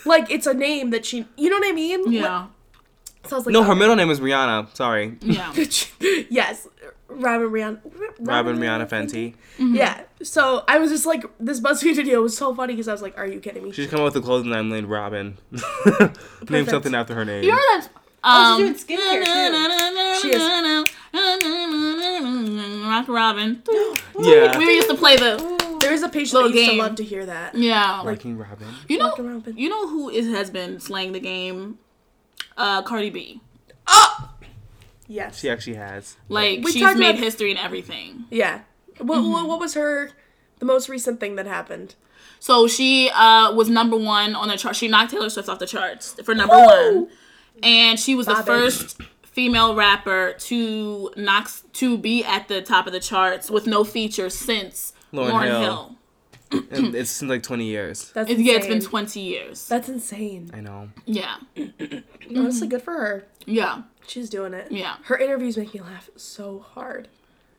Like 0.06 0.30
it's 0.32 0.48
a 0.48 0.54
name 0.56 0.90
that 0.90 1.06
she, 1.06 1.26
you 1.38 1.50
know 1.52 1.58
what 1.60 1.68
I 1.68 1.72
mean? 1.72 2.12
Yeah. 2.12 2.48
So 3.28 3.36
I 3.36 3.40
was 3.40 3.46
like, 3.46 3.54
no, 3.54 3.60
oh. 3.60 3.64
her 3.64 3.76
middle 3.76 3.96
name 3.96 4.10
is 4.10 4.20
Rihanna. 4.20 4.76
Sorry, 4.76 5.18
Yeah. 5.22 5.54
yes, 6.30 6.68
Robin 7.08 7.50
Rihanna. 7.50 7.80
Robin 8.20 8.58
Rihanna 8.58 8.88
Fenty. 8.90 9.36
Yeah. 9.58 10.02
So 10.24 10.64
I 10.68 10.78
was 10.80 10.92
just 10.92 11.06
like, 11.06 11.24
this 11.40 11.60
BuzzFeed 11.60 11.96
video 11.96 12.22
was 12.22 12.36
so 12.38 12.54
funny 12.56 12.74
because 12.74 12.88
I 12.88 12.92
was 12.92 13.02
like, 13.02 13.18
are 13.18 13.28
you 13.28 13.40
kidding 13.40 13.64
me? 13.64 13.72
She's 13.72 13.86
should 13.86 13.92
come 13.92 14.00
up 14.02 14.14
with 14.14 14.24
a 14.24 14.26
clothing 14.26 14.50
line 14.52 14.70
named 14.70 14.88
Robin. 14.90 15.38
Name 16.50 16.66
something 16.68 16.94
after 16.96 17.14
her 17.16 17.24
name. 17.26 17.44
You 17.44 17.52
heard 17.52 17.60
that? 17.82 17.90
Oh, 18.24 18.56
Um, 18.56 18.74
she's 18.74 18.84
doing 18.84 19.00
skincare 19.00 20.22
She 20.22 20.32
is. 20.32 20.42
Rock 22.88 23.08
Robin. 23.08 23.62
yeah. 24.20 24.58
We 24.58 24.66
used 24.76 24.90
to 24.90 24.96
play 24.96 25.16
the 25.18 25.78
There 25.82 25.94
is 25.94 26.04
a 26.04 26.10
patient 26.10 26.34
Little 26.34 26.50
that 26.50 26.56
used 26.56 26.70
game. 26.70 26.78
to 26.80 26.84
love 26.84 26.96
to 26.96 27.04
hear 27.04 27.26
that. 27.26 27.56
yeah. 27.56 28.04
Working 28.04 28.38
Robin. 28.38 28.68
You 28.88 28.98
know, 28.98 29.10
Rockin' 29.10 29.34
Robin. 29.34 29.58
you 29.58 29.70
know 29.70 29.88
who 29.88 30.10
is 30.10 30.28
has 30.28 30.50
been 30.50 30.80
slaying 30.80 31.12
the 31.14 31.20
game? 31.20 31.78
Uh, 32.58 32.82
Cardi 32.82 33.10
B. 33.12 33.40
Oh! 33.88 34.32
Yes. 35.08 35.40
She 35.40 35.50
actually 35.50 35.76
has. 35.76 36.18
Like 36.28 36.64
We 36.64 36.72
she's 36.74 36.82
made 36.98 37.12
about- 37.12 37.16
history 37.24 37.52
and 37.52 37.60
everything. 37.60 38.26
Yeah. 38.30 38.62
What, 38.98 39.24
what, 39.24 39.48
what 39.48 39.60
was 39.60 39.76
her, 39.76 40.12
the 40.60 40.66
most 40.66 40.90
recent 40.90 41.20
thing 41.20 41.36
that 41.36 41.46
happened? 41.46 41.96
So 42.40 42.68
she 42.68 43.10
uh 43.14 43.54
was 43.54 43.70
number 43.70 43.96
one 43.98 44.36
on 44.36 44.48
the 44.50 44.58
chart. 44.58 44.76
She 44.76 44.88
knocked 44.88 45.12
Taylor 45.12 45.30
Swift 45.30 45.50
off 45.50 45.60
the 45.60 45.66
charts 45.68 46.14
for 46.24 46.36
number 46.36 46.56
Woo! 46.56 46.66
one, 46.66 47.08
and 47.64 48.00
she 48.00 48.14
was 48.16 48.26
the 48.28 48.36
first 48.36 49.00
female 49.24 49.76
rapper 49.76 50.34
to 50.40 51.12
knock 51.16 51.50
to 51.74 51.98
be 51.98 52.24
at 52.24 52.48
the 52.48 52.62
top 52.62 52.86
of 52.88 52.94
the 52.94 53.00
charts 53.00 53.50
with 53.50 53.66
no 53.68 53.84
feature 53.84 54.30
since 54.30 54.94
Lauryn 55.14 55.30
Lauren 55.32 55.48
Hill. 55.48 55.60
Hill. 55.62 55.96
And 56.52 56.96
it's 56.96 57.10
since 57.12 57.30
like 57.30 57.44
20 57.44 57.66
years. 57.66 58.12
That's 58.14 58.30
It- 58.30 58.40
yeah, 58.40 58.54
it's 58.54 58.68
been 58.68 58.80
twenty 58.82 59.20
years. 59.20 59.68
That's 59.68 59.90
insane. 59.90 60.50
I 60.54 60.62
know. 60.62 60.90
Yeah, 61.06 61.36
Honestly, 62.36 62.68
good 62.68 62.82
for 62.82 62.94
her. 62.94 63.28
yeah, 63.46 63.82
She's 64.08 64.30
doing 64.30 64.54
it. 64.54 64.72
Yeah. 64.72 64.96
Her 65.04 65.18
interviews 65.18 65.58
make 65.58 65.74
me 65.74 65.82
laugh 65.82 66.10
so 66.16 66.60
hard. 66.74 67.10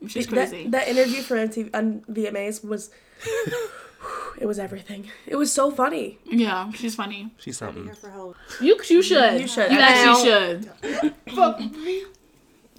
she's 0.07 0.27
That- 0.27 0.49
crazy. 0.51 0.69
That, 0.69 0.89
interview 0.89 1.21
for 1.23 1.37
MTV, 1.37 1.71
on 1.75 2.01
VMAs 2.11 2.65
was, 2.65 2.91
it 4.41 4.47
was 4.47 4.59
everything. 4.59 5.11
It 5.27 5.37
was 5.37 5.53
so 5.53 5.71
funny. 5.71 6.19
yeah, 6.25 6.71
she's 6.73 6.95
funny. 6.95 7.35
She's 7.39 7.59
something. 7.59 7.85
Here 7.85 7.95
for 7.95 8.09
help. 8.11 8.37
You 8.61 8.79
you 8.89 9.03
should. 9.03 9.41
You 9.41 9.49
should. 9.49 9.71
You 9.71 9.79
actually 9.81 10.25
should. 10.25 10.71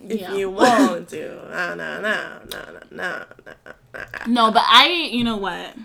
If 0.08 0.22
Yeah. 0.22 0.34
you 0.34 0.50
want 0.50 1.10
to. 1.10 1.28
No, 1.52 1.76
no, 1.76 2.02
no, 2.02 2.40
no, 2.50 2.72
no, 2.72 2.80
no, 2.90 3.26
no. 3.44 4.04
No, 4.28 4.52
but 4.52 4.64
I, 4.66 4.88
you 5.12 5.24
know 5.26 5.36
what? 5.38 5.76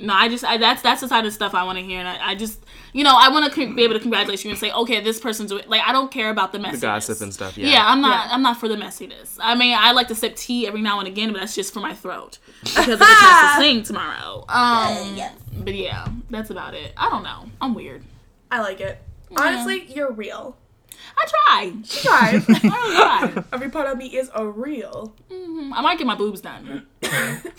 No, 0.00 0.14
I 0.14 0.28
just 0.28 0.44
I, 0.44 0.58
that's 0.58 0.80
that's 0.80 1.00
the 1.00 1.08
side 1.08 1.26
of 1.26 1.32
stuff 1.32 1.54
I 1.54 1.64
want 1.64 1.78
to 1.78 1.84
hear, 1.84 1.98
and 1.98 2.06
I, 2.08 2.30
I 2.30 2.34
just 2.36 2.64
you 2.92 3.02
know 3.02 3.16
I 3.18 3.30
want 3.30 3.52
to 3.52 3.74
be 3.74 3.82
able 3.82 3.94
to 3.94 4.00
congratulate 4.00 4.44
you 4.44 4.50
and 4.50 4.58
say, 4.58 4.70
okay, 4.70 5.00
this 5.00 5.18
person's 5.18 5.50
doing 5.50 5.64
like 5.66 5.82
I 5.84 5.90
don't 5.90 6.10
care 6.10 6.30
about 6.30 6.52
the 6.52 6.58
messiness, 6.58 6.72
The 6.80 6.86
gossip 6.86 7.20
and 7.20 7.34
stuff. 7.34 7.58
Yeah. 7.58 7.68
Yeah, 7.68 7.86
I'm 7.86 8.00
not. 8.00 8.26
Yeah. 8.26 8.34
I'm 8.34 8.42
not 8.42 8.60
for 8.60 8.68
the 8.68 8.76
messiness. 8.76 9.36
I 9.40 9.56
mean, 9.56 9.76
I 9.76 9.90
like 9.92 10.06
to 10.08 10.14
sip 10.14 10.36
tea 10.36 10.68
every 10.68 10.82
now 10.82 11.00
and 11.00 11.08
again, 11.08 11.32
but 11.32 11.40
that's 11.40 11.54
just 11.54 11.74
for 11.74 11.80
my 11.80 11.94
throat 11.94 12.38
because 12.62 13.00
I 13.00 13.04
have 13.04 13.56
to 13.56 13.62
sing 13.62 13.82
tomorrow. 13.82 14.44
Um, 14.48 15.20
but 15.64 15.74
yeah, 15.74 16.06
that's 16.30 16.50
about 16.50 16.74
it. 16.74 16.92
I 16.96 17.10
don't 17.10 17.24
know. 17.24 17.46
I'm 17.60 17.74
weird. 17.74 18.04
I 18.52 18.60
like 18.60 18.80
it. 18.80 19.02
Honestly, 19.36 19.84
you're 19.92 20.12
real. 20.12 20.56
I 21.16 21.26
try. 21.26 21.72
Try. 21.88 22.28
I 22.48 23.22
really 23.26 23.32
try. 23.34 23.44
Every 23.52 23.70
part 23.70 23.88
of 23.88 23.98
me 23.98 24.06
is 24.06 24.30
a 24.34 24.46
real. 24.46 25.14
Mhm. 25.30 25.72
I 25.74 25.80
might 25.80 25.98
get 25.98 26.06
my 26.06 26.14
boobs 26.14 26.40
done. 26.40 26.86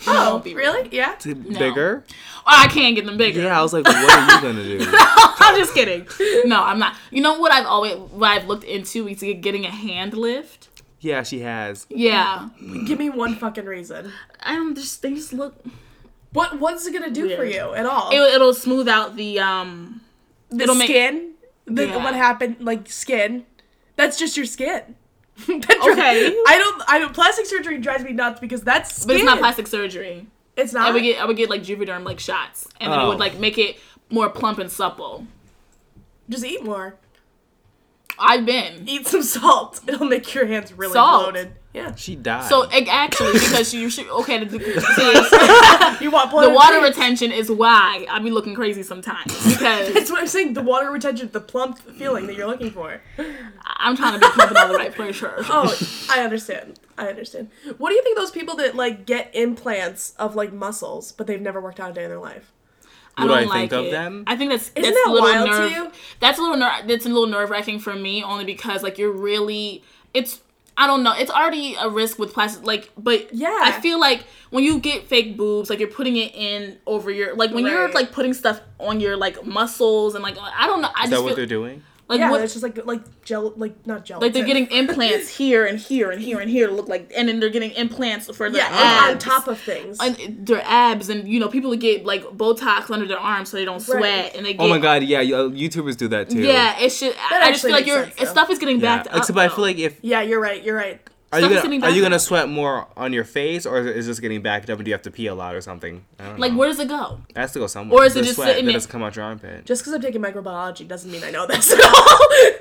Oh, 0.06 0.32
won't 0.32 0.44
be 0.44 0.54
really? 0.54 0.88
Yeah. 0.92 1.14
T- 1.16 1.34
Bigger? 1.34 2.04
Oh, 2.38 2.42
I 2.46 2.66
can't 2.68 2.94
get 2.96 3.04
them 3.06 3.16
bigger. 3.16 3.42
Yeah, 3.42 3.58
I 3.58 3.62
was 3.62 3.72
like, 3.72 3.84
what 3.84 3.96
are 3.96 4.34
you 4.36 4.40
gonna 4.40 4.64
do? 4.64 4.78
I'm 4.92 5.56
just 5.58 5.74
kidding. 5.74 6.06
No, 6.48 6.62
I'm 6.62 6.78
not. 6.78 6.96
You 7.10 7.20
know 7.22 7.38
what 7.38 7.52
I've 7.52 7.66
always 7.66 7.96
what 7.96 8.30
I've 8.30 8.46
looked 8.48 8.64
into 8.64 9.06
is 9.08 9.20
getting 9.20 9.64
a 9.66 9.70
hand 9.70 10.14
lift. 10.14 10.68
Yeah, 11.00 11.22
she 11.22 11.40
has. 11.40 11.86
Yeah, 11.90 12.48
Give 12.86 12.98
me 12.98 13.10
one 13.10 13.34
fucking 13.36 13.64
reason. 13.66 14.10
I 14.40 14.54
don't 14.54 14.74
just 14.74 15.02
they 15.02 15.14
just 15.14 15.32
look. 15.32 15.54
What 16.32 16.58
What's 16.60 16.86
it 16.86 16.92
gonna 16.92 17.10
do 17.10 17.34
for 17.36 17.44
you 17.44 17.72
at 17.74 17.86
all? 17.86 18.10
It, 18.10 18.16
it'll 18.34 18.54
smooth 18.54 18.88
out 18.88 19.16
the 19.16 19.38
um. 19.40 20.00
the 20.50 20.62
it'll 20.64 20.74
make- 20.74 20.88
skin. 20.88 21.29
The, 21.74 21.86
Yeah. 21.86 21.96
What 22.04 22.14
happened? 22.14 22.56
Like 22.60 22.88
skin. 22.90 23.46
That's 23.96 24.18
just 24.18 24.36
your 24.36 24.46
skin. 24.46 24.96
That 25.46 25.62
dri- 25.82 25.92
Okay. 25.92 26.26
I 26.48 26.58
don't. 26.58 26.82
I 26.88 26.98
don't. 26.98 27.14
Plastic 27.14 27.46
surgery 27.46 27.78
drives 27.78 28.04
me 28.04 28.12
nuts 28.12 28.40
because 28.40 28.62
that's 28.62 28.94
skin. 28.94 29.06
But 29.08 29.16
it's 29.16 29.24
not 29.24 29.38
plastic 29.38 29.66
surgery. 29.66 30.26
It's 30.56 30.72
not. 30.74 30.88
I 30.88 30.90
would 30.92 31.02
get 31.02 31.20
I 31.20 31.24
would 31.24 31.36
get 31.36 31.48
like 31.48 31.62
Juvederm 31.62 32.04
like 32.04 32.20
shots, 32.20 32.68
and 32.80 32.92
then 32.92 32.98
it 33.00 33.02
Oh. 33.04 33.08
would 33.08 33.18
like 33.20 33.38
make 33.38 33.56
it 33.56 33.78
more 34.10 34.28
plump 34.28 34.58
and 34.58 34.70
supple. 34.70 35.26
Just 36.28 36.44
eat 36.44 36.62
more. 36.64 36.96
I've 38.18 38.44
been 38.44 38.86
Eat 38.86 39.06
some 39.06 39.22
salt. 39.22 39.80
It'll 39.86 40.06
make 40.06 40.34
your 40.34 40.46
hands 40.46 40.72
really 40.74 40.92
Salt? 40.92 41.32
bloated. 41.32 41.52
Yeah. 41.72 41.94
She 41.94 42.16
died. 42.16 42.48
so 42.48 42.62
it 42.70 42.88
actually 42.88 43.34
because 43.34 43.72
you 43.72 43.88
should 43.90 44.08
okay. 44.08 44.42
The, 44.44 44.58
see, 44.58 46.04
You 46.04 46.10
want 46.10 46.30
the 46.32 46.50
water 46.50 46.80
hands. 46.80 46.96
retention 46.96 47.30
is 47.30 47.48
why 47.50 48.06
I 48.10 48.18
be 48.18 48.30
looking 48.32 48.54
crazy 48.56 48.82
sometimes 48.82 49.32
because 49.46 49.92
That's 49.94 50.10
what 50.10 50.20
I'm 50.20 50.26
saying. 50.26 50.54
The 50.54 50.62
water 50.62 50.90
retention, 50.90 51.28
the 51.32 51.40
plump 51.40 51.78
feeling 51.78 52.26
that 52.26 52.34
you're 52.36 52.48
looking 52.48 52.70
for. 52.72 53.00
I'm 53.64 53.96
trying 53.96 54.14
to 54.14 54.18
be 54.18 54.26
plump 54.32 54.50
in 54.50 54.56
all 54.56 54.68
the 54.68 54.74
right 54.74 54.92
places. 54.94 55.20
Oh, 55.48 55.76
I 56.10 56.24
understand. 56.24 56.80
I 56.98 57.06
understand. 57.08 57.50
What 57.78 57.90
do 57.90 57.94
you 57.94 58.02
think 58.02 58.16
those 58.18 58.32
people 58.32 58.56
that 58.56 58.74
like 58.74 59.06
get 59.06 59.30
implants 59.34 60.14
of 60.18 60.34
like 60.34 60.52
muscles, 60.52 61.12
but 61.12 61.26
they've 61.28 61.40
never 61.40 61.60
worked 61.60 61.78
out 61.78 61.90
a 61.92 61.94
day 61.94 62.02
in 62.04 62.10
their 62.10 62.18
life? 62.18 62.52
I 63.16 63.26
What 63.26 63.28
do 63.28 63.34
don't 63.34 63.44
I 63.44 63.46
like 63.60 63.70
think 63.70 63.72
of 63.72 63.84
it. 63.86 63.90
them? 63.92 64.24
I 64.26 64.36
think 64.36 64.50
that's 64.50 64.70
Isn't 64.70 64.82
that's 64.82 64.96
that 64.96 65.08
a 65.08 65.12
little 65.12 65.28
wild 65.30 65.46
to 65.50 65.52
nerve. 65.58 65.70
you? 65.70 65.92
That's 66.18 66.38
a 66.38 66.42
little 66.42 66.56
ner- 66.56 66.82
That's 66.86 67.04
a 67.06 67.08
little 67.08 67.26
nerve 67.28 67.50
wracking 67.50 67.78
for 67.78 67.94
me, 67.94 68.24
only 68.24 68.44
because 68.44 68.82
like 68.82 68.98
you're 68.98 69.12
really 69.12 69.84
it's. 70.14 70.40
I 70.80 70.86
don't 70.86 71.02
know. 71.02 71.12
It's 71.12 71.30
already 71.30 71.76
a 71.78 71.90
risk 71.90 72.18
with 72.18 72.32
plastic, 72.32 72.64
like, 72.64 72.90
but 72.96 73.34
Yeah. 73.34 73.60
I 73.62 73.80
feel 73.82 74.00
like 74.00 74.24
when 74.48 74.64
you 74.64 74.78
get 74.80 75.06
fake 75.08 75.36
boobs, 75.36 75.68
like 75.68 75.78
you're 75.78 75.88
putting 75.88 76.16
it 76.16 76.34
in 76.34 76.78
over 76.86 77.10
your, 77.10 77.34
like 77.36 77.50
when 77.52 77.66
you're 77.66 77.90
like 77.92 78.12
putting 78.12 78.32
stuff 78.32 78.62
on 78.78 78.98
your 78.98 79.14
like 79.18 79.44
muscles 79.44 80.14
and 80.14 80.22
like 80.24 80.38
I 80.38 80.66
don't 80.66 80.80
know. 80.80 80.88
I 80.96 81.04
Is 81.04 81.10
just 81.10 81.10
that 81.10 81.22
what 81.22 81.28
feel, 81.28 81.36
they're 81.36 81.44
doing? 81.44 81.82
Like 82.10 82.18
yeah, 82.18 82.30
what 82.30 82.40
it's 82.42 82.52
just 82.52 82.62
like 82.62 82.84
like 82.84 83.00
gel, 83.24 83.52
like 83.56 83.86
not 83.86 84.04
gel. 84.04 84.20
like 84.20 84.32
they're 84.32 84.44
getting 84.44 84.66
implants 84.72 85.28
here 85.38 85.64
and 85.64 85.78
here 85.78 86.10
and 86.10 86.20
here 86.20 86.40
and 86.40 86.50
here 86.50 86.66
to 86.66 86.72
look 86.74 86.88
like, 86.88 87.10
and 87.16 87.28
then 87.28 87.38
they're 87.40 87.48
getting 87.48 87.70
implants 87.70 88.26
for 88.36 88.50
their 88.50 88.60
yeah 88.62 89.02
like, 89.04 89.12
on 89.12 89.18
top 89.18 89.46
of 89.46 89.58
things. 89.58 89.96
and 90.00 90.46
their 90.46 90.60
abs, 90.64 91.08
and 91.08 91.28
you 91.28 91.38
know 91.40 91.48
people 91.48 91.74
get 91.76 92.04
like 92.04 92.22
Botox 92.24 92.90
under 92.90 93.06
their 93.06 93.18
arms 93.18 93.50
so 93.50 93.56
they 93.56 93.64
don't 93.64 93.80
sweat, 93.80 94.02
Right. 94.02 94.36
and 94.36 94.44
they 94.44 94.52
get 94.54 94.60
Oh 94.60 94.68
my 94.68 94.78
god, 94.78 95.04
yeah, 95.04 95.20
uh, 95.20 95.48
YouTubers 95.48 95.96
do 95.96 96.08
that 96.08 96.28
too. 96.28 96.40
Yeah, 96.42 96.78
it 96.80 96.90
should. 96.90 97.14
I- 97.16 97.40
I 97.46 97.52
just 97.52 97.62
feel 97.62 97.70
like 97.72 97.86
your 97.86 98.06
stuff 98.26 98.50
is 98.50 98.58
getting 98.58 98.80
Yeah. 98.80 98.96
backed 98.96 99.08
up. 99.08 99.16
Except 99.18 99.38
I 99.38 99.48
feel 99.48 99.62
like 99.62 99.78
if 99.78 99.98
yeah, 100.02 100.20
you're 100.20 100.40
right. 100.40 100.62
You're 100.62 100.76
right. 100.76 101.00
Are 101.32 101.38
you 101.40 101.48
gonna 101.48 101.86
are 101.86 101.90
you 101.90 102.02
gonna 102.02 102.18
sweat 102.18 102.48
more 102.48 102.88
on 102.96 103.12
your 103.12 103.22
face 103.24 103.64
or 103.64 103.78
is 103.78 104.06
this 104.06 104.18
getting 104.18 104.42
backed 104.42 104.68
up 104.68 104.78
and 104.78 104.84
do 104.84 104.88
you 104.90 104.94
have 104.94 105.02
to 105.02 105.10
pee 105.12 105.26
a 105.28 105.34
lot 105.34 105.54
or 105.54 105.60
something? 105.60 106.04
I 106.18 106.26
don't 106.26 106.40
like 106.40 106.52
know. 106.52 106.58
where 106.58 106.68
does 106.68 106.80
it 106.80 106.88
go? 106.88 107.20
It 107.28 107.36
has 107.36 107.52
to 107.52 107.60
go 107.60 107.66
somewhere. 107.68 108.00
Or 108.00 108.04
is 108.04 108.16
it 108.16 108.22
just 108.24 108.34
sweat 108.34 108.48
sitting 108.48 108.64
that 108.64 108.70
there- 108.70 108.76
doesn't 108.78 108.90
come 108.90 109.02
out 109.02 109.14
your 109.14 109.24
armpit? 109.24 109.64
Just 109.64 109.82
because 109.82 109.92
I'm 109.92 110.00
taking 110.02 110.20
microbiology 110.20 110.88
doesn't 110.88 111.10
mean 111.10 111.22
I 111.22 111.30
know 111.30 111.46
this 111.46 111.72
at 111.72 111.80
all. 111.80 112.18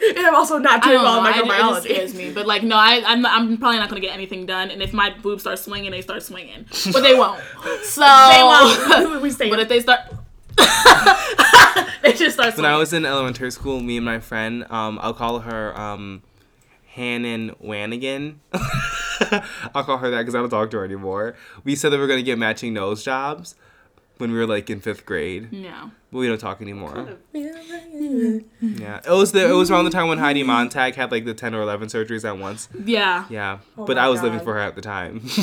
and 0.18 0.26
I'm 0.28 0.36
also 0.36 0.60
not 0.60 0.84
doing 0.84 0.96
don't 0.96 1.04
well 1.04 1.24
know. 1.24 1.30
in 1.30 1.34
I, 1.34 1.40
it 1.40 1.46
just 1.46 1.50
microbiology. 1.50 1.82
scares 1.96 2.14
me. 2.14 2.32
But 2.32 2.46
like, 2.46 2.62
no, 2.64 2.76
I, 2.76 3.02
I'm, 3.06 3.26
I'm 3.26 3.58
probably 3.58 3.80
not 3.80 3.90
gonna 3.90 4.02
get 4.02 4.14
anything 4.14 4.46
done. 4.46 4.70
And 4.70 4.82
if 4.84 4.94
my 4.94 5.10
boobs 5.10 5.42
start 5.42 5.58
swinging, 5.58 5.90
they 5.92 6.02
start 6.02 6.22
swinging. 6.22 6.66
But 6.94 7.02
they 7.02 7.16
won't. 7.16 7.42
So 7.84 8.02
They 8.02 8.44
won't. 8.44 9.22
we 9.24 9.32
stay. 9.32 9.50
But 9.50 9.60
if 9.62 9.68
they 9.70 9.80
start, 9.80 10.02
they 12.04 12.14
just 12.14 12.36
start 12.36 12.56
When 12.56 12.66
I 12.66 12.78
was 12.78 12.94
in 12.94 13.06
elementary 13.06 13.52
school, 13.52 13.80
me 13.80 13.98
and 13.98 14.06
my 14.06 14.20
friend, 14.20 14.66
um, 14.70 15.00
I'll 15.02 15.14
call 15.14 15.40
her 15.40 15.78
um, 15.80 16.22
Hannon 16.94 17.56
Wanigan. 17.64 18.38
I'll 19.76 19.84
call 19.84 19.98
her 19.98 20.10
that 20.10 20.20
because 20.20 20.36
I 20.36 20.40
don't 20.40 20.50
talk 20.50 20.72
to 20.72 20.78
her 20.78 20.86
anymore. 20.86 21.36
We 21.64 21.76
said 21.76 21.92
that 21.92 21.98
we 21.98 22.04
are 22.04 22.08
gonna 22.08 22.22
get 22.24 22.38
matching 22.38 22.74
nose 22.74 23.04
jobs 23.04 23.56
when 24.20 24.32
we 24.32 24.38
were 24.38 24.46
like 24.48 24.70
in 24.70 24.80
fifth 24.80 25.06
grade, 25.06 25.52
no. 25.52 25.92
but 26.12 26.20
we 26.20 26.28
don't 26.28 26.38
talk 26.38 26.62
anymore. 26.62 27.18
Yeah, 27.34 29.00
it 29.06 29.10
was 29.10 29.32
the 29.32 29.50
it 29.50 29.54
was 29.54 29.72
around 29.72 29.86
the 29.86 29.92
time 29.92 30.08
when 30.08 30.18
Heidi 30.18 30.44
Montag 30.44 30.96
had 30.96 31.12
like 31.12 31.26
the 31.26 31.34
ten 31.34 31.56
or 31.56 31.62
eleven 31.62 31.88
surgeries 31.88 32.24
at 32.28 32.38
once. 32.38 32.70
Yeah. 32.86 33.26
Yeah, 33.30 33.60
Oh 33.78 33.86
but 33.86 33.98
I 33.98 34.10
was 34.10 34.22
living 34.22 34.40
for 34.42 34.54
her 34.54 34.60
at 34.60 34.76
the 34.76 34.82
time. 34.82 35.22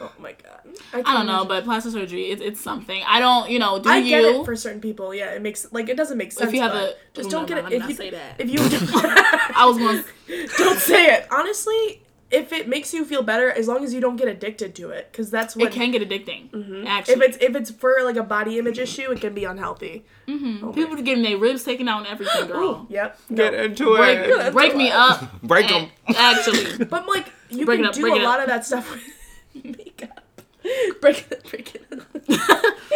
oh 0.00 0.10
my 0.18 0.32
god. 0.32 0.50
I 0.92 1.02
don't 1.14 1.26
know, 1.26 1.44
but 1.44 1.62
plastic 1.64 1.92
surgery, 1.92 2.24
it's, 2.30 2.42
it's 2.42 2.60
something. 2.60 3.00
I 3.06 3.20
don't, 3.20 3.48
you 3.48 3.60
know, 3.60 3.78
do 3.78 3.88
I 3.88 3.98
you? 3.98 4.08
get 4.10 4.24
it 4.24 4.44
for 4.44 4.56
certain 4.56 4.80
people. 4.80 5.14
Yeah, 5.14 5.30
it 5.32 5.40
makes 5.42 5.70
like 5.72 5.88
it 5.88 5.96
doesn't 5.96 6.18
make 6.18 6.32
sense. 6.32 6.48
If 6.48 6.54
you 6.54 6.62
have 6.62 6.72
but 6.72 6.82
a- 6.90 6.96
just 7.14 7.30
don't 7.30 7.42
no, 7.42 7.46
get 7.48 7.54
no, 7.54 7.60
it. 7.60 7.62
let 7.64 7.70
me 7.70 7.76
If 7.76 7.80
not 7.82 7.88
you 7.90 7.94
say 7.96 8.10
that. 8.10 8.40
if 8.40 8.50
you 8.50 8.58
I 9.56 9.66
was 9.66 9.78
going. 9.78 10.04
don't 10.58 10.78
say 10.80 11.14
it 11.14 11.26
honestly. 11.30 12.00
If 12.34 12.52
it 12.52 12.68
makes 12.68 12.92
you 12.92 13.04
feel 13.04 13.22
better, 13.22 13.50
as 13.50 13.68
long 13.68 13.84
as 13.84 13.94
you 13.94 14.00
don't 14.00 14.16
get 14.16 14.28
addicted 14.28 14.74
to 14.76 14.90
it, 14.90 15.08
because 15.10 15.30
that's 15.30 15.54
what 15.56 15.66
It 15.68 15.72
can 15.72 15.90
get 15.92 16.02
addicting. 16.08 16.50
Mm-hmm. 16.50 16.82
if 16.82 16.88
Actually, 16.88 17.26
it's 17.26 17.36
if 17.40 17.54
it's 17.56 17.70
for 17.70 17.94
like 18.02 18.16
a 18.16 18.22
body 18.24 18.58
image 18.58 18.78
issue, 18.78 19.10
it 19.12 19.20
can 19.20 19.34
be 19.34 19.44
unhealthy. 19.44 20.04
Mm-hmm. 20.26 20.72
people 20.72 20.98
are 20.98 21.02
getting 21.02 21.22
their 21.22 21.38
ribs 21.38 21.64
taken 21.64 21.86
out 21.88 21.98
and 21.98 22.06
everything, 22.08 22.46
girl. 22.48 22.86
Yep. 22.88 23.18
Get 23.34 23.52
No. 23.52 23.62
into 23.62 23.96
break, 23.96 24.18
it. 24.18 24.36
that's 24.38 24.54
break 24.54 24.74
me 24.74 24.90
up. 24.90 25.40
Break 25.42 25.68
them. 25.68 25.88
Actually, 26.16 26.84
But 26.84 27.06
like 27.06 27.30
you 27.50 27.64
Break 27.66 27.78
can 27.80 27.86
up, 27.86 27.94
do 27.94 28.06
a 28.12 28.16
it 28.16 28.22
lot 28.22 28.40
of 28.40 28.46
that 28.48 28.64
stuff 28.66 28.90
with 28.92 29.64
makeup. 29.64 30.23
break 31.00 31.26
it, 31.30 31.44
break 31.50 31.74
it. 31.74 31.82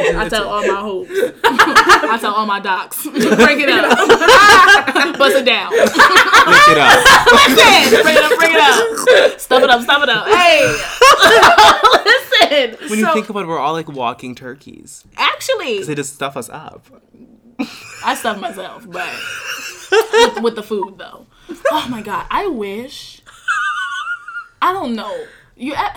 I 0.01 0.29
tell 0.29 0.49
all 0.49 0.67
my 0.67 0.81
hoes. 0.81 1.09
I 1.45 2.19
tell 2.21 2.33
all 2.35 2.47
my 2.47 2.61
docs. 2.61 3.05
Break 3.05 3.59
it 3.61 3.69
up. 3.69 5.19
Bust 5.19 5.37
it 5.37 5.45
down. 5.45 5.71
Lick 5.73 5.83
it 5.91 6.79
up. 6.79 7.27
Listen. 7.33 8.03
Bring 8.03 8.17
it 8.17 8.23
up. 8.25 8.39
Bring 8.39 8.55
it 8.55 8.61
up. 8.61 9.41
Stuff 9.41 9.63
it 9.63 9.71
up. 9.71 9.83
Stuff 9.83 10.03
it 10.03 10.09
up. 10.09 10.27
Hey. 10.29 10.65
Listen. 12.05 12.89
When 12.91 12.99
you 12.99 13.05
So- 13.05 13.13
think 13.13 13.29
about 13.29 13.45
it, 13.45 13.49
we're 13.49 13.59
all 13.59 13.73
like 13.73 13.89
walking 13.89 14.35
turkeys. 14.35 15.05
Actually, 15.17 15.83
They 15.83 15.95
just 15.95 16.15
stuff 16.15 16.37
us 16.37 16.49
up. 16.49 16.87
I 18.05 18.15
stuff 18.15 18.41
myself, 18.41 18.87
but 18.89 19.13
with, 19.91 20.43
with 20.43 20.55
the 20.55 20.63
food 20.63 20.97
though. 20.97 21.27
Oh 21.73 21.87
my 21.91 22.03
god, 22.03 22.27
I 22.31 22.47
wish. 22.47 23.21
I 24.63 24.73
don't 24.73 24.95
know. 24.95 25.25
You. 25.57 25.75
I, 25.77 25.91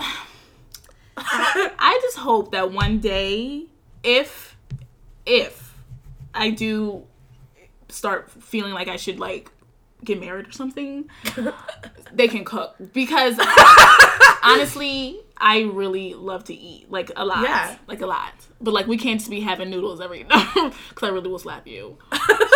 I 1.16 1.98
just 2.02 2.16
hope 2.18 2.52
that 2.52 2.72
one 2.72 2.98
day, 3.00 3.66
if, 4.02 4.56
if 5.26 5.74
I 6.34 6.50
do 6.50 7.04
start 7.88 8.30
feeling 8.30 8.72
like 8.72 8.88
I 8.88 8.96
should 8.96 9.20
like 9.20 9.50
get 10.04 10.18
married 10.20 10.48
or 10.48 10.52
something, 10.52 11.08
they 12.12 12.28
can 12.28 12.44
cook 12.44 12.74
because 12.92 13.38
honestly, 14.42 15.20
I 15.36 15.62
really 15.62 16.14
love 16.14 16.44
to 16.44 16.54
eat 16.54 16.90
like 16.90 17.10
a 17.16 17.24
lot, 17.24 17.42
Yeah. 17.42 17.76
like 17.86 18.00
a 18.00 18.06
lot. 18.06 18.32
But 18.60 18.72
like 18.74 18.86
we 18.86 18.96
can't 18.96 19.18
just 19.20 19.30
be 19.30 19.40
having 19.40 19.70
noodles 19.70 20.00
every 20.00 20.22
because 20.24 20.72
I 21.02 21.08
really 21.08 21.28
will 21.28 21.38
slap 21.38 21.66
you. 21.66 21.98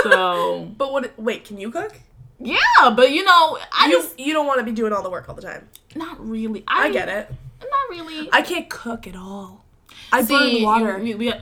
So 0.03 0.73
But 0.77 0.93
what? 0.93 1.19
Wait, 1.19 1.45
can 1.45 1.59
you 1.59 1.71
cook? 1.71 1.95
yeah, 2.39 2.59
but 2.95 3.11
you 3.13 3.25
know, 3.25 3.59
I 3.73 3.87
You 3.87 3.93
just 3.93 4.19
you 4.21 4.33
don't 4.33 4.47
want 4.47 4.59
to 4.61 4.65
be 4.65 4.73
doing 4.73 4.93
all 4.93 5.03
the 5.03 5.11
work 5.11 5.29
all 5.29 5.35
the 5.35 5.43
time. 5.43 5.69
not 5.95 6.19
really. 6.27 6.65
I, 6.69 6.87
I 6.87 6.91
get 6.93 7.09
it. 7.09 7.33
Not 7.61 7.71
really. 7.91 8.29
I 8.33 8.43
can't 8.43 8.69
cook 8.69 9.07
at 9.07 9.17
all. 9.17 9.65
I 10.13 10.23
See, 10.23 10.35
burn 10.59 10.63
water. 10.63 10.99
you- 10.99 11.17
we- 11.17 11.27
we- 11.33 11.41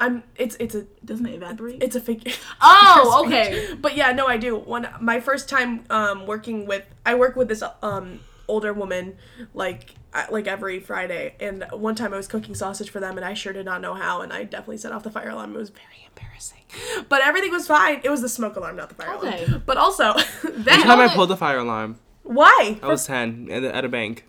I'm. 0.00 0.22
It's 0.36 0.56
it's 0.60 0.76
a 0.76 0.82
doesn't 1.04 1.26
it 1.26 1.34
evaporate? 1.34 1.82
it's 1.82 1.96
a 1.96 2.00
figure. 2.00 2.32
oh, 2.60 3.24
okay. 3.26 3.74
But 3.80 3.96
yeah, 3.96 4.12
no, 4.12 4.26
I 4.28 4.36
do. 4.36 4.56
When 4.56 4.88
my 5.00 5.18
first 5.20 5.48
time 5.48 5.84
um, 5.90 6.24
working 6.26 6.66
with, 6.66 6.84
I 7.04 7.16
work 7.16 7.34
with 7.34 7.48
this 7.48 7.64
um, 7.82 8.20
older 8.46 8.72
woman, 8.72 9.16
like 9.54 9.94
like 10.30 10.46
every 10.46 10.78
Friday. 10.78 11.34
And 11.40 11.64
one 11.72 11.96
time 11.96 12.14
I 12.14 12.16
was 12.16 12.28
cooking 12.28 12.54
sausage 12.54 12.90
for 12.90 13.00
them, 13.00 13.16
and 13.16 13.24
I 13.24 13.34
sure 13.34 13.52
did 13.52 13.64
not 13.64 13.80
know 13.80 13.94
how, 13.94 14.20
and 14.20 14.32
I 14.32 14.44
definitely 14.44 14.76
set 14.78 14.92
off 14.92 15.02
the 15.02 15.10
fire 15.10 15.30
alarm. 15.30 15.54
It 15.56 15.58
was 15.58 15.70
very 15.70 16.06
embarrassing, 16.06 16.62
but 17.08 17.20
everything 17.22 17.50
was 17.50 17.66
fine. 17.66 18.00
It 18.04 18.10
was 18.10 18.20
the 18.22 18.28
smoke 18.28 18.54
alarm, 18.54 18.76
not 18.76 18.90
the 18.90 18.94
fire 18.94 19.14
Okay. 19.16 19.46
alarm. 19.46 19.64
But 19.66 19.78
also 19.78 20.12
The 20.44 20.50
that 20.58 20.82
time 20.84 21.00
I 21.00 21.08
pulled 21.08 21.30
the 21.30 21.36
fire 21.36 21.58
alarm, 21.58 21.98
why? 22.22 22.78
I 22.84 22.86
was 22.86 23.04
ten 23.04 23.48
at, 23.50 23.64
at 23.64 23.84
a 23.84 23.88
bank. 23.88 24.26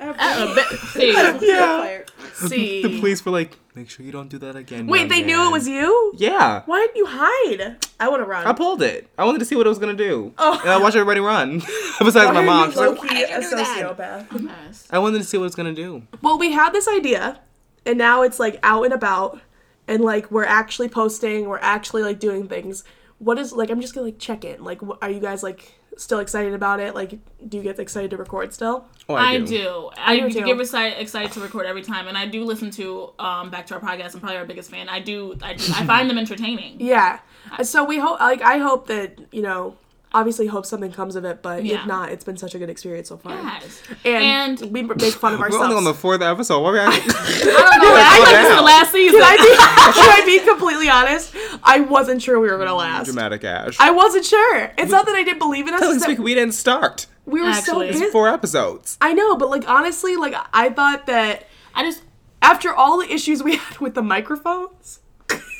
Uh, 0.00 0.54
be- 0.54 0.76
see, 0.88 1.12
Yeah. 1.12 2.00
See. 2.34 2.82
The 2.82 2.98
police 3.00 3.24
were 3.24 3.32
like, 3.32 3.56
make 3.74 3.88
sure 3.88 4.04
you 4.04 4.12
don't 4.12 4.28
do 4.28 4.36
that 4.38 4.56
again. 4.56 4.86
Wait, 4.86 5.00
young 5.00 5.08
they 5.08 5.22
knew 5.22 5.46
it 5.48 5.50
was 5.52 5.66
you? 5.66 6.12
Yeah. 6.16 6.62
Why 6.66 6.80
didn't 6.80 6.96
you 6.96 7.06
hide? 7.08 7.76
I 7.98 8.08
want 8.08 8.20
to 8.20 8.26
run. 8.26 8.46
I 8.46 8.52
pulled 8.52 8.82
it. 8.82 9.08
I 9.16 9.24
wanted 9.24 9.38
to 9.38 9.46
see 9.46 9.56
what 9.56 9.64
it 9.66 9.70
was 9.70 9.78
gonna 9.78 9.94
do. 9.94 10.34
Oh. 10.36 10.58
And 10.60 10.70
I 10.70 10.78
watched 10.78 10.96
everybody 10.96 11.20
run. 11.20 11.60
Besides 11.98 12.14
my 12.32 12.32
Why 12.34 12.40
are 12.42 12.44
mom. 12.44 12.64
you 12.66 12.72
She's 12.72 12.76
like, 12.80 12.88
low-key 13.02 13.22
a 13.24 13.40
you 13.40 13.40
do 13.50 13.56
that?" 13.56 14.26
sociopath? 14.28 14.86
I 14.90 14.98
wanted 14.98 15.18
to 15.18 15.24
see 15.24 15.38
what 15.38 15.44
it 15.44 15.46
was 15.46 15.54
gonna 15.54 15.72
do. 15.74 16.02
Well, 16.20 16.38
we 16.38 16.52
had 16.52 16.70
this 16.74 16.86
idea, 16.88 17.40
and 17.86 17.96
now 17.96 18.20
it's 18.22 18.38
like 18.38 18.58
out 18.62 18.84
and 18.84 18.92
about, 18.92 19.40
and 19.88 20.04
like 20.04 20.30
we're 20.30 20.44
actually 20.44 20.88
posting, 20.90 21.48
we're 21.48 21.58
actually 21.58 22.02
like 22.02 22.18
doing 22.20 22.48
things. 22.48 22.84
What 23.18 23.38
is 23.38 23.52
like? 23.52 23.70
I'm 23.70 23.80
just 23.80 23.94
gonna 23.94 24.06
like 24.08 24.18
check 24.18 24.44
in. 24.44 24.62
Like, 24.62 24.82
wh- 24.82 24.98
are 25.00 25.10
you 25.10 25.20
guys 25.20 25.42
like 25.42 25.74
still 25.96 26.18
excited 26.18 26.54
about 26.54 26.80
it? 26.80 26.94
Like, 26.94 27.18
do 27.48 27.56
you 27.56 27.62
get 27.62 27.78
excited 27.78 28.10
to 28.10 28.16
record 28.16 28.52
still? 28.52 28.86
Oh, 29.08 29.14
I 29.14 29.38
do. 29.38 29.90
I, 29.96 30.20
do 30.20 30.30
too. 30.30 30.44
get 30.44 30.60
excited, 30.60 31.00
excited 31.00 31.32
to 31.32 31.40
record 31.40 31.66
every 31.66 31.82
time, 31.82 32.08
and 32.08 32.16
I 32.16 32.26
do 32.26 32.44
listen 32.44 32.70
to 32.72 33.12
um 33.18 33.50
back 33.50 33.66
to 33.68 33.74
our 33.74 33.80
podcast. 33.80 34.14
I'm 34.14 34.20
probably 34.20 34.36
our 34.36 34.46
biggest 34.46 34.70
fan. 34.70 34.88
I 34.88 35.00
do. 35.00 35.36
I, 35.42 35.54
do, 35.54 35.64
I 35.74 35.86
find 35.86 36.08
them 36.08 36.18
entertaining. 36.24 36.80
Yeah. 36.80 37.20
So 37.62 37.84
we 37.84 37.98
hope, 37.98 38.18
like, 38.20 38.42
I 38.42 38.58
hope 38.58 38.88
that 38.88 39.18
you 39.32 39.42
know, 39.42 39.76
obviously, 40.12 40.46
hope 40.46 40.64
something 40.66 40.92
comes 40.92 41.14
of 41.16 41.24
it. 41.24 41.42
But 41.42 41.64
Yeah. 41.64 41.80
if 41.80 41.86
not, 41.86 42.10
it's 42.10 42.24
been 42.24 42.36
such 42.36 42.54
a 42.54 42.58
good 42.58 42.70
experience 42.70 43.08
so 43.08 43.16
far. 43.16 43.34
Yes. 43.34 43.82
And, 44.04 44.60
And- 44.62 44.72
we 44.72 44.82
make 44.82 45.00
fun 45.12 45.34
of 45.34 45.40
We're 45.40 45.46
ourselves. 45.46 45.64
only 45.64 45.76
on 45.76 45.84
the 45.84 45.94
fourth 45.94 46.22
episode. 46.22 46.60
Why 46.60 46.68
are 46.70 46.72
we 46.72 46.78
I 46.80 46.84
don't 46.96 47.06
know. 47.06 47.14
I 47.14 48.16
slow 48.16 48.22
like 48.22 48.34
this 48.34 48.50
is 48.50 48.56
the 48.56 48.62
last 48.62 48.92
season. 48.92 49.20
Can 49.20 49.28
I 49.28 49.36
be, 49.36 49.42
can 50.00 50.22
I 50.22 50.22
be 50.26 50.46
completely 50.46 50.88
honest? 50.88 51.34
I 51.62 51.80
wasn't 51.80 52.22
sure 52.22 52.40
we 52.40 52.48
were 52.50 52.58
gonna 52.58 52.74
last. 52.74 53.06
Dramatic 53.06 53.44
Ash. 53.44 53.76
I 53.80 53.90
wasn't 53.90 54.24
sure. 54.24 54.72
It's 54.78 54.90
not 54.90 55.06
that 55.06 55.14
I 55.14 55.22
didn't 55.24 55.38
believe 55.40 55.66
in 55.68 55.74
us. 55.74 55.80
Tell 55.80 55.90
It's 55.90 55.98
this 56.00 56.06
that 56.06 56.18
week 56.18 56.24
we 56.24 56.34
didn't 56.34 56.54
start. 56.54 57.06
we 57.26 57.40
were 57.40 57.48
Actually. 57.48 57.92
so 57.92 58.02
It's. 58.04 58.12
Four 58.12 58.28
episodes. 58.28 58.96
I 59.00 59.12
know, 59.12 59.36
but 59.36 59.50
like 59.50 59.68
honestly, 59.68 60.16
like 60.16 60.34
I 60.52 60.70
thought 60.70 61.06
that 61.06 61.46
I 61.74 61.82
just. 61.82 62.02
after 62.42 62.72
all 62.72 62.98
the 63.00 63.12
issues 63.12 63.42
we 63.42 63.56
had 63.56 63.78
with 63.80 63.94
the 63.94 64.02
microphones, 64.02 65.00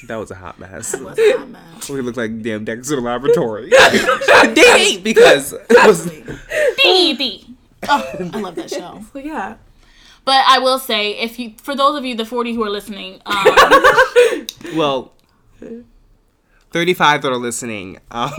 That 0.05 0.17
was 0.17 0.31
a 0.31 0.35
hot 0.35 0.59
mess. 0.59 0.95
Was 0.99 1.19
a 1.19 1.39
hot 1.39 1.49
mess. 1.49 1.89
We 1.91 2.01
looked 2.01 2.17
like 2.17 2.43
damn 2.43 2.65
Dexter 2.65 3.01
Laboratory. 3.01 3.71
Dang! 4.55 5.03
Because 5.03 5.53
it 5.53 5.87
was 5.87 6.07
Dee 6.83 7.15
Dee. 7.15 7.57
Oh, 7.89 8.05
I 8.33 8.41
love 8.41 8.55
that 8.57 8.71
show. 8.71 9.05
well, 9.15 9.25
yeah, 9.25 9.57
But 10.25 10.45
I 10.49 10.59
will 10.59 10.79
say, 10.79 11.13
if 11.13 11.39
you, 11.39 11.55
for 11.63 11.77
those 11.77 11.97
of 11.99 12.05
you, 12.05 12.15
the 12.17 12.25
40 12.25 12.55
who 12.55 12.65
are 12.65 12.71
listening, 12.71 13.21
um, 13.27 13.45
well, 14.75 15.13
thirty-five 16.71 17.23
that 17.23 17.31
are 17.33 17.37
listening. 17.37 17.99
Um, 18.11 18.33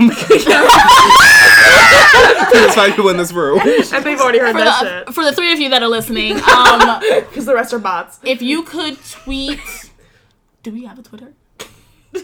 there's 2.52 2.76
five 2.76 2.96
people 2.96 3.10
in 3.10 3.18
this 3.18 3.32
room. 3.32 3.60
and 3.62 4.04
they've 4.04 4.20
already 4.20 4.40
heard 4.40 4.52
for, 4.54 4.60
that 4.60 4.84
the, 4.84 5.06
shit 5.06 5.14
for 5.16 5.24
the 5.24 5.32
three 5.34 5.54
of 5.54 5.60
you 5.60 5.70
that 5.70 5.82
are 5.82 5.88
listening, 5.88 6.34
um, 6.34 7.00
because 7.30 7.46
the 7.46 7.54
rest 7.56 7.74
are 7.74 7.80
bots. 7.80 8.20
if 8.24 8.42
you 8.42 8.64
could 8.64 8.98
tweet, 9.10 9.60
do 10.64 10.72
we 10.72 10.84
have 10.86 11.00
a 11.00 11.04
Twitter? 11.04 11.34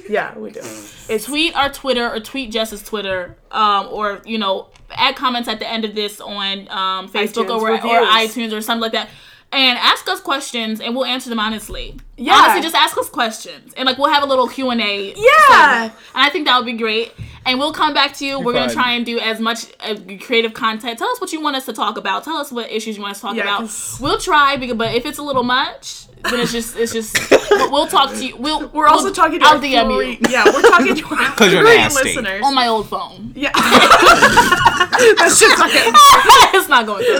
Yeah, 0.09 0.37
we 0.37 0.51
do. 0.51 0.61
It's 1.09 1.25
Tweet 1.25 1.55
our 1.55 1.69
Twitter 1.71 2.09
or 2.09 2.19
tweet 2.19 2.51
Jess's 2.51 2.83
Twitter, 2.83 3.37
um, 3.51 3.87
or 3.91 4.21
you 4.25 4.37
know, 4.37 4.67
add 4.91 5.15
comments 5.15 5.47
at 5.47 5.59
the 5.59 5.67
end 5.67 5.85
of 5.85 5.95
this 5.95 6.19
on 6.19 6.67
um, 6.69 7.09
Facebook 7.09 7.47
iTunes 7.47 7.61
or, 7.61 7.69
or 7.69 7.73
reviews. 7.73 8.07
iTunes 8.07 8.53
or 8.53 8.61
something 8.61 8.81
like 8.81 8.93
that. 8.93 9.09
And 9.53 9.77
ask 9.77 10.07
us 10.09 10.19
questions, 10.19 10.81
and 10.81 10.95
we'll 10.95 11.05
answer 11.05 11.29
them 11.29 11.39
honestly. 11.39 11.99
Yeah. 12.17 12.33
honestly, 12.33 12.61
just 12.63 12.75
ask 12.75 12.97
us 12.97 13.07
questions, 13.09 13.71
and 13.77 13.85
like 13.85 13.97
we'll 13.99 14.09
have 14.11 14.23
a 14.23 14.25
little 14.25 14.47
Q 14.47 14.71
and 14.71 14.81
A. 14.81 15.13
Yeah. 15.15 15.83
and 15.83 15.91
I 16.15 16.29
think 16.31 16.47
that 16.47 16.57
would 16.57 16.65
be 16.65 16.73
great. 16.73 17.11
And 17.45 17.59
we'll 17.59 17.73
come 17.73 17.93
back 17.93 18.13
to 18.17 18.25
you. 18.25 18.39
We're 18.39 18.53
gonna 18.53 18.73
try 18.73 18.93
and 18.93 19.05
do 19.05 19.19
as 19.19 19.39
much 19.39 19.65
uh, 19.81 19.95
creative 20.21 20.53
content. 20.55 20.97
Tell 20.97 21.09
us 21.09 21.21
what 21.21 21.31
you 21.33 21.39
want 21.41 21.55
us 21.55 21.65
to 21.65 21.73
talk 21.73 21.97
about. 21.97 22.23
Tell 22.23 22.37
us 22.37 22.51
what 22.51 22.71
issues 22.71 22.95
you 22.97 23.03
want 23.03 23.11
us 23.11 23.17
to 23.19 23.27
talk 23.27 23.35
Yeah, 23.35 23.43
about. 23.43 23.59
'cause- 23.61 23.97
We'll 24.01 24.17
try, 24.17 24.57
but 24.57 24.95
if 24.95 25.05
it's 25.05 25.17
a 25.19 25.23
little 25.23 25.43
much, 25.43 26.05
then 26.23 26.39
it's 26.39 26.51
just 26.51 26.75
it's 26.77 26.93
just. 26.93 27.15
we'll 27.71 27.85
talk 27.87 28.11
to 28.11 28.25
you. 28.25 28.35
We'll. 28.37 28.69
we're 28.69 28.87
also 28.87 29.05
we'll, 29.05 29.13
talking 29.13 29.39
to 29.39 29.45
I'll 29.45 29.57
our 29.57 29.61
DM 29.61 29.95
three, 29.95 30.11
you 30.13 30.17
Yeah, 30.29 30.45
we're 30.45 30.61
talking 30.63 30.95
to 30.95 31.05
our 31.15 31.17
'Cause 31.35 31.51
you're 31.53 31.63
three 31.65 31.83
listeners. 31.83 32.41
on 32.43 32.55
my 32.55 32.67
old 32.67 32.87
phone. 32.89 33.33
yeah, 33.35 33.51
that 33.53 35.29
shit's 35.37 35.59
okay. 35.61 36.57
it's 36.57 36.69
not 36.69 36.85
going 36.85 37.03
through 37.03 37.19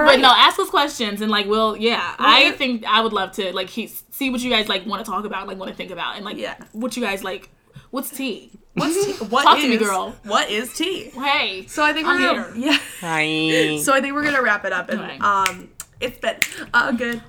right. 0.00 0.16
But 0.16 0.20
no, 0.20 0.32
ask 0.34 0.58
us 0.58 0.70
questions 0.70 1.20
and 1.20 1.30
like 1.30 1.46
we'll 1.46 1.76
yeah. 1.76 2.14
We'll 2.18 2.28
I 2.28 2.50
think 2.52 2.84
I 2.84 3.00
would 3.00 3.12
love 3.12 3.32
to 3.32 3.52
like 3.52 3.68
he, 3.68 3.86
see 3.86 4.30
what 4.30 4.40
you 4.40 4.50
guys 4.50 4.68
like 4.68 4.86
want 4.86 5.04
to 5.04 5.10
talk 5.10 5.24
about, 5.24 5.46
like 5.46 5.58
want 5.58 5.70
to 5.70 5.76
think 5.76 5.90
about, 5.90 6.16
and 6.16 6.24
like 6.24 6.36
yeah. 6.36 6.56
what 6.72 6.96
you 6.96 7.02
guys 7.02 7.24
like. 7.24 7.50
What's 7.90 8.08
tea? 8.08 8.50
What's 8.74 8.94
tea? 9.04 9.12
What 9.28 9.42
Talk 9.44 9.58
is, 9.58 9.64
to 9.64 9.70
me, 9.70 9.76
girl. 9.76 10.16
What 10.24 10.50
is 10.50 10.72
tea? 10.74 11.10
Hey. 11.10 11.66
So 11.66 11.82
I 11.82 11.92
think 11.92 12.06
I'm 12.06 12.20
we're 12.20 12.34
gonna, 12.34 12.54
here. 12.54 12.70
yeah. 12.72 12.78
Hi. 13.00 13.78
So 13.82 13.92
I 13.92 14.00
think 14.00 14.14
we're 14.14 14.24
gonna 14.24 14.42
wrap 14.42 14.64
it 14.64 14.72
up 14.72 14.88
and 14.88 15.00
okay. 15.00 15.18
um, 15.18 15.68
it's 16.00 16.18
been 16.18 16.36
a 16.72 16.92
good 16.92 17.20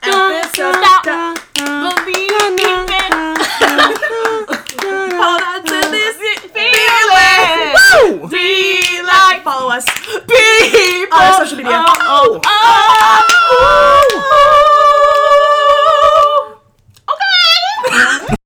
episode. 0.00 0.72
Believe 1.54 2.30
in. 2.30 3.16
Hold 5.18 5.42
on 5.42 5.64
to 5.64 5.90
this 5.90 6.16
feeling. 6.52 7.75
Woo! 8.06 8.28
Like 9.06 9.42
follow 9.42 9.70
us. 9.70 9.84
People. 9.84 11.18
On 11.18 11.22
our 11.22 11.44
social 11.44 11.58
media. 11.58 11.84
Oh, 11.86 12.40
oh, 12.40 12.40
oh, 12.44 13.22
oh. 13.50 14.65